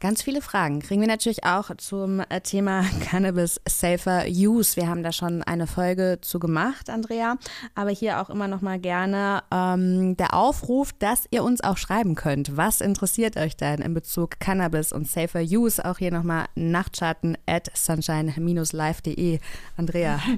Ganz 0.00 0.22
viele 0.22 0.42
Fragen 0.42 0.80
kriegen 0.80 1.00
wir 1.00 1.08
natürlich 1.08 1.44
auch 1.44 1.70
zum 1.78 2.20
äh, 2.20 2.40
Thema 2.40 2.84
Cannabis 3.00 3.60
Safer 3.68 4.24
Use. 4.28 4.76
Wir 4.76 4.88
haben 4.88 5.02
da 5.02 5.12
schon 5.12 5.42
eine 5.42 5.66
Folge 5.66 6.18
zu 6.20 6.38
gemacht, 6.38 6.90
Andrea, 6.90 7.36
aber 7.74 7.90
hier 7.90 8.20
auch 8.20 8.30
immer 8.30 8.48
noch 8.48 8.60
mal 8.60 8.78
gerne 8.78 9.42
ähm, 9.50 10.16
der 10.16 10.34
Aufruf, 10.34 10.92
dass 10.92 11.26
ihr 11.30 11.44
uns 11.44 11.62
auch 11.62 11.76
schreiben 11.76 12.14
könnt. 12.14 12.56
Was 12.56 12.80
interessiert 12.80 13.36
euch 13.36 13.56
denn 13.56 13.80
in 13.80 13.94
Bezug 13.94 14.38
Cannabis 14.40 14.92
und 14.92 15.08
Safer 15.08 15.42
Use? 15.42 15.84
Auch 15.84 15.98
hier 15.98 16.12
noch 16.12 16.22
mal 16.22 16.46
Nachtschatten 16.54 17.36
at 17.46 17.70
sunshine-live.de. 17.74 19.40
Andrea. 19.76 20.20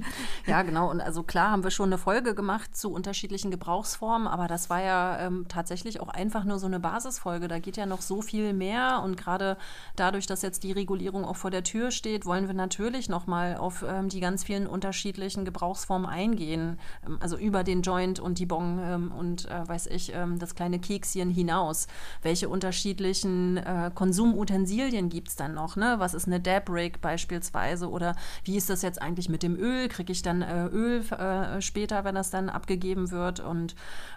Ja, 0.47 0.63
genau. 0.63 0.91
Und 0.91 1.01
also 1.01 1.23
klar 1.23 1.51
haben 1.51 1.65
wir 1.65 1.71
schon 1.71 1.89
eine 1.89 1.99
Folge 1.99 2.35
gemacht 2.35 2.77
zu 2.77 2.93
unterschiedlichen 2.93 3.51
Gebrauchsformen, 3.51 4.29
aber 4.29 4.47
das 4.47 4.71
war 4.71 4.83
ja 4.83 5.19
ähm, 5.19 5.47
tatsächlich 5.49 6.01
auch 6.01 6.09
einfach 6.09 6.45
nur 6.45 6.59
so 6.59 6.67
eine 6.67 6.79
Basisfolge. 6.79 7.49
Da 7.49 7.59
geht 7.59 7.77
ja 7.77 7.87
noch 7.87 8.03
so 8.03 8.23
viel 8.23 8.53
mehr 8.53 9.03
und 9.05 9.17
gerade 9.17 9.36
gerade 9.37 9.59
dadurch, 9.97 10.27
dass 10.27 10.43
jetzt 10.43 10.63
die 10.63 10.73
Regulierung 10.73 11.25
auch 11.25 11.37
vor 11.37 11.51
der 11.51 11.63
Tür 11.63 11.91
steht, 11.91 12.27
wollen 12.27 12.47
wir 12.47 12.55
natürlich 12.55 13.09
nochmal 13.09 13.57
auf 13.57 13.85
ähm, 13.87 14.09
die 14.09 14.21
ganz 14.21 14.45
vielen 14.45 14.67
unterschiedlichen 14.67 15.45
Gebrauchsformen 15.45 16.09
eingehen. 16.09 16.79
Ähm, 17.07 17.19
also 17.21 17.37
über 17.37 17.65
den 17.65 17.83
Joint 17.83 18.19
und 18.19 18.39
die 18.39 18.47
Bong 18.47 18.81
ähm, 18.83 19.13
und 19.13 19.47
äh, 19.47 19.69
weiß 19.69 19.89
ich, 19.89 20.15
ähm, 20.15 20.39
das 20.39 20.55
kleine 20.55 20.79
Kekschen 20.79 21.31
hinaus. 21.31 21.87
Welche 22.23 22.49
unterschiedlichen 22.49 23.59
äh, 23.59 23.91
Konsumutensilien 23.95 25.09
gibt 25.09 25.29
es 25.29 25.37
dann 25.37 25.55
noch? 25.55 25.77
Ne? 25.77 25.97
Was 25.99 26.15
ist 26.15 26.27
eine 26.27 26.41
Dab-Rig 26.41 27.01
beispielsweise? 27.01 27.91
Oder 27.91 28.17
wie 28.45 28.57
ist 28.57 28.71
das 28.71 28.83
jetzt 28.83 29.01
eigentlich 29.03 29.29
mit 29.29 29.43
dem 29.43 29.57
Öl? 29.57 29.89
Kriege 29.89 30.13
ich 30.13 30.23
dann 30.23 30.43
äh, 30.43 30.67
Öl 30.67 31.01
äh, 31.13 31.61
später, 31.61 32.05
wenn 32.05 32.15
das 32.15 32.31
dann 32.31 32.49
abgegeben 32.49 33.11
wird? 33.11 33.41
Und 33.41 33.75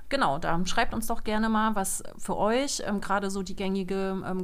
genau, 0.07 0.37
da 0.39 0.65
schreibt 0.65 0.93
uns 0.93 1.07
doch 1.07 1.23
gerne 1.23 1.49
mal, 1.49 1.75
was 1.75 2.03
für 2.17 2.37
euch 2.37 2.81
ähm, 2.85 3.01
gerade 3.01 3.29
so 3.29 3.43
die 3.43 3.55
gängige 3.55 4.23
ähm, 4.25 4.43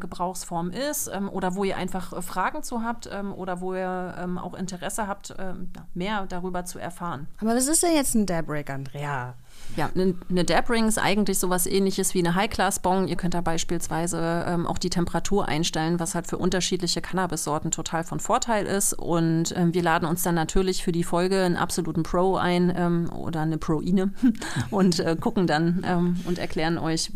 Gebrauchsform 0.65 0.71
ist 0.71 1.10
ähm, 1.13 1.30
oder 1.30 1.56
wo 1.56 1.63
ihr 1.63 1.78
einfach 1.78 2.13
äh, 2.13 2.21
Fragen 2.21 2.63
zu 2.63 2.84
habt 2.84 3.10
ähm, 3.12 3.34
oder 3.34 3.62
wo 3.62 3.73
ihr 3.73 4.15
ähm, 4.17 4.38
auch 4.38 4.54
Interesse 4.54 5.08
habt, 5.08 5.34
ähm, 5.38 5.71
mehr 5.93 6.25
darüber 6.28 6.65
zu 6.65 6.80
erfahren. 6.80 7.28
Aber 7.39 7.56
was 7.56 7.67
ist 7.67 7.84
denn 7.84 7.95
jetzt 7.95 8.15
ein 8.15 8.25
Daybreak, 8.25 8.69
Andrea? 8.69 9.35
Ja, 9.75 9.90
eine, 9.96 10.15
eine 10.29 10.44
Dab-Ring 10.44 10.87
ist 10.87 10.98
eigentlich 10.98 11.40
sowas 11.40 11.65
ähnliches 11.65 12.13
wie 12.13 12.19
eine 12.19 12.35
High-Class-Bong. 12.35 13.08
Ihr 13.08 13.15
könnt 13.15 13.33
da 13.33 13.42
beispielsweise 13.42 14.46
ähm, 14.48 14.67
auch 14.67 14.77
die 14.77 14.90
Temperatur 14.90 15.48
einstellen, 15.48 16.00
was 16.00 16.13
halt 16.13 16.27
für 16.27 16.37
unterschiedliche 16.37 17.02
Cannabis-Sorten 17.02 17.71
total 17.71 18.04
von 18.04 18.19
Vorteil 18.19 18.65
ist. 18.65 18.94
Und 18.94 19.56
ähm, 19.56 19.73
wir 19.73 19.81
laden 19.81 20.08
uns 20.08 20.23
dann 20.23 20.35
natürlich 20.35 20.83
für 20.83 20.92
die 20.92 21.04
Folge 21.04 21.44
einen 21.44 21.58
absoluten 21.58 22.04
Pro 22.04 22.35
ein 22.35 22.71
ähm, 22.75 23.10
oder 23.12 23.42
eine 23.42 23.58
Pro-Ine 23.58 24.13
und 24.71 25.00
äh, 25.00 25.15
gucken 25.19 25.48
dann 25.48 25.83
ähm, 25.85 26.19
und 26.25 26.37
erklären 26.37 26.77
euch, 26.77 27.12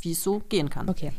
wie 0.00 0.12
es 0.12 0.22
so 0.22 0.40
gehen 0.48 0.70
kann. 0.70 0.88
Okay. 0.88 1.12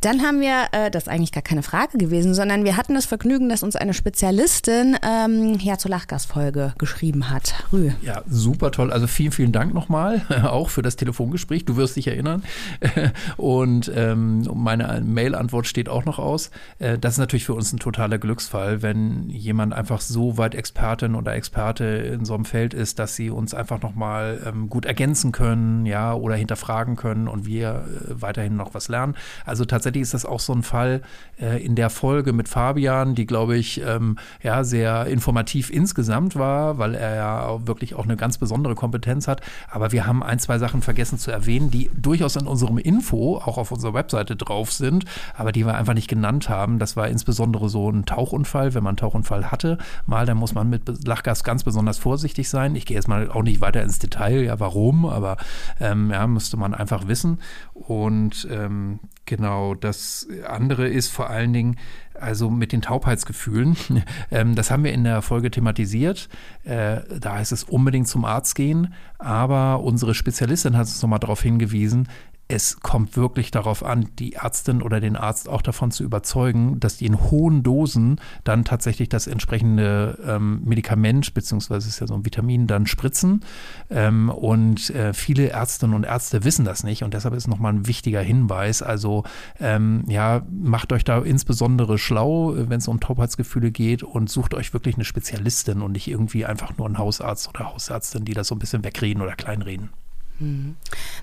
Dann 0.00 0.22
haben 0.22 0.40
wir, 0.40 0.66
äh, 0.72 0.90
das 0.90 1.04
ist 1.04 1.08
eigentlich 1.08 1.32
gar 1.32 1.42
keine 1.42 1.62
Frage 1.62 1.98
gewesen, 1.98 2.34
sondern 2.34 2.64
wir 2.64 2.76
hatten 2.76 2.94
das 2.94 3.06
Vergnügen, 3.06 3.48
dass 3.48 3.62
uns 3.62 3.76
eine 3.76 3.94
Spezialistin 3.94 4.96
ähm, 5.02 5.58
ja 5.60 5.78
zur 5.78 5.90
Lachgasfolge 5.90 6.74
geschrieben 6.78 7.30
hat. 7.30 7.54
Rü. 7.72 7.90
Ja, 8.02 8.22
super 8.28 8.70
toll. 8.70 8.92
Also 8.92 9.06
vielen, 9.06 9.32
vielen 9.32 9.52
Dank 9.52 9.74
nochmal, 9.74 10.22
auch 10.44 10.70
für 10.70 10.82
das 10.82 10.96
Telefongespräch. 10.96 11.64
Du 11.64 11.76
wirst 11.76 11.96
dich 11.96 12.08
erinnern. 12.08 12.42
Und 13.36 13.90
ähm, 13.94 14.48
meine 14.54 15.00
Mail-Antwort 15.00 15.66
steht 15.66 15.88
auch 15.88 16.04
noch 16.04 16.18
aus. 16.18 16.50
Äh, 16.78 16.98
das 16.98 17.14
ist 17.14 17.18
natürlich 17.18 17.44
für 17.44 17.54
uns 17.54 17.72
ein 17.72 17.78
totaler 17.78 18.18
Glücksfall, 18.18 18.82
wenn 18.82 19.28
jemand 19.28 19.72
einfach 19.72 20.00
so 20.00 20.38
weit 20.38 20.54
Expertin 20.54 21.14
oder 21.14 21.34
Experte 21.34 21.84
in 21.84 22.24
so 22.24 22.34
einem 22.34 22.44
Feld 22.44 22.74
ist, 22.74 22.98
dass 22.98 23.16
sie 23.16 23.30
uns 23.30 23.54
einfach 23.54 23.80
nochmal 23.82 24.40
ähm, 24.46 24.68
gut 24.68 24.84
ergänzen 24.84 25.32
können, 25.32 25.86
ja, 25.86 26.14
oder 26.14 26.34
hinterfragen 26.34 26.96
können 26.96 27.28
und 27.28 27.46
wir 27.46 27.84
äh, 28.08 28.20
weiterhin 28.20 28.56
noch 28.56 28.74
was 28.74 28.88
lernen. 28.88 29.14
Also 29.44 29.51
tatsächlich 29.64 30.02
ist 30.02 30.14
das 30.14 30.24
auch 30.24 30.40
so 30.40 30.52
ein 30.52 30.62
Fall 30.62 31.02
äh, 31.40 31.62
in 31.64 31.74
der 31.74 31.90
Folge 31.90 32.32
mit 32.32 32.48
Fabian, 32.48 33.14
die, 33.14 33.26
glaube 33.26 33.56
ich, 33.56 33.80
ähm, 33.84 34.18
ja, 34.42 34.64
sehr 34.64 35.06
informativ 35.06 35.70
insgesamt 35.70 36.36
war, 36.36 36.78
weil 36.78 36.94
er 36.94 37.14
ja 37.14 37.66
wirklich 37.66 37.94
auch 37.94 38.04
eine 38.04 38.16
ganz 38.16 38.38
besondere 38.38 38.74
Kompetenz 38.74 39.28
hat. 39.28 39.40
Aber 39.70 39.92
wir 39.92 40.06
haben 40.06 40.22
ein, 40.22 40.38
zwei 40.38 40.58
Sachen 40.58 40.82
vergessen 40.82 41.18
zu 41.18 41.30
erwähnen, 41.30 41.70
die 41.70 41.90
durchaus 41.96 42.36
in 42.36 42.46
unserem 42.46 42.78
Info 42.78 43.36
auch 43.38 43.58
auf 43.58 43.72
unserer 43.72 43.94
Webseite 43.94 44.36
drauf 44.36 44.72
sind, 44.72 45.04
aber 45.36 45.52
die 45.52 45.66
wir 45.66 45.74
einfach 45.74 45.94
nicht 45.94 46.08
genannt 46.08 46.48
haben. 46.48 46.78
Das 46.78 46.96
war 46.96 47.08
insbesondere 47.08 47.68
so 47.68 47.90
ein 47.90 48.06
Tauchunfall. 48.06 48.74
Wenn 48.74 48.82
man 48.82 48.92
einen 48.92 48.96
Tauchunfall 48.98 49.50
hatte, 49.50 49.78
mal, 50.06 50.26
dann 50.26 50.36
muss 50.36 50.54
man 50.54 50.68
mit 50.70 51.06
Lachgas 51.06 51.44
ganz 51.44 51.64
besonders 51.64 51.98
vorsichtig 51.98 52.48
sein. 52.48 52.76
Ich 52.76 52.86
gehe 52.86 52.96
jetzt 52.96 53.08
mal 53.08 53.30
auch 53.30 53.42
nicht 53.42 53.60
weiter 53.60 53.82
ins 53.82 53.98
Detail, 53.98 54.42
ja, 54.42 54.60
warum, 54.60 55.06
aber 55.06 55.36
ähm, 55.80 56.10
ja, 56.10 56.26
müsste 56.26 56.56
man 56.56 56.74
einfach 56.74 57.08
wissen. 57.08 57.38
Und 57.74 58.46
ähm, 58.50 59.00
Genau, 59.24 59.74
das 59.74 60.26
andere 60.48 60.88
ist 60.88 61.08
vor 61.08 61.30
allen 61.30 61.52
Dingen, 61.52 61.76
also 62.14 62.50
mit 62.50 62.72
den 62.72 62.82
Taubheitsgefühlen. 62.82 63.76
ähm, 64.30 64.54
das 64.56 64.70
haben 64.70 64.84
wir 64.84 64.92
in 64.92 65.04
der 65.04 65.22
Folge 65.22 65.50
thematisiert. 65.50 66.28
Äh, 66.64 67.00
da 67.20 67.34
heißt 67.36 67.52
es 67.52 67.64
unbedingt 67.64 68.08
zum 68.08 68.24
Arzt 68.24 68.54
gehen. 68.56 68.94
Aber 69.18 69.80
unsere 69.80 70.14
Spezialistin 70.14 70.76
hat 70.76 70.86
uns 70.86 71.00
nochmal 71.02 71.20
darauf 71.20 71.40
hingewiesen, 71.40 72.08
es 72.52 72.80
kommt 72.80 73.16
wirklich 73.16 73.50
darauf 73.50 73.82
an, 73.82 74.10
die 74.18 74.34
Ärztin 74.34 74.82
oder 74.82 75.00
den 75.00 75.16
Arzt 75.16 75.48
auch 75.48 75.62
davon 75.62 75.90
zu 75.90 76.04
überzeugen, 76.04 76.78
dass 76.80 76.98
die 76.98 77.06
in 77.06 77.18
hohen 77.30 77.62
Dosen 77.62 78.20
dann 78.44 78.64
tatsächlich 78.64 79.08
das 79.08 79.26
entsprechende 79.26 80.18
ähm, 80.26 80.60
Medikament, 80.64 81.32
beziehungsweise 81.32 81.88
ist 81.88 82.00
ja 82.00 82.06
so 82.06 82.14
ein 82.14 82.26
Vitamin, 82.26 82.66
dann 82.66 82.86
spritzen. 82.86 83.40
Ähm, 83.88 84.28
und 84.28 84.90
äh, 84.90 85.14
viele 85.14 85.48
Ärztinnen 85.48 85.96
und 85.96 86.04
Ärzte 86.04 86.44
wissen 86.44 86.66
das 86.66 86.84
nicht. 86.84 87.02
Und 87.02 87.14
deshalb 87.14 87.34
ist 87.34 87.48
nochmal 87.48 87.72
ein 87.72 87.86
wichtiger 87.86 88.20
Hinweis. 88.20 88.82
Also 88.82 89.24
ähm, 89.58 90.04
ja, 90.08 90.42
macht 90.50 90.92
euch 90.92 91.04
da 91.04 91.20
insbesondere 91.20 91.96
schlau, 91.96 92.52
wenn 92.54 92.78
es 92.78 92.88
um 92.88 93.00
Taubheitsgefühle 93.00 93.70
geht 93.70 94.02
und 94.02 94.28
sucht 94.28 94.52
euch 94.52 94.74
wirklich 94.74 94.96
eine 94.96 95.04
Spezialistin 95.04 95.80
und 95.80 95.92
nicht 95.92 96.06
irgendwie 96.06 96.44
einfach 96.44 96.76
nur 96.76 96.86
einen 96.86 96.98
Hausarzt 96.98 97.48
oder 97.48 97.72
Hausärztin, 97.72 98.26
die 98.26 98.34
das 98.34 98.48
so 98.48 98.54
ein 98.54 98.58
bisschen 98.58 98.84
wegreden 98.84 99.22
oder 99.22 99.36
kleinreden. 99.36 99.88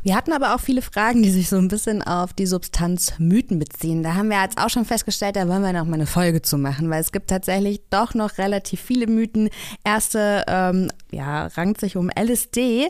Wir 0.04 0.16
hatten 0.16 0.32
aber 0.32 0.56
auch 0.56 0.60
viele 0.60 0.82
Fragen, 0.82 1.24
die 1.24 1.32
sich 1.32 1.50
so 1.50 1.58
ein 1.58 1.68
bisschen 1.68 2.02
auf 2.02 2.34
die 2.34 2.46
Substanz 2.46 3.14
Mythen 3.20 3.60
beziehen. 3.60 4.04
Da 4.04 4.16
haben 4.16 4.30
wir 4.30 4.42
jetzt 4.42 4.58
auch 4.58 4.70
schon 4.70 4.86
festgestellt, 4.86 5.36
da 5.36 5.48
wollen 5.48 5.62
wir 5.62 5.74
noch 5.74 5.86
mal 5.86 5.96
eine 5.96 6.08
Folge 6.08 6.42
zu 6.42 6.58
machen, 6.58 6.90
weil 6.90 7.02
es 7.02 7.12
gibt 7.12 7.30
tatsächlich 7.30 7.82
doch 7.90 8.14
noch 8.14 8.38
relativ 8.38 8.82
viele 8.82 9.08
Mythen. 9.08 9.50
Erste, 9.84 10.46
ähm, 10.48 10.90
ja, 11.12 11.48
rankt 11.48 11.80
sich 11.82 11.98
um 11.98 12.10
LSD. 12.10 12.88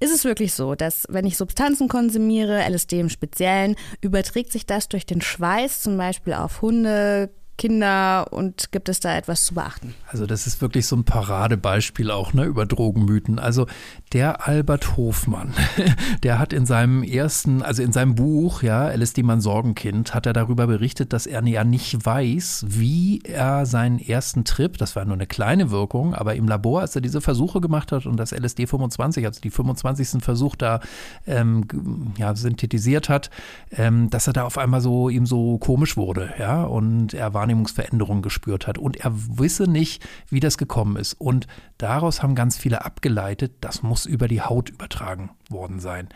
Ist 0.00 0.14
es 0.14 0.24
wirklich 0.24 0.54
so, 0.54 0.74
dass 0.74 1.06
wenn 1.08 1.26
ich 1.26 1.36
Substanzen 1.36 1.88
konsumiere, 1.88 2.62
LSD 2.68 3.00
im 3.00 3.08
Speziellen, 3.08 3.76
überträgt 4.00 4.52
sich 4.52 4.66
das 4.66 4.88
durch 4.88 5.06
den 5.06 5.20
Schweiß 5.20 5.80
zum 5.82 5.96
Beispiel 5.96 6.34
auf 6.34 6.62
Hunde, 6.62 7.30
Kinder 7.60 8.32
und 8.32 8.72
gibt 8.72 8.88
es 8.88 9.00
da 9.00 9.14
etwas 9.14 9.44
zu 9.44 9.52
beachten? 9.52 9.94
Also 10.08 10.24
das 10.24 10.46
ist 10.46 10.62
wirklich 10.62 10.86
so 10.86 10.96
ein 10.96 11.04
Paradebeispiel 11.04 12.10
auch 12.10 12.32
ne, 12.32 12.44
über 12.44 12.64
Drogenmythen. 12.64 13.38
Also 13.38 13.66
der 14.14 14.48
Albert 14.48 14.96
Hofmann, 14.96 15.52
der 16.22 16.38
hat 16.38 16.54
in 16.54 16.64
seinem 16.64 17.02
ersten, 17.02 17.60
also 17.60 17.82
in 17.82 17.92
seinem 17.92 18.14
Buch, 18.14 18.62
ja, 18.62 18.88
LSD 18.88 19.22
mein 19.24 19.42
Sorgenkind, 19.42 20.14
hat 20.14 20.24
er 20.24 20.32
darüber 20.32 20.66
berichtet, 20.66 21.12
dass 21.12 21.26
er 21.26 21.46
ja 21.46 21.62
nicht 21.62 22.06
weiß, 22.06 22.64
wie 22.66 23.20
er 23.24 23.66
seinen 23.66 23.98
ersten 23.98 24.44
Trip, 24.44 24.78
das 24.78 24.96
war 24.96 25.04
nur 25.04 25.12
eine 25.12 25.26
kleine 25.26 25.70
Wirkung, 25.70 26.14
aber 26.14 26.36
im 26.36 26.48
Labor, 26.48 26.80
als 26.80 26.96
er 26.96 27.02
diese 27.02 27.20
Versuche 27.20 27.60
gemacht 27.60 27.92
hat 27.92 28.06
und 28.06 28.16
das 28.16 28.32
LSD 28.32 28.68
25, 28.68 29.26
also 29.26 29.38
die 29.38 29.50
25. 29.50 30.24
Versuch 30.24 30.56
da 30.56 30.80
ähm, 31.26 31.66
ja, 32.16 32.34
synthetisiert 32.34 33.10
hat, 33.10 33.28
ähm, 33.76 34.08
dass 34.08 34.26
er 34.28 34.32
da 34.32 34.44
auf 34.44 34.56
einmal 34.56 34.80
so 34.80 35.10
ihm 35.10 35.26
so 35.26 35.58
komisch 35.58 35.98
wurde, 35.98 36.32
ja, 36.38 36.62
und 36.62 37.12
er 37.12 37.34
war 37.34 37.49
Wahrnehmungsveränderungen 37.50 38.22
gespürt 38.22 38.66
hat. 38.66 38.78
Und 38.78 38.96
er 38.96 39.12
wisse 39.14 39.64
nicht, 39.64 40.06
wie 40.28 40.40
das 40.40 40.58
gekommen 40.58 40.96
ist. 40.96 41.14
Und 41.14 41.46
daraus 41.78 42.22
haben 42.22 42.34
ganz 42.34 42.56
viele 42.56 42.84
abgeleitet, 42.84 43.52
das 43.60 43.82
muss 43.82 44.06
über 44.06 44.28
die 44.28 44.40
Haut 44.40 44.70
übertragen 44.70 45.30
worden 45.48 45.80
sein. 45.80 46.08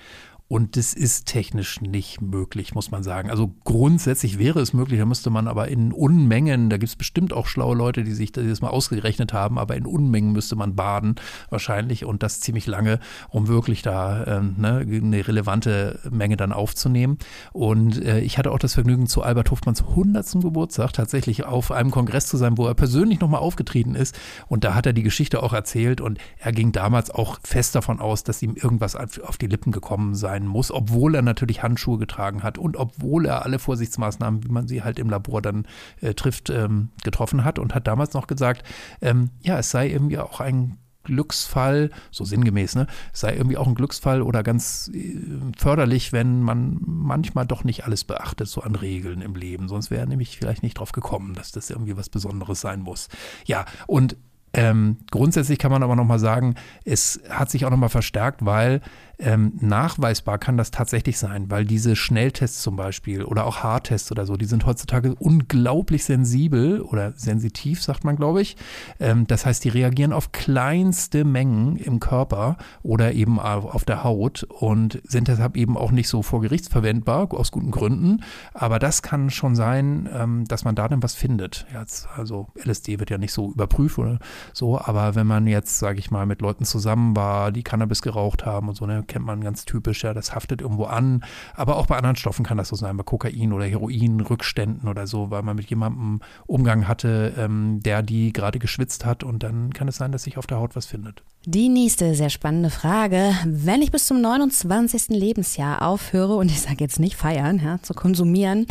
Und 0.55 0.77
das 0.77 0.95
ist 0.95 1.27
technisch 1.27 1.81
nicht 1.81 2.21
möglich, 2.21 2.77
muss 2.77 2.93
man 2.93 3.03
sagen. 3.03 3.29
Also 3.29 3.53
grundsätzlich 3.65 4.39
wäre 4.39 4.61
es 4.61 4.73
möglich, 4.73 5.01
da 5.01 5.05
müsste 5.05 5.29
man 5.29 5.49
aber 5.49 5.67
in 5.67 5.91
Unmengen, 5.91 6.71
da 6.71 6.77
gibt 6.77 6.91
es 6.91 6.95
bestimmt 6.95 7.33
auch 7.33 7.49
schlaue 7.49 7.75
Leute, 7.75 8.05
die 8.05 8.13
sich 8.13 8.31
das 8.31 8.61
mal 8.61 8.69
ausgerechnet 8.69 9.33
haben, 9.33 9.59
aber 9.59 9.75
in 9.75 9.85
Unmengen 9.85 10.31
müsste 10.31 10.55
man 10.55 10.77
baden 10.77 11.17
wahrscheinlich 11.51 12.05
und 12.05 12.23
das 12.23 12.39
ziemlich 12.39 12.69
lange, 12.69 13.01
um 13.31 13.49
wirklich 13.49 13.83
da 13.83 14.23
äh, 14.23 14.43
ne, 14.43 14.87
eine 14.89 15.27
relevante 15.27 15.99
Menge 16.09 16.37
dann 16.37 16.53
aufzunehmen. 16.53 17.19
Und 17.53 18.01
äh, 18.01 18.21
ich 18.21 18.39
hatte 18.39 18.53
auch 18.53 18.61
das 18.61 18.75
Vergnügen, 18.75 19.09
zu 19.09 19.25
Albert 19.25 19.51
Hofmanns 19.51 19.83
100. 19.83 20.41
Geburtstag 20.41 20.93
tatsächlich 20.93 21.45
auf 21.45 21.73
einem 21.73 21.91
Kongress 21.91 22.29
zu 22.29 22.37
sein, 22.37 22.59
wo 22.59 22.69
er 22.69 22.75
persönlich 22.75 23.19
nochmal 23.19 23.41
aufgetreten 23.41 23.97
ist. 23.97 24.17
Und 24.47 24.63
da 24.63 24.77
hat 24.77 24.87
er 24.87 24.93
die 24.93 25.03
Geschichte 25.03 25.43
auch 25.43 25.53
erzählt 25.53 26.01
und 26.01 26.21
er 26.39 26.53
ging 26.53 26.71
damals 26.71 27.11
auch 27.11 27.41
fest 27.43 27.75
davon 27.75 27.99
aus, 27.99 28.23
dass 28.23 28.41
ihm 28.41 28.55
irgendwas 28.55 28.95
auf 28.95 29.37
die 29.37 29.49
Lippen 29.49 29.73
gekommen 29.73 30.15
sei 30.15 30.44
sein 30.45 30.47
muss, 30.47 30.71
obwohl 30.71 31.15
er 31.15 31.23
natürlich 31.23 31.63
Handschuhe 31.63 31.99
getragen 31.99 32.43
hat 32.43 32.59
und 32.59 32.77
obwohl 32.77 33.27
er 33.27 33.45
alle 33.45 33.59
Vorsichtsmaßnahmen, 33.59 34.45
wie 34.45 34.49
man 34.49 34.69
sie 34.69 34.83
halt 34.83 34.99
im 34.99 35.11
Labor 35.11 35.43
dann 35.43 35.67
äh, 36.01 36.15
trifft, 36.15 36.51
ähm, 36.51 36.91
getroffen 37.03 37.45
hat 37.45 37.59
und 37.59 37.75
hat 37.75 37.87
damals 37.87 38.15
noch 38.15 38.27
gesagt, 38.27 38.63
ähm, 39.01 39.31
ja, 39.41 39.59
es 39.59 39.71
sei 39.71 39.89
irgendwie 39.89 40.19
auch 40.19 40.41
ein 40.41 40.79
Glücksfall, 41.05 41.91
so 42.11 42.25
sinngemäß, 42.25 42.77
ne, 42.77 42.87
sei 43.13 43.35
irgendwie 43.37 43.59
auch 43.59 43.67
ein 43.67 43.75
Glücksfall 43.75 44.23
oder 44.23 44.43
ganz 44.43 44.91
äh, 44.95 45.19
förderlich, 45.57 46.13
wenn 46.13 46.41
man 46.41 46.79
manchmal 46.81 47.47
doch 47.47 47.63
nicht 47.63 47.85
alles 47.85 48.05
beachtet, 48.05 48.49
so 48.49 48.63
an 48.63 48.75
Regeln 48.75 49.21
im 49.21 49.35
Leben. 49.35 49.69
Sonst 49.69 49.91
wäre 49.91 50.01
er 50.01 50.07
nämlich 50.07 50.39
vielleicht 50.39 50.63
nicht 50.63 50.79
drauf 50.79 50.93
gekommen, 50.93 51.35
dass 51.35 51.53
das 51.53 51.69
irgendwie 51.69 51.97
was 51.97 52.09
Besonderes 52.09 52.61
sein 52.63 52.81
muss. 52.81 53.09
Ja, 53.45 53.67
und 53.87 54.17
ähm, 54.55 54.99
grundsätzlich 55.11 55.59
kann 55.59 55.73
man 55.73 55.83
aber 55.83 55.97
nochmal 55.97 56.21
sagen, 56.21 56.55
es 56.85 57.21
hat 57.29 57.51
sich 57.51 57.67
auch 57.67 57.71
nochmal 57.71 57.89
verstärkt, 57.89 58.45
weil 58.47 58.81
ähm, 59.19 59.53
nachweisbar 59.61 60.39
kann 60.39 60.57
das 60.57 60.71
tatsächlich 60.71 61.19
sein, 61.19 61.51
weil 61.51 61.65
diese 61.65 61.97
Schnelltests 61.97 62.63
zum 62.63 62.77
Beispiel 62.77 63.25
oder 63.25 63.47
auch 63.47 63.59
Haartests 63.59 64.11
oder 64.11 64.27
so, 64.27 64.37
die 64.37 64.45
sind 64.45 64.67
heutzutage 64.67 65.15
unglaublich 65.15 66.05
sensibel 66.05 66.81
oder 66.81 67.13
sensitiv, 67.17 67.83
sagt 67.83 68.05
man, 68.05 68.17
glaube 68.17 68.43
ich. 68.43 68.57
Ähm, 69.01 69.27
das 69.27 69.47
heißt, 69.47 69.65
die 69.65 69.69
reagieren 69.69 70.13
auf 70.13 70.33
kleinste 70.33 71.25
Mengen 71.25 71.77
im 71.77 72.01
Körper 72.01 72.57
oder 72.83 73.13
eben 73.13 73.39
auf 73.39 73.85
der 73.85 74.05
Haut 74.05 74.45
und 74.45 75.01
sind 75.05 75.29
deshalb 75.29 75.57
eben 75.57 75.77
auch 75.77 75.91
nicht 75.91 76.09
so 76.09 76.23
vor 76.23 76.41
Gericht 76.41 76.69
verwendbar, 76.69 77.33
aus 77.35 77.53
guten 77.53 77.71
Gründen. 77.71 78.23
Aber 78.53 78.79
das 78.79 79.03
kann 79.03 79.31
schon 79.31 79.55
sein, 79.55 80.09
ähm, 80.13 80.45
dass 80.47 80.65
man 80.65 80.75
da 80.75 80.89
dann 80.89 81.03
was 81.03 81.15
findet. 81.15 81.67
Jetzt, 81.73 82.09
also 82.17 82.49
LSD 82.63 82.99
wird 82.99 83.11
ja 83.11 83.19
nicht 83.19 83.33
so 83.33 83.53
überprüft 83.53 83.99
oder 83.99 84.19
so, 84.53 84.79
aber 84.79 85.15
wenn 85.15 85.27
man 85.27 85.47
jetzt, 85.47 85.79
sage 85.79 85.99
ich 85.99 86.11
mal, 86.11 86.27
mit 86.27 86.41
Leuten 86.41 86.65
zusammen 86.65 87.17
war, 87.17 87.53
die 87.53 87.63
Cannabis 87.63 88.03
geraucht 88.03 88.45
haben 88.45 88.69
und 88.69 88.75
so, 88.75 88.87
ne, 88.87 89.04
kennt 89.09 89.25
man 89.25 89.43
ganz 89.43 89.65
typisch, 89.65 90.05
ja, 90.05 90.15
das 90.15 90.35
haftet 90.35 90.61
irgendwo 90.61 90.85
an. 90.85 91.25
Aber 91.55 91.77
auch 91.77 91.87
bei 91.87 91.97
anderen 91.97 92.17
Stoffen 92.17 92.45
kann 92.45 92.59
das 92.59 92.69
so 92.69 92.77
sein, 92.77 92.97
bei 92.97 93.03
Kokain 93.03 93.53
oder 93.53 93.65
Heroin, 93.65 94.21
Rückständen 94.21 94.89
oder 94.89 95.07
so, 95.07 95.31
weil 95.31 95.43
man 95.43 95.57
mit 95.57 95.71
jemandem 95.71 96.21
Umgang 96.47 96.89
hatte, 96.89 97.35
ähm, 97.37 97.81
der 97.83 98.03
die 98.03 98.33
gerade 98.33 98.59
geschwitzt 98.59 99.05
hat 99.05 99.25
und 99.25 99.43
dann 99.43 99.73
kann 99.73 99.89
es 99.89 99.97
sein, 99.97 100.13
dass 100.13 100.25
sich 100.25 100.39
auf 100.39 100.47
der 100.47 100.59
Haut 100.59 100.77
was 100.77 100.87
findet. 100.87 101.23
Die 101.47 101.69
nächste 101.69 102.15
sehr 102.15 102.31
spannende 102.31 102.71
Frage. 102.71 103.35
Wenn 103.45 103.83
ich 103.83 103.91
bis 103.91 104.07
zum 104.07 104.21
29. 104.21 105.09
Lebensjahr 105.09 105.83
aufhöre, 105.83 106.37
und 106.37 106.51
ich 106.51 106.61
sage 106.63 106.79
jetzt 106.81 106.99
nicht 106.99 107.17
feiern, 107.17 107.61
ja, 107.63 107.81
zu 107.83 107.93
konsumieren, 107.95 108.67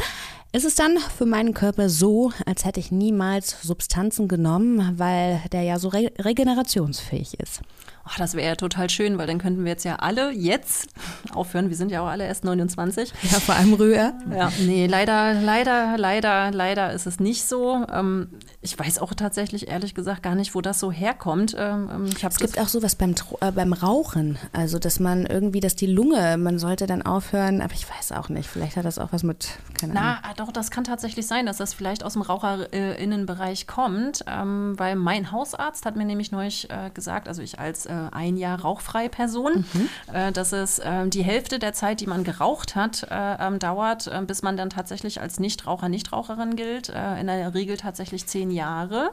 ist 0.56 0.66
es 0.66 0.76
dann 0.76 0.98
für 0.98 1.26
meinen 1.26 1.56
Körper 1.56 1.90
so, 1.90 2.32
als 2.46 2.64
hätte 2.64 2.80
ich 2.80 2.92
niemals 2.92 3.62
Substanzen 3.64 4.28
genommen, 4.28 5.00
weil 5.00 5.42
der 5.52 5.64
ja 5.64 5.80
so 5.80 5.88
re 5.88 6.12
regenerationsfähig 6.20 7.40
ist? 7.40 7.62
Ach, 8.06 8.18
das 8.18 8.36
wäre 8.36 8.48
ja 8.48 8.56
total 8.56 8.90
schön, 8.90 9.18
weil 9.18 9.28
dann 9.28 9.38
könnten 9.38 9.64
wir 9.64 9.72
jetzt 9.72 9.86
ja 9.86 9.96
alle 9.96 10.32
jetzt 10.32 10.90
aufhören. 11.34 11.70
Wir 11.70 11.78
sind 11.78 11.90
ja 11.90 12.02
auch 12.02 12.08
alle 12.08 12.26
erst 12.26 12.44
29. 12.44 13.14
Ja, 13.32 13.40
vor 13.40 13.56
allem 13.56 13.74
Rühr. 13.74 14.14
Ja, 14.30 14.52
nee, 14.60 14.88
leider, 14.88 15.34
leider, 15.34 15.98
leider, 15.98 16.52
leider 16.52 16.92
ist 16.92 17.06
es 17.06 17.22
nicht 17.22 17.46
so. 17.46 17.86
Ähm, 17.90 18.28
ich 18.62 18.78
weiß 18.78 19.00
auch 19.00 19.14
tatsächlich 19.14 19.70
ehrlich 19.70 19.96
gesagt 19.96 20.22
gar 20.22 20.36
nicht, 20.36 20.54
wo 20.54 20.60
das 20.60 20.82
so 20.82 20.92
herkommt. 20.92 21.56
Ähm, 21.58 21.90
ähm 21.94 22.06
es 22.06 22.38
gibt 22.40 22.60
auch 22.60 22.68
sowas 22.68 22.96
beim, 22.96 23.16
äh, 23.40 23.52
beim 23.52 23.72
Rauchen. 23.72 24.38
Also, 24.52 24.80
dass 24.80 25.00
man 25.00 25.26
irgendwie, 25.26 25.62
dass 25.62 25.76
die 25.76 25.88
Lunge, 25.88 26.38
man 26.38 26.60
sollte 26.60 26.88
dann 26.88 27.04
aufhören, 27.04 27.62
aber 27.62 27.74
ich 27.74 27.90
weiß 27.90 28.12
auch 28.12 28.28
nicht. 28.28 28.50
Vielleicht 28.50 28.76
hat 28.76 28.84
das 28.84 29.00
auch 29.00 29.14
was 29.14 29.24
mit, 29.24 29.48
keine 29.80 29.98
Ahnung. 29.98 30.18
Na, 30.24 30.34
doch, 30.36 30.52
das 30.52 30.72
kann 30.72 30.84
tatsächlich 30.84 31.26
sein, 31.26 31.46
dass 31.46 31.56
das 31.56 31.74
vielleicht 31.74 32.04
aus 32.04 32.14
dem 32.14 32.22
Raucherinnenbereich 32.22 33.66
kommt, 33.66 34.26
weil 34.26 34.96
mein 34.96 35.32
Hausarzt 35.32 35.86
hat 35.86 35.96
mir 35.96 36.06
nämlich 36.06 36.32
neulich 36.32 36.70
äh, 36.70 36.90
gesagt, 36.94 37.28
also 37.28 37.42
ich 37.42 37.60
als 37.60 37.86
äh, 37.86 37.93
ein 38.12 38.38
Jahr 38.38 38.62
rauchfreie 38.62 39.10
Person, 39.10 39.66
mhm. 39.74 39.90
äh, 40.14 40.32
dass 40.32 40.52
es 40.52 40.80
äh, 40.80 41.08
die 41.08 41.24
Hälfte 41.24 41.60
der 41.60 41.74
Zeit, 41.74 42.02
die 42.02 42.08
man 42.08 42.24
geraucht 42.24 42.76
hat, 42.76 43.08
äh, 43.10 43.36
ähm, 43.40 43.60
dauert, 43.60 44.08
äh, 44.08 44.22
bis 44.26 44.42
man 44.42 44.58
dann 44.58 44.70
tatsächlich 44.70 45.22
als 45.22 45.40
Nichtraucher, 45.40 45.90
Nichtraucherin 45.90 46.56
gilt. 46.56 46.90
Äh, 46.90 47.20
in 47.20 47.28
der 47.28 47.54
Regel 47.54 47.78
tatsächlich 47.78 48.26
zehn 48.28 48.52
Jahre, 48.52 49.12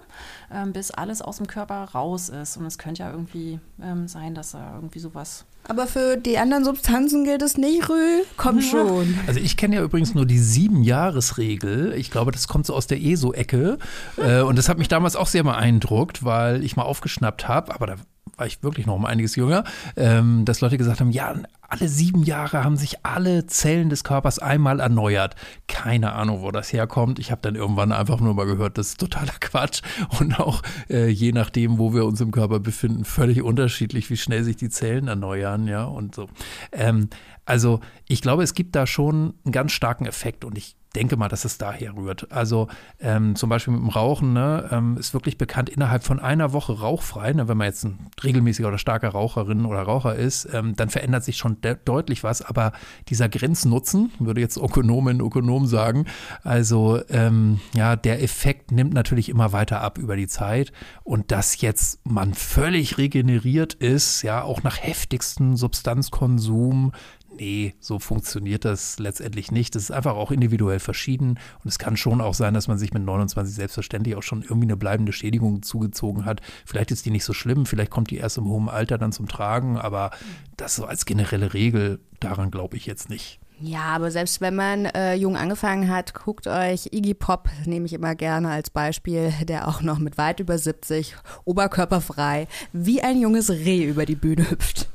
ähm, 0.52 0.72
bis 0.72 0.90
alles 0.90 1.22
aus 1.22 1.36
dem 1.38 1.46
Körper 1.46 1.84
raus 1.94 2.28
ist. 2.28 2.56
Und 2.56 2.66
es 2.66 2.78
könnte 2.78 3.02
ja 3.02 3.10
irgendwie 3.10 3.60
ähm, 3.82 4.08
sein, 4.08 4.34
dass 4.34 4.52
da 4.52 4.74
irgendwie 4.76 4.98
sowas 4.98 5.44
aber 5.68 5.86
für 5.86 6.16
die 6.16 6.38
anderen 6.38 6.64
Substanzen 6.64 7.24
gilt 7.24 7.42
es 7.42 7.56
nicht, 7.56 7.88
Rü. 7.88 8.22
Komm 8.36 8.60
schon. 8.60 9.18
Also 9.26 9.40
ich 9.40 9.56
kenne 9.56 9.76
ja 9.76 9.82
übrigens 9.82 10.14
nur 10.14 10.26
die 10.26 10.38
Sieben-Jahres-Regel. 10.38 11.92
Ich 11.96 12.10
glaube, 12.10 12.32
das 12.32 12.48
kommt 12.48 12.66
so 12.66 12.74
aus 12.74 12.86
der 12.86 13.00
ESO-Ecke. 13.00 13.78
Äh, 14.16 14.40
und 14.40 14.56
das 14.56 14.68
hat 14.68 14.78
mich 14.78 14.88
damals 14.88 15.16
auch 15.16 15.26
sehr 15.26 15.44
beeindruckt, 15.44 16.24
weil 16.24 16.64
ich 16.64 16.76
mal 16.76 16.82
aufgeschnappt 16.82 17.46
habe, 17.46 17.74
aber 17.74 17.86
da 17.86 17.96
war 18.40 18.46
ich 18.46 18.62
wirklich 18.62 18.86
noch 18.86 18.96
um 18.96 19.04
einiges 19.04 19.36
jünger, 19.36 19.64
ähm, 19.96 20.46
dass 20.46 20.62
Leute 20.62 20.78
gesagt 20.78 21.00
haben, 21.00 21.10
ja, 21.10 21.34
alle 21.68 21.88
sieben 21.88 22.24
Jahre 22.24 22.64
haben 22.64 22.78
sich 22.78 23.04
alle 23.04 23.46
Zellen 23.46 23.90
des 23.90 24.02
Körpers 24.02 24.38
einmal 24.38 24.80
erneuert. 24.80 25.36
Keine 25.68 26.14
Ahnung, 26.14 26.40
wo 26.40 26.50
das 26.50 26.72
herkommt. 26.72 27.18
Ich 27.18 27.30
habe 27.30 27.42
dann 27.42 27.54
irgendwann 27.54 27.92
einfach 27.92 28.18
nur 28.18 28.34
mal 28.34 28.46
gehört, 28.46 28.78
das 28.78 28.88
ist 28.88 29.00
totaler 29.00 29.34
Quatsch. 29.40 29.82
Und 30.18 30.40
auch 30.40 30.62
äh, 30.88 31.08
je 31.08 31.32
nachdem, 31.32 31.78
wo 31.78 31.92
wir 31.92 32.06
uns 32.06 32.20
im 32.22 32.30
Körper 32.32 32.58
befinden, 32.60 33.04
völlig 33.04 33.42
unterschiedlich, 33.42 34.08
wie 34.08 34.16
schnell 34.16 34.42
sich 34.42 34.56
die 34.56 34.70
Zellen 34.70 35.06
erneuern, 35.06 35.68
ja, 35.68 35.84
und 35.84 36.14
so. 36.14 36.28
Ähm, 36.72 37.10
also 37.44 37.80
ich 38.08 38.22
glaube, 38.22 38.42
es 38.42 38.54
gibt 38.54 38.74
da 38.74 38.86
schon 38.86 39.34
einen 39.44 39.52
ganz 39.52 39.72
starken 39.72 40.06
Effekt 40.06 40.44
und 40.46 40.56
ich 40.56 40.76
denke 40.94 41.16
mal, 41.16 41.28
dass 41.28 41.44
es 41.44 41.58
daher 41.58 41.96
rührt. 41.96 42.30
Also 42.30 42.68
ähm, 42.98 43.36
zum 43.36 43.48
Beispiel 43.48 43.72
mit 43.74 43.82
dem 43.82 43.88
Rauchen 43.90 44.32
ne, 44.32 44.68
ähm, 44.72 44.96
ist 44.96 45.14
wirklich 45.14 45.38
bekannt, 45.38 45.68
innerhalb 45.68 46.04
von 46.04 46.18
einer 46.18 46.52
Woche 46.52 46.80
rauchfrei, 46.80 47.32
ne, 47.32 47.48
wenn 47.48 47.56
man 47.56 47.66
jetzt 47.66 47.84
ein 47.84 48.10
regelmäßiger 48.22 48.68
oder 48.68 48.78
starker 48.78 49.10
Raucherin 49.10 49.66
oder 49.66 49.82
Raucher 49.82 50.16
ist, 50.16 50.48
ähm, 50.52 50.74
dann 50.76 50.90
verändert 50.90 51.24
sich 51.24 51.36
schon 51.36 51.60
de 51.60 51.76
deutlich 51.84 52.24
was. 52.24 52.42
Aber 52.42 52.72
dieser 53.08 53.28
Grenznutzen, 53.28 54.10
würde 54.18 54.40
jetzt 54.40 54.56
Ökonomin, 54.56 55.20
Ökonom 55.20 55.66
sagen, 55.66 56.06
also 56.42 57.00
ähm, 57.08 57.60
ja, 57.74 57.96
der 57.96 58.22
Effekt 58.22 58.72
nimmt 58.72 58.92
natürlich 58.92 59.28
immer 59.28 59.52
weiter 59.52 59.80
ab 59.80 59.98
über 59.98 60.16
die 60.16 60.28
Zeit. 60.28 60.72
Und 61.04 61.30
dass 61.30 61.60
jetzt 61.60 62.00
man 62.04 62.34
völlig 62.34 62.98
regeneriert 62.98 63.74
ist, 63.74 64.22
ja, 64.22 64.42
auch 64.42 64.62
nach 64.62 64.82
heftigstem 64.82 65.56
Substanzkonsum, 65.56 66.92
nee, 67.40 67.74
so 67.80 67.98
funktioniert 67.98 68.64
das 68.64 68.98
letztendlich 68.98 69.50
nicht. 69.50 69.74
Das 69.74 69.84
ist 69.84 69.90
einfach 69.90 70.14
auch 70.14 70.30
individuell 70.30 70.78
verschieden 70.78 71.38
und 71.64 71.68
es 71.68 71.78
kann 71.78 71.96
schon 71.96 72.20
auch 72.20 72.34
sein, 72.34 72.54
dass 72.54 72.68
man 72.68 72.78
sich 72.78 72.92
mit 72.92 73.02
29 73.02 73.54
selbstverständlich 73.54 74.14
auch 74.16 74.22
schon 74.22 74.42
irgendwie 74.42 74.66
eine 74.66 74.76
bleibende 74.76 75.12
Schädigung 75.12 75.62
zugezogen 75.62 76.24
hat. 76.24 76.40
Vielleicht 76.66 76.90
ist 76.90 77.06
die 77.06 77.10
nicht 77.10 77.24
so 77.24 77.32
schlimm, 77.32 77.66
vielleicht 77.66 77.90
kommt 77.90 78.10
die 78.10 78.18
erst 78.18 78.38
im 78.38 78.44
hohen 78.44 78.68
Alter 78.68 78.98
dann 78.98 79.12
zum 79.12 79.26
Tragen, 79.26 79.78
aber 79.78 80.10
das 80.56 80.76
so 80.76 80.84
als 80.84 81.06
generelle 81.06 81.54
Regel, 81.54 82.00
daran 82.20 82.50
glaube 82.50 82.76
ich 82.76 82.86
jetzt 82.86 83.08
nicht. 83.08 83.40
Ja, 83.62 83.82
aber 83.82 84.10
selbst 84.10 84.40
wenn 84.40 84.54
man 84.54 84.86
äh, 84.86 85.14
jung 85.14 85.36
angefangen 85.36 85.90
hat, 85.90 86.14
guckt 86.14 86.46
euch 86.46 86.86
Iggy 86.92 87.12
Pop, 87.12 87.50
nehme 87.66 87.84
ich 87.84 87.92
immer 87.92 88.14
gerne 88.14 88.48
als 88.48 88.70
Beispiel, 88.70 89.34
der 89.42 89.68
auch 89.68 89.82
noch 89.82 89.98
mit 89.98 90.16
weit 90.16 90.40
über 90.40 90.56
70, 90.56 91.14
oberkörperfrei, 91.44 92.48
wie 92.72 93.02
ein 93.02 93.20
junges 93.20 93.50
Reh 93.50 93.84
über 93.84 94.06
die 94.06 94.14
Bühne 94.14 94.50
hüpft. 94.50 94.88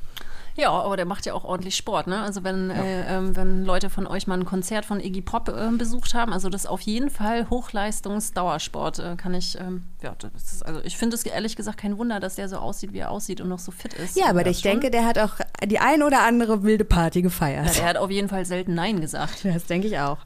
Ja, 0.58 0.72
aber 0.72 0.96
der 0.96 1.06
macht 1.06 1.26
ja 1.26 1.34
auch 1.34 1.44
ordentlich 1.44 1.76
Sport. 1.76 2.08
Ne? 2.08 2.22
Also 2.22 2.44
wenn, 2.44 2.70
ja. 2.70 2.76
äh, 2.76 3.18
ähm, 3.18 3.36
wenn 3.36 3.66
Leute 3.66 3.90
von 3.90 4.08
euch 4.08 4.26
mal 4.28 4.40
ein 4.40 4.46
Konzert 4.46 4.86
von 4.86 5.00
Iggy 5.02 5.22
Pop 5.22 5.50
äh, 5.50 5.70
besucht 5.78 6.14
haben, 6.14 6.32
also 6.32 6.50
das 6.50 6.62
ist 6.62 6.70
auf 6.70 6.82
jeden 6.82 7.10
Fall 7.10 7.50
Hochleistungs-Dauersport, 7.50 9.00
äh, 9.00 9.16
kann 9.18 9.34
ich, 9.34 9.60
ähm, 9.60 9.84
ja, 10.02 10.16
ist, 10.36 10.66
also 10.66 10.82
ich 10.84 10.98
finde 10.98 11.16
es 11.16 11.26
ehrlich 11.26 11.56
gesagt 11.56 11.78
kein 11.78 11.98
Wunder, 11.98 12.20
dass 12.20 12.36
der 12.36 12.48
so 12.48 12.58
aussieht, 12.58 12.94
wie 12.94 13.00
er 13.00 13.12
aussieht 13.12 13.42
und 13.42 13.50
noch 13.50 13.60
so 13.60 13.72
fit 13.72 13.94
ist. 13.94 14.16
Ja, 14.16 14.28
aber 14.28 14.46
ich 14.48 14.60
schon. 14.60 14.72
denke, 14.72 14.92
der 14.92 15.06
hat 15.06 15.20
auch 15.20 15.34
die 15.66 15.80
ein 15.80 16.04
oder 16.04 16.22
andere 16.24 16.64
wilde 16.64 16.86
Party 16.86 17.22
gefeiert. 17.22 17.68
Ja, 17.68 17.74
der 17.74 17.86
hat 17.86 17.98
auf 17.98 18.12
jeden 18.12 18.30
Fall 18.30 18.46
selten 18.46 18.76
Nein 18.76 19.02
gesagt. 19.02 19.44
Das 19.44 19.66
denke 19.66 19.88
ich 19.88 20.00
auch. 20.00 20.18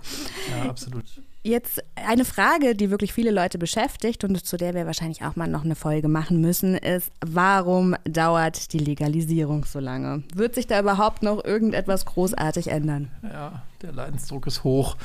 Ja, 0.51 0.69
absolut. 0.69 1.05
Jetzt 1.41 1.81
eine 1.95 2.25
Frage, 2.25 2.75
die 2.75 2.91
wirklich 2.91 3.13
viele 3.13 3.31
Leute 3.31 3.57
beschäftigt 3.57 4.25
und 4.25 4.45
zu 4.45 4.57
der 4.57 4.73
wir 4.73 4.85
wahrscheinlich 4.85 5.23
auch 5.23 5.37
mal 5.37 5.47
noch 5.47 5.63
eine 5.63 5.75
Folge 5.75 6.09
machen 6.09 6.41
müssen, 6.41 6.75
ist, 6.75 7.11
warum 7.25 7.95
dauert 8.03 8.73
die 8.73 8.79
Legalisierung 8.79 9.63
so 9.63 9.79
lange? 9.79 10.23
Wird 10.35 10.55
sich 10.55 10.67
da 10.67 10.79
überhaupt 10.81 11.23
noch 11.23 11.43
irgendetwas 11.45 12.05
großartig 12.05 12.67
ändern? 12.67 13.09
Ja, 13.23 13.63
der 13.81 13.93
Leidensdruck 13.93 14.47
ist 14.47 14.65
hoch. 14.65 14.97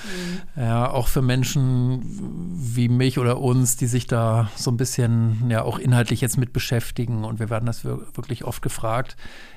Mhm. 0.56 0.60
Ja, 0.62 0.90
auch 0.90 1.06
für 1.06 1.22
Menschen 1.22 2.02
wie 2.56 2.88
mich 2.88 3.20
oder 3.20 3.40
uns, 3.40 3.76
die 3.76 3.86
sich 3.86 4.08
da 4.08 4.50
so 4.56 4.72
ein 4.72 4.76
bisschen 4.76 5.48
ja 5.50 5.62
auch 5.62 5.78
inhaltlich 5.78 6.20
jetzt 6.20 6.36
mit 6.36 6.52
beschäftigen 6.52 7.24
und 7.24 7.38
wir 7.38 7.48
werden 7.48 7.66
das 7.66 7.84
wirklich 7.84 8.44
oft 8.44 8.60
gefragt. 8.60 9.16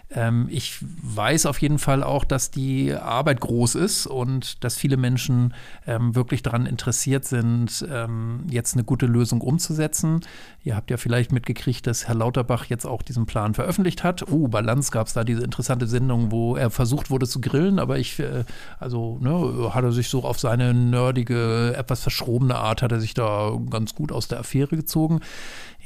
Ähm, 0.10 0.48
ich 0.50 0.78
weiß 0.82 1.46
auf 1.48 1.62
jeden 1.62 1.80
Fall 1.80 2.02
auch, 2.02 2.24
dass 2.24 2.50
die 2.50 2.94
Arbeit 2.94 3.42
groß 3.42 3.76
ist 3.76 4.08
und 4.08 4.64
dass 4.64 4.78
viele 4.78 4.96
Menschen 4.96 5.54
ähm, 5.86 6.16
wirklich 6.16 6.42
daran 6.44 6.66
interessiert 6.66 7.26
sind, 7.26 7.86
ähm, 7.92 8.46
jetzt 8.50 8.76
eine 8.76 8.86
gute 8.86 9.06
Lösung 9.06 9.42
umzusetzen. 9.42 10.22
Ihr 10.64 10.76
habt 10.76 10.92
ja 10.92 10.98
vielleicht 10.98 11.32
mitgekriegt, 11.32 11.88
dass 11.88 12.08
Herr 12.08 12.16
Lauterbach 12.16 12.66
jetzt 12.66 12.86
auch 12.86 13.02
diesen 13.02 13.26
Plan 13.26 13.54
veröffentlicht 13.54 14.04
hat. 14.04 14.32
Oh, 14.32 14.48
bei 14.48 14.62
Lanz 14.62 14.92
gab 14.92 15.08
es 15.08 15.14
da 15.14 15.26
diese 15.26 15.44
interessante 15.44 15.88
Sendung, 15.88 16.32
wo 16.32 16.56
er 16.56 16.70
versucht 16.70 17.10
wurde 17.10 17.28
zu 17.28 17.42
grillen, 17.42 17.78
aber 17.78 18.00
ich, 18.00 18.20
äh, 18.20 18.46
also 18.80 19.18
ne, 19.20 19.74
hat 19.74 19.84
er 19.84 19.92
sich 19.92 20.08
so 20.08 20.24
auf 20.24 20.40
seine 20.40 20.74
nerdige, 20.74 21.76
etwas 21.78 22.02
verschrobene 22.02 22.56
Art, 22.56 22.82
hat 22.82 22.94
er 22.94 23.02
sich 23.02 23.14
da 23.14 23.52
ganz 23.70 23.94
gut 23.94 24.14
aus 24.14 24.30
der 24.30 24.40
Affäre 24.40 24.78
gezogen. 24.78 25.20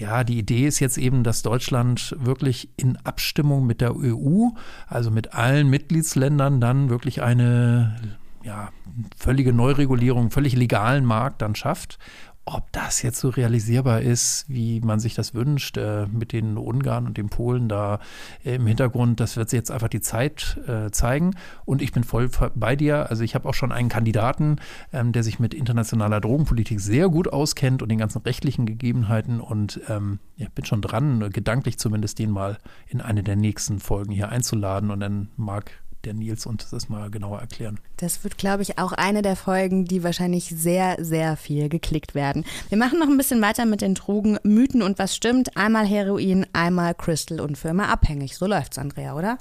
Ja, 0.02 0.24
die 0.24 0.40
Idee 0.40 0.66
ist 0.66 0.80
jetzt 0.80 0.98
eben, 0.98 1.24
dass 1.24 1.44
Deutschland 1.44 2.16
wirklich 2.18 2.70
in 2.76 2.98
Abstimmung 3.04 3.68
mit 3.68 3.82
der 3.82 3.96
EU, 3.96 4.48
also 4.88 5.12
mit 5.12 5.36
allen 5.36 5.70
Mitgliedsländern, 5.70 6.60
dann 6.60 6.90
wirklich 6.90 7.22
eine 7.22 7.96
ja, 8.42 8.70
völlige 9.16 9.54
Neuregulierung, 9.54 10.32
völlig 10.32 10.56
legalen 10.56 11.06
Markt 11.06 11.44
dann 11.44 11.54
schafft 11.54 12.00
ob 12.46 12.72
das 12.72 13.04
jetzt 13.04 13.20
so 13.20 13.30
realisierbar 13.30 14.02
ist, 14.02 14.46
wie 14.48 14.82
man 14.82 15.00
sich 15.00 15.14
das 15.14 15.34
wünscht, 15.34 15.78
äh, 15.78 16.08
mit 16.08 16.34
den 16.34 16.58
Ungarn 16.58 17.06
und 17.06 17.18
den 17.18 17.30
Polen 17.30 17.70
da 17.70 18.00
äh, 18.44 18.56
im 18.56 18.66
Hintergrund, 18.66 19.20
das 19.20 19.38
wird 19.38 19.52
jetzt 19.52 19.70
einfach 19.70 19.90
die 19.90 20.02
Zeit 20.02 20.60
äh, 20.68 20.90
zeigen. 20.92 21.36
Und 21.66 21.82
ich 21.82 21.92
bin 21.92 22.04
voll 22.04 22.30
bei 22.56 22.76
dir. 22.76 23.10
Also 23.10 23.24
ich 23.24 23.36
habe 23.36 23.48
auch 23.48 23.54
schon 23.54 23.72
einen 23.72 23.90
Kandidaten, 23.90 24.58
ähm, 24.92 25.12
der 25.12 25.24
sich 25.24 25.40
mit 25.40 25.54
internationaler 25.54 26.20
Drogenpolitik 26.20 26.80
sehr 26.80 27.10
gut 27.10 27.32
auskennt 27.32 27.84
und 27.84 27.90
den 27.90 28.00
ganzen 28.00 28.24
rechtlichen 28.24 28.66
Gegebenheiten. 28.66 29.40
Und 29.40 29.80
ähm, 29.88 30.20
ja, 30.38 30.48
bin 30.54 30.66
schon 30.66 30.82
dran, 30.82 31.30
gedanklich 31.30 31.78
zumindest 31.78 32.18
den 32.18 32.32
mal 32.32 32.58
in 32.88 33.02
eine 33.02 33.22
der 33.22 33.36
nächsten 33.36 33.80
Folgen 33.80 34.12
hier 34.12 34.30
einzuladen. 34.30 34.90
Und 34.90 35.00
dann 35.00 35.30
mag 35.38 35.72
der 36.04 36.14
Nils 36.14 36.46
uns 36.46 36.70
das 36.70 36.90
mal 36.90 37.10
genauer 37.10 37.40
erklären. 37.40 37.80
Das 37.98 38.24
wird, 38.24 38.38
glaube 38.38 38.64
ich, 38.64 38.78
auch 38.78 38.92
eine 38.92 39.22
der 39.22 39.36
Folgen, 39.36 39.86
die 39.86 40.04
wahrscheinlich 40.04 40.46
sehr, 40.46 40.98
sehr 41.00 41.38
viel 41.38 41.70
geklickt 41.70 42.16
werden. 42.16 42.46
Wir 42.70 42.78
machen 42.78 43.00
noch 43.00 43.08
ein 43.08 43.18
bisschen 43.18 43.42
weiter 43.42 43.66
mit 43.66 43.82
den 43.82 43.96
Drogen, 43.96 44.38
Mythen 44.44 44.82
und 44.82 45.00
was 45.00 45.16
stimmt. 45.16 45.56
Einmal 45.58 45.86
Heroin, 45.86 46.46
einmal 46.54 46.96
Crystal 46.96 47.40
und 47.40 47.58
für 47.58 47.70
immer 47.70 47.90
abhängig. 47.90 48.38
So 48.38 48.48
läuft's, 48.48 48.78
Andrea, 48.78 49.16
oder? 49.16 49.38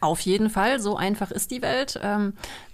Auf 0.00 0.20
jeden 0.20 0.50
Fall, 0.50 0.80
so 0.80 0.96
einfach 0.96 1.30
ist 1.30 1.52
die 1.52 1.62
Welt. 1.62 2.00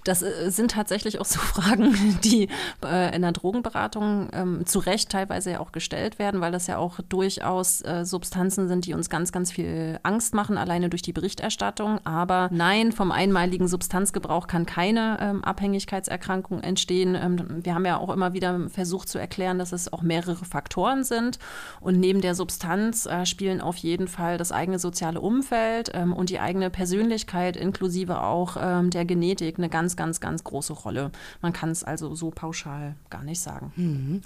Das 0.09 0.22
äh, 0.22 0.50
sind 0.50 0.70
tatsächlich 0.70 1.20
auch 1.20 1.26
so 1.26 1.38
Fragen, 1.38 2.18
die 2.24 2.48
äh, 2.82 3.14
in 3.14 3.22
der 3.22 3.32
Drogenberatung 3.32 4.30
ähm, 4.32 4.66
zu 4.66 4.78
Recht 4.78 5.11
teilweise 5.11 5.52
ja 5.52 5.61
auch 5.61 5.70
gestellt 5.70 6.18
werden, 6.18 6.40
weil 6.40 6.50
das 6.50 6.66
ja 6.66 6.78
auch 6.78 7.00
durchaus 7.09 7.82
äh, 7.82 8.04
Substanzen 8.04 8.68
sind, 8.68 8.86
die 8.86 8.94
uns 8.94 9.11
ganz, 9.11 9.32
ganz 9.32 9.52
viel 9.52 10.00
Angst 10.02 10.34
machen, 10.34 10.56
alleine 10.56 10.88
durch 10.88 11.02
die 11.02 11.12
Berichterstattung. 11.12 12.00
Aber 12.04 12.48
nein, 12.50 12.92
vom 12.92 13.12
einmaligen 13.12 13.68
Substanzgebrauch 13.68 14.46
kann 14.46 14.64
keine 14.64 15.18
ähm, 15.20 15.44
Abhängigkeitserkrankung 15.44 16.62
entstehen. 16.62 17.14
Ähm, 17.14 17.62
wir 17.62 17.74
haben 17.74 17.84
ja 17.84 17.98
auch 17.98 18.11
immer 18.11 18.32
wieder 18.32 18.70
versucht 18.70 19.11
zu 19.11 19.18
erklären, 19.18 19.59
dass 19.59 19.72
es 19.72 19.92
auch 19.92 20.00
mehrere 20.00 20.46
Faktoren 20.46 21.04
sind. 21.04 21.38
Und 21.80 22.00
neben 22.00 22.22
der 22.22 22.34
Substanz 22.34 23.04
äh, 23.04 23.26
spielen 23.26 23.61
auf 23.61 23.76
jeden 23.76 24.09
Fall 24.09 24.38
das 24.38 24.52
eigene 24.52 24.78
soziale 24.78 25.20
Umfeld 25.20 25.90
ähm, 25.92 26.14
und 26.14 26.30
die 26.30 26.40
eigene 26.40 26.70
Persönlichkeit 26.70 27.59
inklusive 27.59 28.22
auch 28.22 28.56
ähm, 28.59 28.88
der 28.88 29.04
Genetik 29.04 29.59
eine 29.59 29.68
ganz, 29.68 29.97
ganz, 29.99 30.20
ganz 30.20 30.44
große 30.44 30.72
Rolle. 30.72 31.11
Man 31.42 31.53
kann 31.53 31.70
es 31.70 31.84
also 31.84 32.14
so 32.14 32.30
pauschal 32.30 32.94
gar 33.11 33.24
nicht 33.24 33.40
sagen. 33.40 33.72
Mhm. 33.76 34.22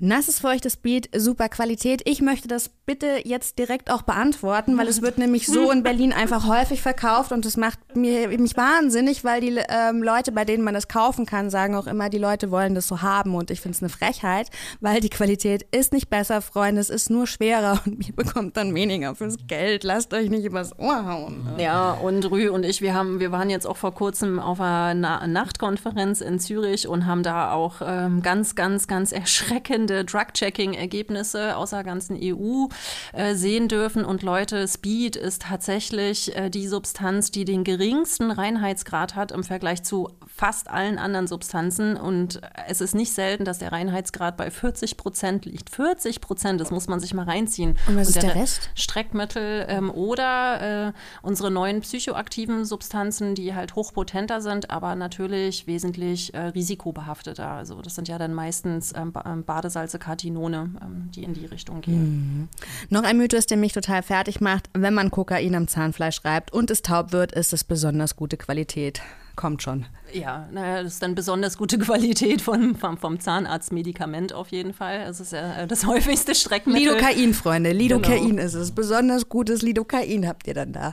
Nasses, 0.00 0.38
feuchtes 0.38 0.76
Beat, 0.76 1.08
super 1.16 1.48
Qualität. 1.48 2.02
Ich 2.04 2.20
möchte 2.20 2.46
das 2.46 2.70
bitte 2.86 3.20
jetzt 3.24 3.58
direkt 3.58 3.90
auch 3.90 4.02
beantworten, 4.02 4.78
weil 4.78 4.88
es 4.88 5.02
wird 5.02 5.18
nämlich 5.18 5.46
so 5.46 5.70
in 5.70 5.82
Berlin 5.82 6.12
einfach 6.12 6.46
häufig 6.46 6.80
verkauft 6.80 7.32
und 7.32 7.44
das 7.44 7.56
macht 7.56 7.78
mir, 7.96 8.28
mich 8.28 8.56
wahnsinnig, 8.56 9.24
weil 9.24 9.40
die 9.40 9.60
ähm, 9.68 10.02
Leute, 10.02 10.32
bei 10.32 10.44
denen 10.44 10.62
man 10.62 10.72
das 10.72 10.88
kaufen 10.88 11.26
kann, 11.26 11.50
sagen 11.50 11.74
auch 11.74 11.86
immer, 11.86 12.08
die 12.08 12.18
Leute 12.18 12.50
wollen 12.50 12.74
das 12.74 12.86
so 12.86 13.02
haben 13.02 13.34
und 13.34 13.50
ich 13.50 13.60
finde 13.60 13.76
es 13.76 13.82
eine 13.82 13.90
Frechheit, 13.90 14.50
weil 14.80 15.00
die 15.00 15.10
Qualität 15.10 15.66
ist 15.70 15.92
nicht 15.92 16.08
besser, 16.08 16.40
Freunde, 16.40 16.80
es 16.80 16.90
ist 16.90 17.10
nur 17.10 17.26
schwerer 17.26 17.80
und 17.84 18.08
ihr 18.08 18.14
bekommt 18.14 18.56
dann 18.56 18.74
weniger 18.74 19.14
fürs 19.14 19.36
Geld. 19.48 19.84
Lasst 19.84 20.14
euch 20.14 20.30
nicht 20.30 20.44
übers 20.44 20.78
Ohr 20.78 21.04
hauen. 21.06 21.44
Ne? 21.56 21.64
Ja, 21.64 21.92
und 21.92 22.30
Rü 22.30 22.48
und 22.48 22.64
ich, 22.64 22.80
wir 22.80 22.94
haben, 22.94 23.20
wir 23.20 23.32
waren 23.32 23.50
jetzt 23.50 23.66
auch 23.66 23.76
vor 23.76 23.92
kurzem 23.92 24.38
auf 24.38 24.60
einer 24.60 24.94
Na 24.94 25.26
Nachtkonferenz 25.26 26.20
in 26.20 26.38
Zürich 26.38 26.88
und 26.88 27.04
haben 27.04 27.22
da 27.22 27.52
auch 27.52 27.82
ähm, 27.84 28.22
ganz, 28.22 28.54
ganz, 28.54 28.86
ganz 28.86 29.12
erschreckend 29.12 29.87
spannende 29.88 30.04
Drug-Checking-Ergebnisse 30.04 31.56
aus 31.56 31.70
der 31.70 31.84
ganzen 31.84 32.18
EU 32.20 32.66
äh, 33.12 33.34
sehen 33.34 33.68
dürfen. 33.68 34.04
Und 34.04 34.22
Leute, 34.22 34.66
Speed 34.68 35.16
ist 35.16 35.42
tatsächlich 35.42 36.36
äh, 36.36 36.50
die 36.50 36.68
Substanz, 36.68 37.30
die 37.30 37.44
den 37.44 37.64
geringsten 37.64 38.30
Reinheitsgrad 38.30 39.14
hat 39.14 39.32
im 39.32 39.44
Vergleich 39.44 39.82
zu 39.82 40.10
fast 40.26 40.70
allen 40.70 40.98
anderen 40.98 41.26
Substanzen. 41.26 41.96
Und 41.96 42.40
es 42.66 42.80
ist 42.80 42.94
nicht 42.94 43.12
selten, 43.12 43.44
dass 43.44 43.58
der 43.58 43.72
Reinheitsgrad 43.72 44.36
bei 44.36 44.50
40 44.50 44.96
Prozent 44.96 45.46
liegt. 45.46 45.70
40 45.70 46.20
Prozent, 46.20 46.60
das 46.60 46.70
muss 46.70 46.88
man 46.88 47.00
sich 47.00 47.14
mal 47.14 47.24
reinziehen. 47.24 47.76
Und 47.86 47.96
was 47.96 48.08
Und 48.08 48.16
ist 48.16 48.22
der, 48.22 48.34
der 48.34 48.42
Rest? 48.42 48.70
Streckmittel 48.74 49.66
ähm, 49.68 49.90
oder 49.90 50.88
äh, 50.88 50.92
unsere 51.22 51.50
neuen 51.50 51.80
psychoaktiven 51.80 52.64
Substanzen, 52.64 53.34
die 53.34 53.54
halt 53.54 53.74
hochpotenter 53.74 54.40
sind, 54.40 54.70
aber 54.70 54.94
natürlich 54.94 55.66
wesentlich 55.66 56.34
äh, 56.34 56.48
risikobehafteter. 56.48 57.48
Also 57.50 57.80
das 57.80 57.94
sind 57.94 58.08
ja 58.08 58.18
dann 58.18 58.34
meistens 58.34 58.92
ähm, 58.94 59.12
ähm 59.24 59.44
Badesalze 59.78 59.92
Salze, 59.92 59.98
Katinone, 59.98 60.70
ähm, 60.82 61.10
die 61.14 61.22
in 61.22 61.34
die 61.34 61.46
Richtung 61.46 61.80
gehen. 61.80 62.02
Mhm. 62.02 62.48
Noch 62.90 63.04
ein 63.04 63.16
Mythos, 63.16 63.46
der 63.46 63.56
mich 63.56 63.72
total 63.72 64.02
fertig 64.02 64.40
macht. 64.40 64.68
Wenn 64.74 64.94
man 64.94 65.10
Kokain 65.10 65.54
am 65.54 65.68
Zahnfleisch 65.68 66.24
reibt 66.24 66.52
und 66.52 66.70
es 66.70 66.82
taub 66.82 67.12
wird, 67.12 67.32
ist 67.32 67.52
es 67.52 67.64
besonders 67.64 68.16
gute 68.16 68.36
Qualität. 68.36 69.00
Kommt 69.36 69.62
schon. 69.62 69.86
Ja, 70.12 70.48
naja, 70.50 70.82
das 70.82 70.94
ist 70.94 71.02
dann 71.02 71.14
besonders 71.14 71.56
gute 71.56 71.78
Qualität 71.78 72.42
vom, 72.42 72.74
vom, 72.74 72.98
vom 72.98 73.20
Zahnarztmedikament 73.20 74.32
auf 74.32 74.48
jeden 74.48 74.74
Fall. 74.74 75.06
Es 75.08 75.20
ist 75.20 75.32
ja 75.32 75.62
äh, 75.62 75.66
das 75.66 75.86
häufigste 75.86 76.34
Streckmittel. 76.34 76.94
Lidocain, 76.94 77.34
Freunde. 77.34 77.72
Lidocain 77.72 78.30
genau. 78.30 78.42
ist 78.42 78.54
es. 78.54 78.72
Besonders 78.72 79.28
gutes 79.28 79.62
Lidocain 79.62 80.26
habt 80.26 80.48
ihr 80.48 80.54
dann 80.54 80.72
da. 80.72 80.92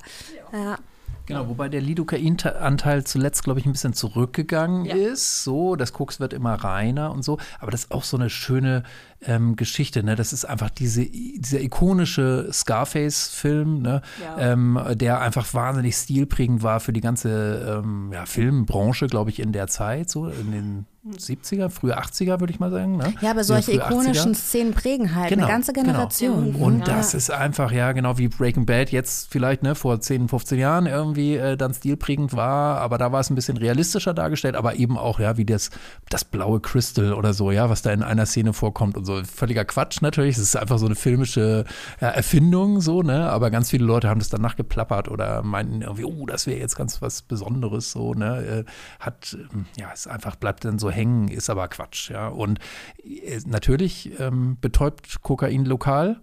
Ja. 0.53 0.59
ja. 0.59 0.77
Genau, 1.25 1.47
wobei 1.49 1.69
der 1.69 1.81
Lidocain-Anteil 1.81 3.03
zuletzt, 3.03 3.43
glaube 3.43 3.59
ich, 3.59 3.65
ein 3.65 3.71
bisschen 3.71 3.93
zurückgegangen 3.93 4.85
ja. 4.85 4.95
ist. 4.95 5.43
So, 5.43 5.75
das 5.75 5.91
Koks 5.93 6.19
wird 6.19 6.33
immer 6.33 6.53
reiner 6.53 7.11
und 7.11 7.23
so. 7.23 7.39
Aber 7.59 7.71
das 7.71 7.85
ist 7.85 7.91
auch 7.91 8.03
so 8.03 8.17
eine 8.17 8.29
schöne 8.29 8.83
ähm, 9.27 9.55
Geschichte. 9.55 10.03
Ne? 10.03 10.15
Das 10.15 10.33
ist 10.33 10.45
einfach 10.45 10.69
diese, 10.69 11.05
dieser 11.05 11.61
ikonische 11.61 12.49
Scarface-Film, 12.51 13.81
ne? 13.81 14.01
Ja. 14.21 14.51
Ähm, 14.51 14.79
der 14.93 15.21
einfach 15.21 15.53
wahnsinnig 15.53 15.95
stilprägend 15.95 16.63
war 16.63 16.79
für 16.79 16.93
die 16.93 17.01
ganze 17.01 17.81
ähm, 17.83 18.11
ja, 18.13 18.25
Filmbranche, 18.25 19.07
glaube 19.07 19.29
ich, 19.29 19.39
in 19.39 19.51
der 19.51 19.67
Zeit, 19.67 20.09
so 20.09 20.27
in 20.27 20.51
den 20.51 20.85
70er, 21.13 21.69
frühe 21.69 21.97
80er, 21.97 22.39
würde 22.39 22.51
ich 22.51 22.59
mal 22.59 22.71
sagen. 22.71 22.97
Ne? 22.97 23.13
Ja, 23.21 23.31
aber 23.31 23.43
solche 23.43 23.73
ikonischen 23.73 24.33
80er. 24.33 24.35
Szenen 24.35 24.73
prägen 24.73 25.13
halt 25.13 25.29
genau, 25.29 25.43
eine 25.43 25.51
ganze 25.51 25.71
genau. 25.71 25.91
Generation. 25.91 26.53
Genau. 26.53 26.65
Und 26.65 26.87
ja. 26.87 26.95
das 26.95 27.13
ist 27.13 27.29
einfach, 27.29 27.71
ja, 27.71 27.91
genau 27.91 28.17
wie 28.17 28.27
Breaking 28.27 28.65
Bad 28.65 28.91
jetzt 28.91 29.31
vielleicht 29.31 29.61
ne, 29.61 29.75
vor 29.75 29.99
10, 30.01 30.29
15 30.29 30.57
Jahren 30.57 30.87
irgendwie 30.87 31.35
äh, 31.35 31.57
dann 31.57 31.75
stilprägend 31.75 32.35
war, 32.35 32.81
aber 32.81 32.97
da 32.97 33.11
war 33.11 33.19
es 33.19 33.29
ein 33.29 33.35
bisschen 33.35 33.57
realistischer 33.57 34.15
dargestellt, 34.15 34.55
aber 34.55 34.75
eben 34.75 34.97
auch, 34.97 35.19
ja, 35.19 35.37
wie 35.37 35.45
das, 35.45 35.69
das 36.09 36.25
blaue 36.25 36.59
Crystal 36.59 37.13
oder 37.13 37.33
so, 37.33 37.51
ja, 37.51 37.69
was 37.69 37.83
da 37.83 37.91
in 37.91 38.01
einer 38.01 38.25
Szene 38.25 38.53
vorkommt 38.53 38.97
und 38.97 39.05
so. 39.05 39.14
Völliger 39.23 39.65
Quatsch 39.65 40.01
natürlich, 40.01 40.35
es 40.35 40.43
ist 40.43 40.55
einfach 40.55 40.77
so 40.77 40.85
eine 40.85 40.95
filmische 40.95 41.65
ja, 42.01 42.09
Erfindung, 42.09 42.81
so, 42.81 43.01
ne, 43.01 43.29
aber 43.29 43.51
ganz 43.51 43.69
viele 43.69 43.85
Leute 43.85 44.09
haben 44.09 44.19
das 44.19 44.29
danach 44.29 44.55
geplappert 44.55 45.07
oder 45.07 45.43
meinten 45.43 45.81
irgendwie, 45.81 46.05
oh, 46.05 46.25
das 46.25 46.47
wäre 46.47 46.59
jetzt 46.59 46.75
ganz 46.75 47.01
was 47.01 47.21
Besonderes, 47.21 47.91
so, 47.91 48.13
ne, 48.13 48.45
äh, 48.45 48.63
hat, 48.99 49.37
ja, 49.77 49.89
es 49.93 50.07
einfach 50.07 50.35
bleibt 50.35 50.65
dann 50.65 50.79
so 50.79 50.89
hängen, 50.89 51.27
ist 51.27 51.49
aber 51.49 51.67
Quatsch. 51.67 52.09
Ja. 52.09 52.27
Und 52.27 52.59
äh, 53.03 53.39
natürlich 53.45 54.19
ähm, 54.19 54.57
betäubt 54.59 55.21
Kokain 55.21 55.65
lokal. 55.65 56.19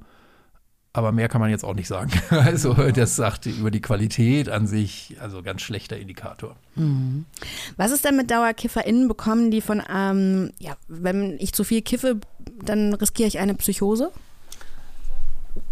Aber 0.94 1.10
mehr 1.10 1.28
kann 1.28 1.40
man 1.40 1.50
jetzt 1.50 1.64
auch 1.64 1.74
nicht 1.74 1.88
sagen. 1.88 2.10
Also 2.30 2.74
das 2.74 3.16
sagt 3.16 3.46
über 3.46 3.70
die 3.70 3.80
Qualität 3.80 4.48
an 4.48 4.66
sich, 4.66 5.16
also 5.20 5.42
ganz 5.42 5.62
schlechter 5.62 5.96
Indikator. 5.96 6.56
Mhm. 6.74 7.24
Was 7.76 7.92
ist 7.92 8.04
denn 8.04 8.16
mit 8.16 8.30
DauerkifferInnen 8.30 9.08
bekommen, 9.08 9.50
die 9.50 9.60
von, 9.60 9.82
ähm, 9.92 10.52
ja, 10.58 10.76
wenn 10.88 11.38
ich 11.38 11.52
zu 11.52 11.64
viel 11.64 11.82
kiffe, 11.82 12.20
dann 12.62 12.92
riskiere 12.94 13.28
ich 13.28 13.38
eine 13.38 13.54
Psychose? 13.54 14.10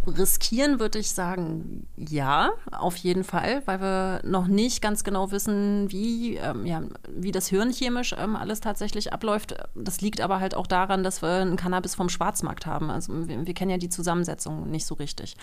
Riskieren 0.07 0.80
würde 0.80 0.98
ich 0.98 1.11
sagen, 1.11 1.86
ja, 1.96 2.51
auf 2.72 2.96
jeden 2.96 3.24
Fall, 3.24 3.62
weil 3.66 3.80
wir 3.80 4.20
noch 4.24 4.46
nicht 4.46 4.80
ganz 4.80 5.05
genau 5.05 5.30
wissen, 5.30 5.90
wie, 5.90 6.36
ähm, 6.36 6.64
ja, 6.66 6.82
wie 7.09 7.32
das 7.32 7.48
hirnchemisch 7.48 8.14
ähm, 8.18 8.36
alles 8.36 8.61
tatsächlich 8.61 9.12
abläuft. 9.12 9.55
Das 9.74 10.01
liegt 10.01 10.20
aber 10.20 10.40
halt 10.40 10.55
auch 10.55 10.66
daran, 10.66 11.03
dass 11.03 11.22
wir 11.22 11.42
ein 11.42 11.57
Cannabis 11.57 11.94
vom 11.94 12.09
Schwarzmarkt 12.09 12.66
haben. 12.66 12.90
Also 12.90 13.28
wir, 13.28 13.46
wir 13.46 13.55
kennen 13.55 13.70
ja 13.70 13.78
die 13.78 13.90
Zusammensetzung 13.90 14.70
nicht 14.70 14.86
so 14.86 14.94
richtig. 14.94 15.36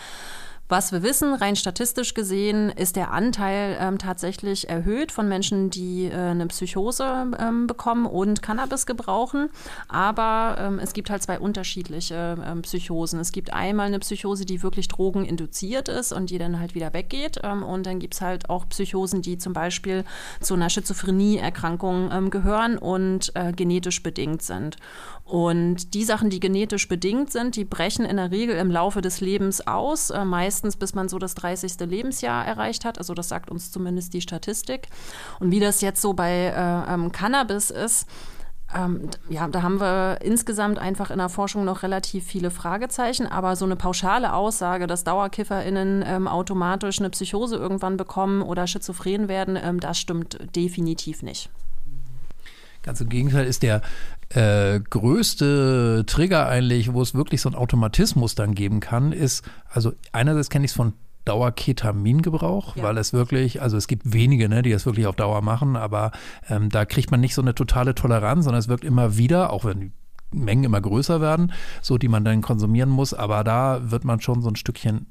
Was 0.69 0.91
wir 0.91 1.01
wissen, 1.01 1.33
rein 1.33 1.55
statistisch 1.55 2.13
gesehen, 2.13 2.69
ist 2.69 2.97
der 2.97 3.11
Anteil 3.13 3.77
ähm, 3.79 3.97
tatsächlich 3.97 4.69
erhöht 4.69 5.13
von 5.13 5.29
Menschen, 5.29 5.69
die 5.69 6.07
äh, 6.07 6.13
eine 6.13 6.47
Psychose 6.47 7.31
ähm, 7.39 7.67
bekommen 7.67 8.05
und 8.05 8.41
Cannabis 8.41 8.85
gebrauchen. 8.85 9.49
Aber 9.87 10.57
ähm, 10.59 10.79
es 10.79 10.91
gibt 10.91 11.09
halt 11.09 11.23
zwei 11.23 11.39
unterschiedliche 11.39 12.35
ähm, 12.45 12.63
Psychosen. 12.63 13.21
Es 13.21 13.31
gibt 13.31 13.53
einmal 13.53 13.87
eine 13.87 13.99
Psychose, 13.99 14.43
die 14.43 14.61
wirklich 14.61 14.89
drogeninduziert 14.89 15.87
ist 15.87 16.11
und 16.11 16.31
die 16.31 16.37
dann 16.37 16.59
halt 16.59 16.75
wieder 16.75 16.93
weggeht. 16.93 17.39
Ähm, 17.43 17.63
und 17.63 17.85
dann 17.85 17.99
gibt 17.99 18.15
es 18.15 18.21
halt 18.21 18.49
auch 18.49 18.67
Psychosen, 18.67 19.21
die 19.21 19.37
zum 19.37 19.53
Beispiel 19.53 20.03
zu 20.41 20.55
einer 20.55 20.69
Schizophrenie-Erkrankung 20.69 22.09
ähm, 22.11 22.29
gehören 22.29 22.77
und 22.77 23.31
äh, 23.35 23.53
genetisch 23.53 24.03
bedingt 24.03 24.41
sind. 24.41 24.75
Und 25.27 25.93
die 25.93 26.05
Sachen, 26.05 26.29
die 26.29 26.39
genetisch 26.39 26.87
bedingt 26.87 27.33
sind, 27.33 27.57
die 27.57 27.65
brechen 27.65 28.05
in 28.05 28.15
der 28.15 28.31
Regel 28.31 28.55
im 28.55 28.71
Laufe 28.71 29.01
des 29.01 29.19
Lebens 29.19 29.65
aus, 29.67 30.09
äh, 30.09 30.23
meistens 30.57 30.75
bis 30.75 30.95
man 30.95 31.07
so 31.07 31.19
das 31.19 31.35
30. 31.35 31.79
Lebensjahr 31.81 32.45
erreicht 32.45 32.83
hat. 32.83 32.97
Also 32.97 33.13
das 33.13 33.29
sagt 33.29 33.51
uns 33.51 33.71
zumindest 33.71 34.13
die 34.13 34.21
Statistik. 34.21 34.87
Und 35.39 35.51
wie 35.51 35.59
das 35.59 35.81
jetzt 35.81 36.01
so 36.01 36.13
bei 36.13 36.31
äh, 36.31 36.93
ähm, 36.93 37.11
Cannabis 37.11 37.69
ist, 37.69 38.07
ähm, 38.75 39.09
ja, 39.29 39.47
da 39.47 39.61
haben 39.61 39.79
wir 39.79 40.17
insgesamt 40.21 40.79
einfach 40.79 41.11
in 41.11 41.19
der 41.19 41.29
Forschung 41.29 41.63
noch 41.63 41.83
relativ 41.83 42.25
viele 42.25 42.49
Fragezeichen, 42.49 43.27
aber 43.27 43.55
so 43.55 43.65
eine 43.65 43.75
pauschale 43.75 44.33
Aussage, 44.33 44.87
dass 44.87 45.03
DauerkifferInnen 45.03 46.03
ähm, 46.05 46.27
automatisch 46.27 46.99
eine 46.99 47.11
Psychose 47.11 47.55
irgendwann 47.55 47.95
bekommen 47.95 48.41
oder 48.41 48.65
schizophren 48.65 49.27
werden, 49.27 49.57
ähm, 49.61 49.79
das 49.79 49.99
stimmt 49.99 50.39
definitiv 50.55 51.21
nicht. 51.21 51.49
Ganz 52.87 53.01
im 53.01 53.09
Gegenteil 53.09 53.45
ist 53.45 53.63
der 53.63 53.81
äh, 54.29 54.79
größte 54.79 56.05
Trigger 56.07 56.47
eigentlich, 56.47 56.93
wo 56.93 57.01
es 57.01 57.13
wirklich 57.13 57.41
so 57.41 57.49
einen 57.49 57.57
Automatismus 57.57 58.33
dann 58.33 58.55
geben 58.55 58.79
kann, 58.79 59.11
ist, 59.11 59.43
also 59.69 59.91
einerseits 60.13 60.49
kenne 60.49 60.63
ich 60.63 60.71
es 60.71 60.77
von 60.77 60.93
Dauerketamingebrauch, 61.25 62.77
ja. 62.77 62.83
weil 62.83 62.97
es 62.97 63.11
wirklich, 63.11 63.61
also 63.61 63.75
es 63.75 63.89
gibt 63.89 64.13
wenige, 64.13 64.47
ne, 64.47 64.61
die 64.61 64.71
das 64.71 64.85
wirklich 64.85 65.05
auf 65.05 65.17
Dauer 65.17 65.41
machen, 65.41 65.75
aber 65.75 66.13
ähm, 66.47 66.69
da 66.69 66.85
kriegt 66.85 67.11
man 67.11 67.19
nicht 67.19 67.35
so 67.35 67.41
eine 67.41 67.53
totale 67.53 67.93
Toleranz, 67.93 68.45
sondern 68.45 68.61
es 68.61 68.69
wirkt 68.69 68.85
immer 68.85 69.17
wieder, 69.17 69.51
auch 69.51 69.65
wenn 69.65 69.81
die 69.81 69.91
Mengen 70.31 70.63
immer 70.63 70.79
größer 70.79 71.19
werden, 71.19 71.51
so 71.81 71.97
die 71.97 72.07
man 72.07 72.23
dann 72.23 72.41
konsumieren 72.41 72.89
muss, 72.89 73.13
aber 73.13 73.43
da 73.43 73.91
wird 73.91 74.05
man 74.05 74.21
schon 74.21 74.41
so 74.41 74.47
ein 74.47 74.55
Stückchen 74.55 75.07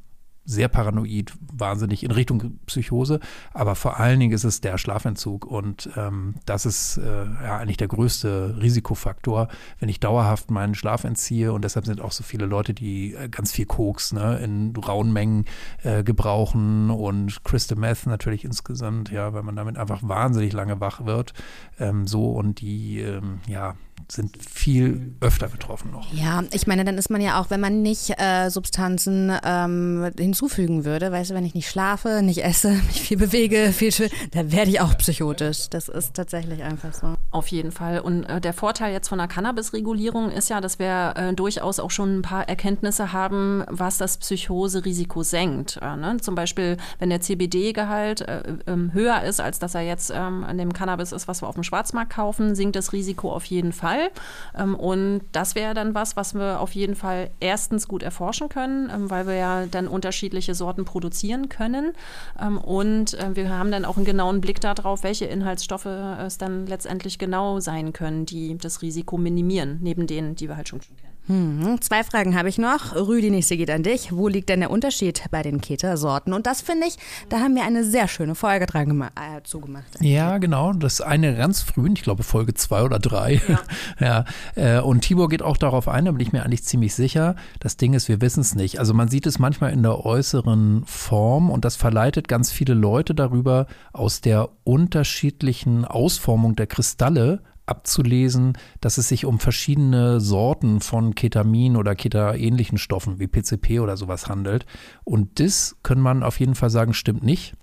sehr 0.47 0.69
paranoid, 0.69 1.33
wahnsinnig 1.53 2.05
in 2.05 2.13
Richtung 2.13 2.59
Psychose. 2.67 3.21
Aber 3.53 3.75
vor 3.75 3.99
allen 3.99 4.21
Dingen 4.21 4.33
ist 4.33 4.45
es 4.45 4.61
der 4.61 4.79
Schlafentzug. 4.79 5.45
Und 5.45 5.91
ähm, 5.97 6.37
das 6.47 6.65
ist 6.65 6.99
äh, 6.99 7.25
ja 7.25 7.59
eigentlich 7.59 7.77
der 7.77 7.89
größte 7.89 8.57
Risikofaktor, 8.61 9.49
wenn 9.81 9.89
ich 9.89 10.01
dauerhaft 10.01 10.51
meinen 10.51 10.75
Schlaf 10.75 11.05
entziehe. 11.05 11.53
Und 11.53 11.63
deshalb 11.63 11.87
sind 11.87 12.01
auch 12.01 12.13
so 12.13 12.23
viele 12.23 12.47
Leute, 12.47 12.73
die 12.73 13.15
äh, 13.15 13.29
ganz 13.29 13.53
viel 13.53 13.67
Koks 13.67 14.13
ne, 14.13 14.39
in 14.39 14.75
rauen 14.77 15.13
Mengen 15.13 15.45
äh, 15.83 16.05
gebrauchen 16.05 16.91
und 16.91 17.43
Crystal 17.45 17.77
Meth 17.77 18.07
natürlich 18.07 18.45
insgesamt, 18.45 19.11
ja, 19.11 19.33
weil 19.33 19.43
man 19.43 19.57
damit 19.57 19.77
einfach 19.77 20.01
wahnsinnig 20.03 20.53
lange 20.53 20.81
wach 20.81 21.05
wird. 21.05 21.35
Ähm, 21.79 22.07
so 22.07 22.31
und 22.31 22.61
die, 22.61 23.01
ähm, 23.01 23.41
ja, 23.49 23.75
sind 24.11 24.37
viel 24.43 25.15
öfter 25.21 25.49
betroffen 25.49 25.91
noch. 25.91 26.13
Ja, 26.13 26.45
ich 26.53 26.67
meine, 26.67 26.85
dann 26.85 26.97
ist 26.97 27.11
man 27.11 27.21
ja 27.21 27.41
auch, 27.41 27.51
wenn 27.51 27.61
man 27.61 27.83
nicht 27.83 28.21
äh, 28.21 28.51
Substanzen 28.51 29.33
ähm, 29.45 30.11
hinzufügen 30.17 30.85
würde, 30.85 31.11
weißt 31.11 31.31
du, 31.31 31.35
wenn 31.35 31.45
ich 31.45 31.55
nicht 31.55 31.69
schlafe, 31.69 32.23
nicht 32.23 32.45
esse, 32.45 32.71
mich 32.87 33.01
viel 33.01 33.17
bewege, 33.17 33.73
viel 33.73 33.87
dann 34.33 34.53
werde 34.53 34.71
ich 34.71 34.81
auch 34.81 34.97
psychotisch. 34.99 35.69
Das 35.71 35.89
ist 35.89 36.15
tatsächlich 36.15 36.63
einfach 36.63 36.93
so. 36.93 37.15
Auf 37.31 37.49
jeden 37.49 37.73
Fall. 37.73 38.01
Und 38.01 38.25
äh, 38.25 38.41
der 38.41 38.53
Vorteil 38.53 38.93
jetzt 38.93 39.09
von 39.09 39.19
der 39.19 39.29
Cannabis-Regulierung 39.29 40.31
ist 40.31 40.51
ja, 40.51 40.61
dass 40.61 40.79
wir 40.79 41.15
äh, 41.17 41.35
durchaus 41.35 41.81
auch 41.81 41.91
schon 41.91 42.19
ein 42.19 42.23
paar 42.23 42.49
Erkenntnisse 42.49 43.13
haben, 43.13 43.65
was 43.69 43.99
das 43.99 44.19
Psychoserisiko 44.19 45.23
senkt. 45.23 45.79
Äh, 45.83 45.97
ne? 45.97 46.17
Zum 46.21 46.35
Beispiel, 46.35 46.77
wenn 46.99 47.11
der 47.11 47.21
CBD-Gehalt 47.21 48.23
äh, 48.23 48.43
ähm, 48.67 48.93
höher 48.93 49.23
ist, 49.23 49.41
als 49.41 49.59
dass 49.59 49.75
er 49.75 49.83
jetzt 49.83 50.11
ähm, 50.15 50.45
an 50.45 50.59
dem 50.59 50.73
Cannabis 50.73 51.13
ist, 51.13 51.29
was 51.29 51.43
wir 51.43 51.49
auf 51.49 51.55
dem 51.55 51.65
Schwarzmarkt 51.65 52.13
kaufen, 52.13 52.55
sinkt 52.55 52.77
das 52.77 52.93
Risiko 52.93 53.33
auf 53.33 53.45
jeden 53.45 53.73
Fall. 53.73 53.96
Fall. 53.97 54.11
Ähm, 54.57 54.75
und 54.75 55.23
das 55.33 55.55
wäre 55.55 55.75
dann 55.75 55.95
was, 55.95 56.17
was 56.17 56.35
wir 56.35 56.61
auf 56.61 56.73
jeden 56.73 56.95
Fall 56.95 57.31
erstens 57.41 57.89
gut 57.89 58.03
erforschen 58.03 58.49
können, 58.49 58.91
ähm, 58.93 59.11
weil 59.11 59.27
wir 59.27 59.35
ja 59.35 59.67
dann 59.67 59.89
unterschiedliche 59.89 60.55
Sorten 60.55 60.85
produzieren 60.85 61.49
können. 61.49 61.93
Ähm, 62.41 62.59
und 62.59 63.15
äh, 63.15 63.35
wir 63.35 63.51
haben 63.51 63.71
dann 63.71 63.85
auch 63.85 63.97
einen 63.97 64.07
genauen 64.07 64.41
Blick 64.41 64.61
darauf, 64.61 65.03
welche 65.03 65.27
Inhaltsstoffe 65.27 65.87
es 65.87 66.39
dann 66.39 66.67
letztendlich 66.67 67.19
genau 67.19 67.61
sein 67.61 67.93
können, 67.93 68.27
die 68.27 68.57
das 68.59 68.83
Risiko 68.83 69.19
minimieren, 69.19 69.79
neben 69.83 70.07
denen, 70.07 70.35
die 70.35 70.49
wir 70.49 70.57
halt 70.57 70.69
schon 70.69 70.81
kennen. 70.81 71.06
Hm, 71.27 71.81
zwei 71.81 72.05
Fragen 72.05 72.37
habe 72.37 72.49
ich 72.49 72.57
noch. 72.57 72.95
Rü, 72.95 73.21
die 73.21 73.31
nächste 73.31 73.57
geht 73.57 73.71
an 73.71 73.83
dich. 73.83 74.13
Wo 74.13 74.29
liegt 74.29 74.49
denn 74.49 74.61
der 74.61 74.71
Unterschied 74.71 75.25
bei 75.31 75.43
den 75.43 75.61
Keta-Sorten? 75.61 76.33
Und 76.33 76.47
das 76.47 76.61
finde 76.61 76.87
ich, 76.87 76.97
da 77.29 77.41
haben 77.41 77.57
wir 77.57 77.65
eine 77.65 77.83
sehr 77.83 78.07
schöne 78.07 78.37
Folge 78.37 78.67
dran 78.67 79.01
äh, 79.01 79.43
zugemacht. 79.43 79.87
Ja, 80.01 80.39
genau. 80.39 80.73
Das 80.73 81.01
eine 81.01 81.35
ganz 81.37 81.63
früh, 81.63 81.91
ich 81.93 82.03
glaube 82.03 82.23
Folge 82.23 82.55
zwei 82.55 82.83
oder 82.83 82.99
drei. 82.99 83.41
Ja. 83.49 83.61
ja. 84.55 84.79
Äh, 84.79 84.81
und 84.81 85.01
Tibor 85.01 85.29
geht 85.29 85.43
auch 85.43 85.57
darauf 85.57 85.89
ein, 85.89 86.05
da 86.05 86.13
bin 86.13 86.21
ich 86.21 86.33
mir 86.33 86.45
eigentlich 86.45 86.65
ziemlich 86.65 86.95
sicher. 86.95 87.35
Das 87.59 87.77
Ding 87.77 87.95
ist, 87.95 88.09
wir 88.09 88.21
wissen 88.21 88.41
es 88.41 88.55
nicht. 88.55 88.79
Also 88.79 88.95
man 88.95 89.09
sieht 89.09 89.27
es 89.27 89.39
manchmal 89.39 89.73
in 89.73 89.83
der 89.83 90.05
äußeren 90.05 90.85
Form 90.87 91.51
und 91.51 91.65
das 91.65 91.75
verleitet 91.75 92.29
ganz 92.29 92.53
viele 92.53 92.75
Leute 92.75 93.15
darüber, 93.15 93.67
aus 93.93 94.21
der 94.21 94.49
unterschiedlichen 94.65 95.85
Ausformung 95.85 96.55
der 96.55 96.67
Kristalle 96.67 97.43
abzulesen, 97.67 98.57
dass 98.81 98.99
es 98.99 99.09
sich 99.09 99.25
um 99.25 99.39
verschiedene 99.39 100.21
Sorten 100.21 100.81
von 100.81 101.15
Ketamin 101.15 101.77
oder 101.77 101.95
Keta-ähnlichen 101.95 102.79
Stoffen 102.79 103.19
wie 103.19 103.27
PCP 103.27 103.81
oder 103.81 103.97
sowas 103.97 104.29
handelt. 104.29 104.67
Und 105.05 105.41
das 105.41 105.77
können 105.83 106.01
man 106.01 106.23
auf 106.23 106.41
jeden 106.41 106.55
Fall 106.55 106.71
sagen, 106.71 106.95
stimmt 106.95 107.23
nicht. 107.23 107.55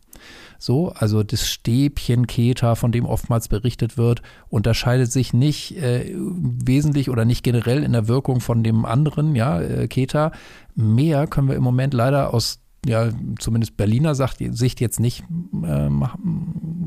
So, 0.58 0.94
also 0.94 1.24
das 1.24 1.48
Stäbchen 1.48 2.26
Keta, 2.28 2.76
von 2.76 2.94
dem 2.94 3.06
oftmals 3.06 3.50
berichtet 3.50 3.98
wird, 3.98 4.22
unterscheidet 4.48 5.12
sich 5.12 5.34
nicht 5.34 5.76
äh, 5.76 6.14
wesentlich 6.16 7.10
oder 7.10 7.26
nicht 7.26 7.44
generell 7.44 7.84
in 7.84 7.92
der 7.92 8.08
Wirkung 8.08 8.40
von 8.40 8.64
dem 8.64 8.86
anderen, 8.86 9.36
ja, 9.36 9.60
äh, 9.60 9.88
Keta. 9.88 10.32
Mehr 10.76 11.28
können 11.28 11.50
wir 11.50 11.56
im 11.56 11.64
Moment 11.64 11.94
leider 11.94 12.34
aus 12.34 12.63
ja, 12.86 13.10
zumindest 13.40 13.78
Berliner 13.78 14.16
Sicht 14.16 14.82
jetzt 14.82 15.00
nicht 15.00 15.24
äh, 15.64 15.90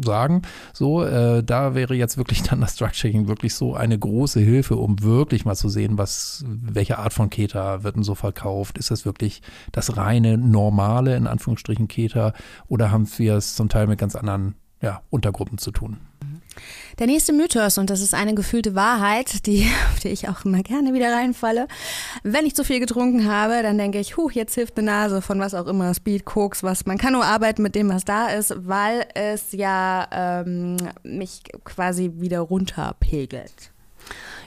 sagen. 0.05 0.43
So, 0.73 1.05
äh, 1.05 1.43
da 1.43 1.75
wäre 1.75 1.95
jetzt 1.95 2.17
wirklich 2.17 2.43
dann 2.43 2.61
das 2.61 2.75
Structuring 2.75 3.29
wirklich 3.29 3.55
so 3.55 3.75
eine 3.75 3.99
große 3.99 4.41
Hilfe, 4.41 4.77
um 4.77 5.03
wirklich 5.03 5.45
mal 5.45 5.57
zu 5.57 5.69
sehen, 5.69 5.99
was, 5.99 6.45
welche 6.47 6.99
Art 6.99 7.13
von 7.13 7.31
Keta 7.31 7.83
wird 7.83 7.97
denn 7.97 8.03
so 8.03 8.15
verkauft? 8.15 8.79
Ist 8.79 8.91
das 8.91 9.05
wirklich 9.05 9.43
das 9.73 9.97
reine, 9.97 10.39
normale, 10.39 11.17
in 11.17 11.27
Anführungsstrichen, 11.27 11.89
Keta 11.89 12.33
oder 12.69 12.91
haben 12.91 13.09
wir 13.17 13.37
es 13.37 13.55
zum 13.55 13.69
Teil 13.69 13.87
mit 13.87 13.99
ganz 13.99 14.17
anderen 14.17 14.55
ja, 14.83 15.03
Untergruppen 15.11 15.59
zu 15.59 15.71
tun? 15.71 15.99
Der 16.99 17.07
nächste 17.07 17.35
Mythos, 17.35 17.77
und 17.77 17.91
das 17.91 18.01
ist 18.01 18.15
eine 18.15 18.35
gefühlte 18.35 18.75
Wahrheit, 18.75 19.45
die, 19.47 19.71
auf 19.93 20.01
die 20.01 20.09
ich 20.09 20.31
auch 20.31 20.47
immer 20.47 20.63
gerne 20.63 20.95
wieder 20.95 21.13
reinfalle. 21.13 21.69
Wenn 22.23 22.47
ich 22.47 22.55
zu 22.55 22.65
viel 22.65 22.81
getrunken 22.81 23.31
habe, 23.31 23.63
dann 23.63 23.77
denke 23.77 23.99
ich, 23.99 24.17
huh, 24.17 24.31
jetzt 24.31 24.55
hilft 24.55 24.79
eine 24.79 24.87
Nase 24.87 25.21
von 25.21 25.39
was 25.39 25.53
auch 25.53 25.67
immer, 25.67 25.93
Speed, 25.93 26.25
Koks, 26.25 26.63
was. 26.63 26.87
Man 26.87 26.97
kann 26.97 27.13
nur 27.13 27.27
arbeiten 27.27 27.61
mit 27.63 27.75
dem, 27.75 27.91
was 27.91 28.07
da 28.07 28.29
ist, 28.29 28.55
weil 28.67 29.07
es 29.15 29.53
ja 29.53 30.09
ähm, 30.11 30.79
mich 31.03 31.43
quasi 31.65 32.13
wieder 32.17 32.41
runterpegelt 32.41 33.76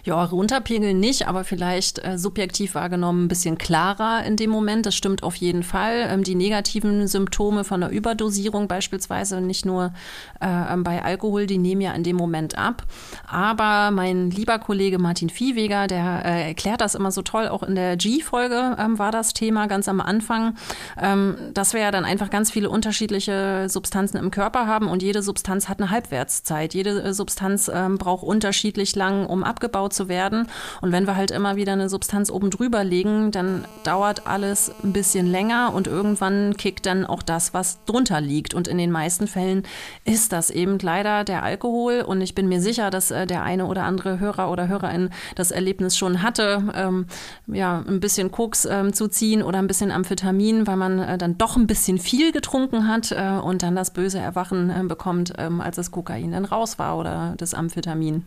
ja, 0.10 0.24
runterpegeln 0.24 1.00
nicht, 1.00 1.28
aber 1.28 1.44
vielleicht 1.44 2.04
äh, 2.04 2.18
subjektiv 2.18 2.74
wahrgenommen 2.74 3.26
ein 3.26 3.28
bisschen 3.28 3.60
klarer 3.60 4.24
in 4.26 4.38
dem 4.38 4.50
Moment. 4.50 4.88
Das 4.88 4.96
stimmt 4.96 5.22
auf 5.22 5.36
jeden 5.36 5.62
Fall. 5.62 6.08
Ähm, 6.10 6.24
die 6.24 6.34
negativen 6.34 7.08
Symptome 7.08 7.64
von 7.64 7.82
der 7.82 7.92
Überdosierung 7.92 8.68
beispielsweise, 8.68 9.40
nicht 9.40 9.68
nur 9.68 9.94
äh, 10.42 10.74
ähm, 10.74 10.84
bei 10.84 11.04
Alkohol, 11.04 11.46
die 11.46 11.60
nehmen 11.60 11.82
ja 11.82 11.94
in 11.94 12.02
dem 12.02 12.16
Moment 12.16 12.58
ab. 12.58 12.88
Aber 13.28 13.92
mein 13.92 14.32
lieber 14.32 14.58
Kollege 14.58 14.98
Martin 14.98 15.30
Viehweger, 15.30 15.86
der 15.86 16.26
äh, 16.26 16.48
erklärt 16.48 16.82
das 16.82 16.96
immer 16.96 17.12
so 17.12 17.22
toll, 17.22 17.48
auch 17.48 17.62
in 17.62 17.76
der 17.76 17.96
G-Folge 17.96 18.78
ähm, 18.80 18.98
war 18.98 19.12
das 19.12 19.34
Thema 19.34 19.68
ganz 19.68 19.88
am 19.88 20.02
Anfang, 20.02 20.56
ähm, 21.00 21.36
dass 21.54 21.74
wir 21.74 21.82
ja 21.82 21.92
dann 21.92 22.04
einfach 22.04 22.32
ganz 22.32 22.50
viele 22.50 22.72
unterschiedliche 22.72 23.68
Substanzen 23.70 24.18
im 24.18 24.32
Körper 24.32 24.66
haben 24.66 24.88
und 24.88 25.04
jede 25.04 25.22
Substanz 25.22 25.70
hat 25.70 25.80
eine 25.80 25.92
Halbwertszeit. 25.92 26.74
Jede 26.74 27.00
äh, 27.00 27.14
Substanz 27.14 27.70
ähm, 27.72 28.00
braucht 28.00 28.24
unterschiedlich 28.24 28.96
lang, 28.96 29.28
um 29.28 29.44
abgebaut 29.44 29.94
zu 29.94 29.99
werden. 30.08 30.48
Und 30.82 30.92
wenn 30.92 31.08
wir 31.08 31.16
halt 31.16 31.32
immer 31.32 31.56
wieder 31.56 31.74
eine 31.74 31.90
Substanz 31.90 32.30
oben 32.32 32.50
drüber 32.50 32.84
legen, 32.84 33.32
dann 33.32 33.66
dauert 33.84 34.28
alles 34.28 34.72
ein 34.84 34.94
bisschen 34.94 35.28
länger 35.28 35.74
und 35.74 35.88
irgendwann 35.88 36.56
kickt 36.58 36.86
dann 36.86 37.06
auch 37.06 37.24
das, 37.24 37.54
was 37.54 37.84
drunter 37.86 38.22
liegt. 38.22 38.54
Und 38.54 38.68
in 38.68 38.78
den 38.78 38.92
meisten 38.92 39.28
Fällen 39.28 39.64
ist 40.06 40.32
das 40.32 40.50
eben 40.50 40.80
leider 40.80 41.24
der 41.24 41.44
Alkohol. 41.44 42.02
Und 42.02 42.22
ich 42.22 42.36
bin 42.36 42.48
mir 42.48 42.62
sicher, 42.62 42.90
dass 42.90 43.12
äh, 43.12 43.28
der 43.28 43.44
eine 43.44 43.66
oder 43.66 43.84
andere 43.84 44.20
Hörer 44.20 44.52
oder 44.52 44.68
Hörerin 44.68 45.10
das 45.36 45.52
Erlebnis 45.52 45.98
schon 45.98 46.22
hatte, 46.22 46.64
ähm, 46.74 47.06
ja, 47.48 47.84
ein 47.88 48.00
bisschen 48.00 48.32
Koks 48.32 48.66
ähm, 48.66 48.94
zu 48.94 49.08
ziehen 49.08 49.44
oder 49.44 49.60
ein 49.60 49.68
bisschen 49.68 49.92
Amphetamin, 49.92 50.68
weil 50.68 50.78
man 50.78 51.00
äh, 51.00 51.18
dann 51.18 51.38
doch 51.38 51.58
ein 51.58 51.68
bisschen 51.68 51.98
viel 51.98 52.32
getrunken 52.32 52.88
hat 52.88 53.12
äh, 53.12 53.40
und 53.42 53.64
dann 53.64 53.76
das 53.76 53.92
böse 53.92 54.20
Erwachen 54.20 54.70
äh, 54.70 54.84
bekommt, 54.84 55.34
ähm, 55.38 55.62
als 55.62 55.76
das 55.76 55.92
Kokain 55.92 56.32
dann 56.32 56.46
raus 56.46 56.80
war 56.80 56.98
oder 56.98 57.34
das 57.38 57.54
Amphetamin. 57.54 58.24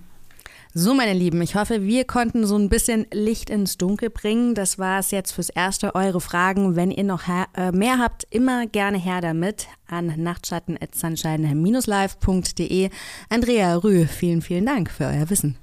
So, 0.74 0.94
meine 0.94 1.12
Lieben, 1.12 1.42
ich 1.42 1.54
hoffe, 1.54 1.82
wir 1.82 2.06
konnten 2.06 2.46
so 2.46 2.56
ein 2.56 2.70
bisschen 2.70 3.06
Licht 3.12 3.50
ins 3.50 3.76
Dunkel 3.76 4.08
bringen. 4.08 4.54
Das 4.54 4.78
war 4.78 5.00
es 5.00 5.10
jetzt 5.10 5.32
fürs 5.32 5.50
Erste. 5.50 5.94
Eure 5.94 6.22
Fragen, 6.22 6.76
wenn 6.76 6.90
ihr 6.90 7.04
noch 7.04 7.24
äh, 7.28 7.72
mehr 7.72 7.98
habt, 7.98 8.26
immer 8.30 8.66
gerne 8.66 8.96
her 8.96 9.20
damit 9.20 9.66
an 9.86 10.14
nachtschatten.sunshine-live.de. 10.16 12.88
Andrea 13.28 13.76
Rüh, 13.76 14.06
vielen, 14.06 14.40
vielen 14.40 14.64
Dank 14.64 14.90
für 14.90 15.04
euer 15.04 15.28
Wissen. 15.28 15.58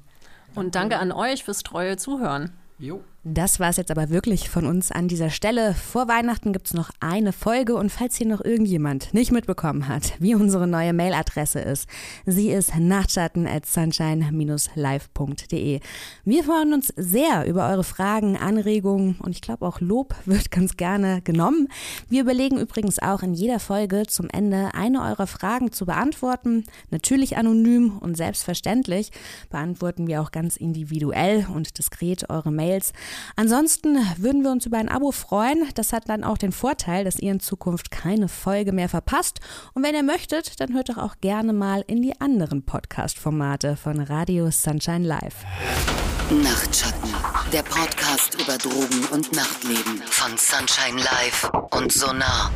Und 0.53 0.76
danke 0.76 0.99
an 0.99 1.12
euch 1.12 1.43
fürs 1.43 1.64
treue 1.64 1.97
Zuhören. 1.97 2.53
Jo. 2.78 3.01
Das 3.26 3.59
war 3.59 3.70
es 3.70 3.76
jetzt 3.76 3.91
aber 3.91 4.09
wirklich 4.09 4.49
von 4.49 4.65
uns 4.65 4.93
an 4.93 5.09
dieser 5.09 5.30
Stelle. 5.30 5.74
Vor 5.74 6.07
Weihnachten 6.07 6.53
gibt 6.53 6.67
es 6.67 6.74
noch 6.74 6.89
eine 7.01 7.34
Folge 7.34 7.76
und 7.76 7.91
falls 7.91 8.15
hier 8.15 8.28
noch 8.28 8.39
irgendjemand 8.39 9.13
nicht 9.13 9.34
mitbekommen 9.34 9.89
hat, 9.89 10.13
wie 10.20 10.36
unsere 10.36 10.67
neue 10.67 10.93
Mailadresse 10.93 11.59
ist, 11.59 11.89
sie 12.26 12.49
ist 12.49 12.78
nachtschatten 12.78 13.45
at 13.45 13.65
sunshine-live.de. 13.65 15.82
Wir 16.24 16.43
freuen 16.45 16.74
uns 16.74 16.93
sehr 16.95 17.45
über 17.45 17.67
eure 17.67 17.84
Fragen, 17.84 18.38
Anregungen 18.38 19.17
und 19.20 19.32
ich 19.32 19.41
glaube 19.41 19.67
auch 19.67 19.82
Lob 19.82 20.15
wird 20.24 20.49
ganz 20.49 20.78
gerne 20.78 21.22
genommen. 21.22 21.67
Wir 22.07 22.22
überlegen 22.22 22.57
übrigens 22.57 22.99
auch 22.99 23.22
in 23.22 23.34
jeder 23.34 23.59
Folge 23.59 24.03
zum 24.07 24.30
Ende 24.30 24.74
eine 24.76 25.01
eurer 25.01 25.28
Fragen 25.28 25.74
zu 25.74 25.86
beantworten. 25.86 26.63
Natürlich 26.89 27.36
anonym 27.36 27.97
und 27.99 28.15
selbstverständlich 28.15 29.11
beantworten 29.49 30.07
wir 30.07 30.22
auch 30.22 30.32
ganz 30.32 30.55
individuell 30.55 31.45
und 31.53 31.78
diskret 31.78 32.30
eure 32.30 32.53
Mails. 32.53 32.93
Ansonsten 33.36 33.97
würden 34.18 34.43
wir 34.43 34.51
uns 34.51 34.66
über 34.66 34.78
ein 34.78 34.89
Abo 34.89 35.12
freuen. 35.12 35.68
Das 35.76 35.93
hat 35.93 36.10
dann 36.10 36.24
auch 36.24 36.38
den 36.38 36.51
Vorteil, 36.51 37.03
dass 37.03 37.20
ihr 37.20 37.32
in 37.32 37.39
Zukunft 37.39 37.91
keine 37.91 38.28
Folge 38.28 38.72
mehr 38.72 38.89
verpasst. 38.89 39.39
Und 39.74 39.84
wenn 39.84 39.95
ihr 39.95 40.03
möchtet, 40.03 40.60
dann 40.60 40.74
hört 40.74 40.89
doch 40.89 40.97
auch 40.97 41.16
gerne 41.22 41.53
mal 41.53 41.84
in 41.88 42.01
die 42.01 42.20
anderen 42.20 42.64
Podcast-Formate 42.64 43.76
von 43.76 43.99
Radio 43.99 44.51
Sunshine 44.51 45.05
Live. 45.05 45.36
Nachtschatten, 46.30 47.10
der 47.51 47.64
Podcast 47.64 48.39
über 48.39 48.57
Drogen 48.57 49.05
und 49.12 49.32
Nachtleben 49.34 50.01
von 50.05 50.38
Sunshine 50.38 51.01
Live 51.01 51.49
und 51.72 51.91
Sonar. 51.91 52.51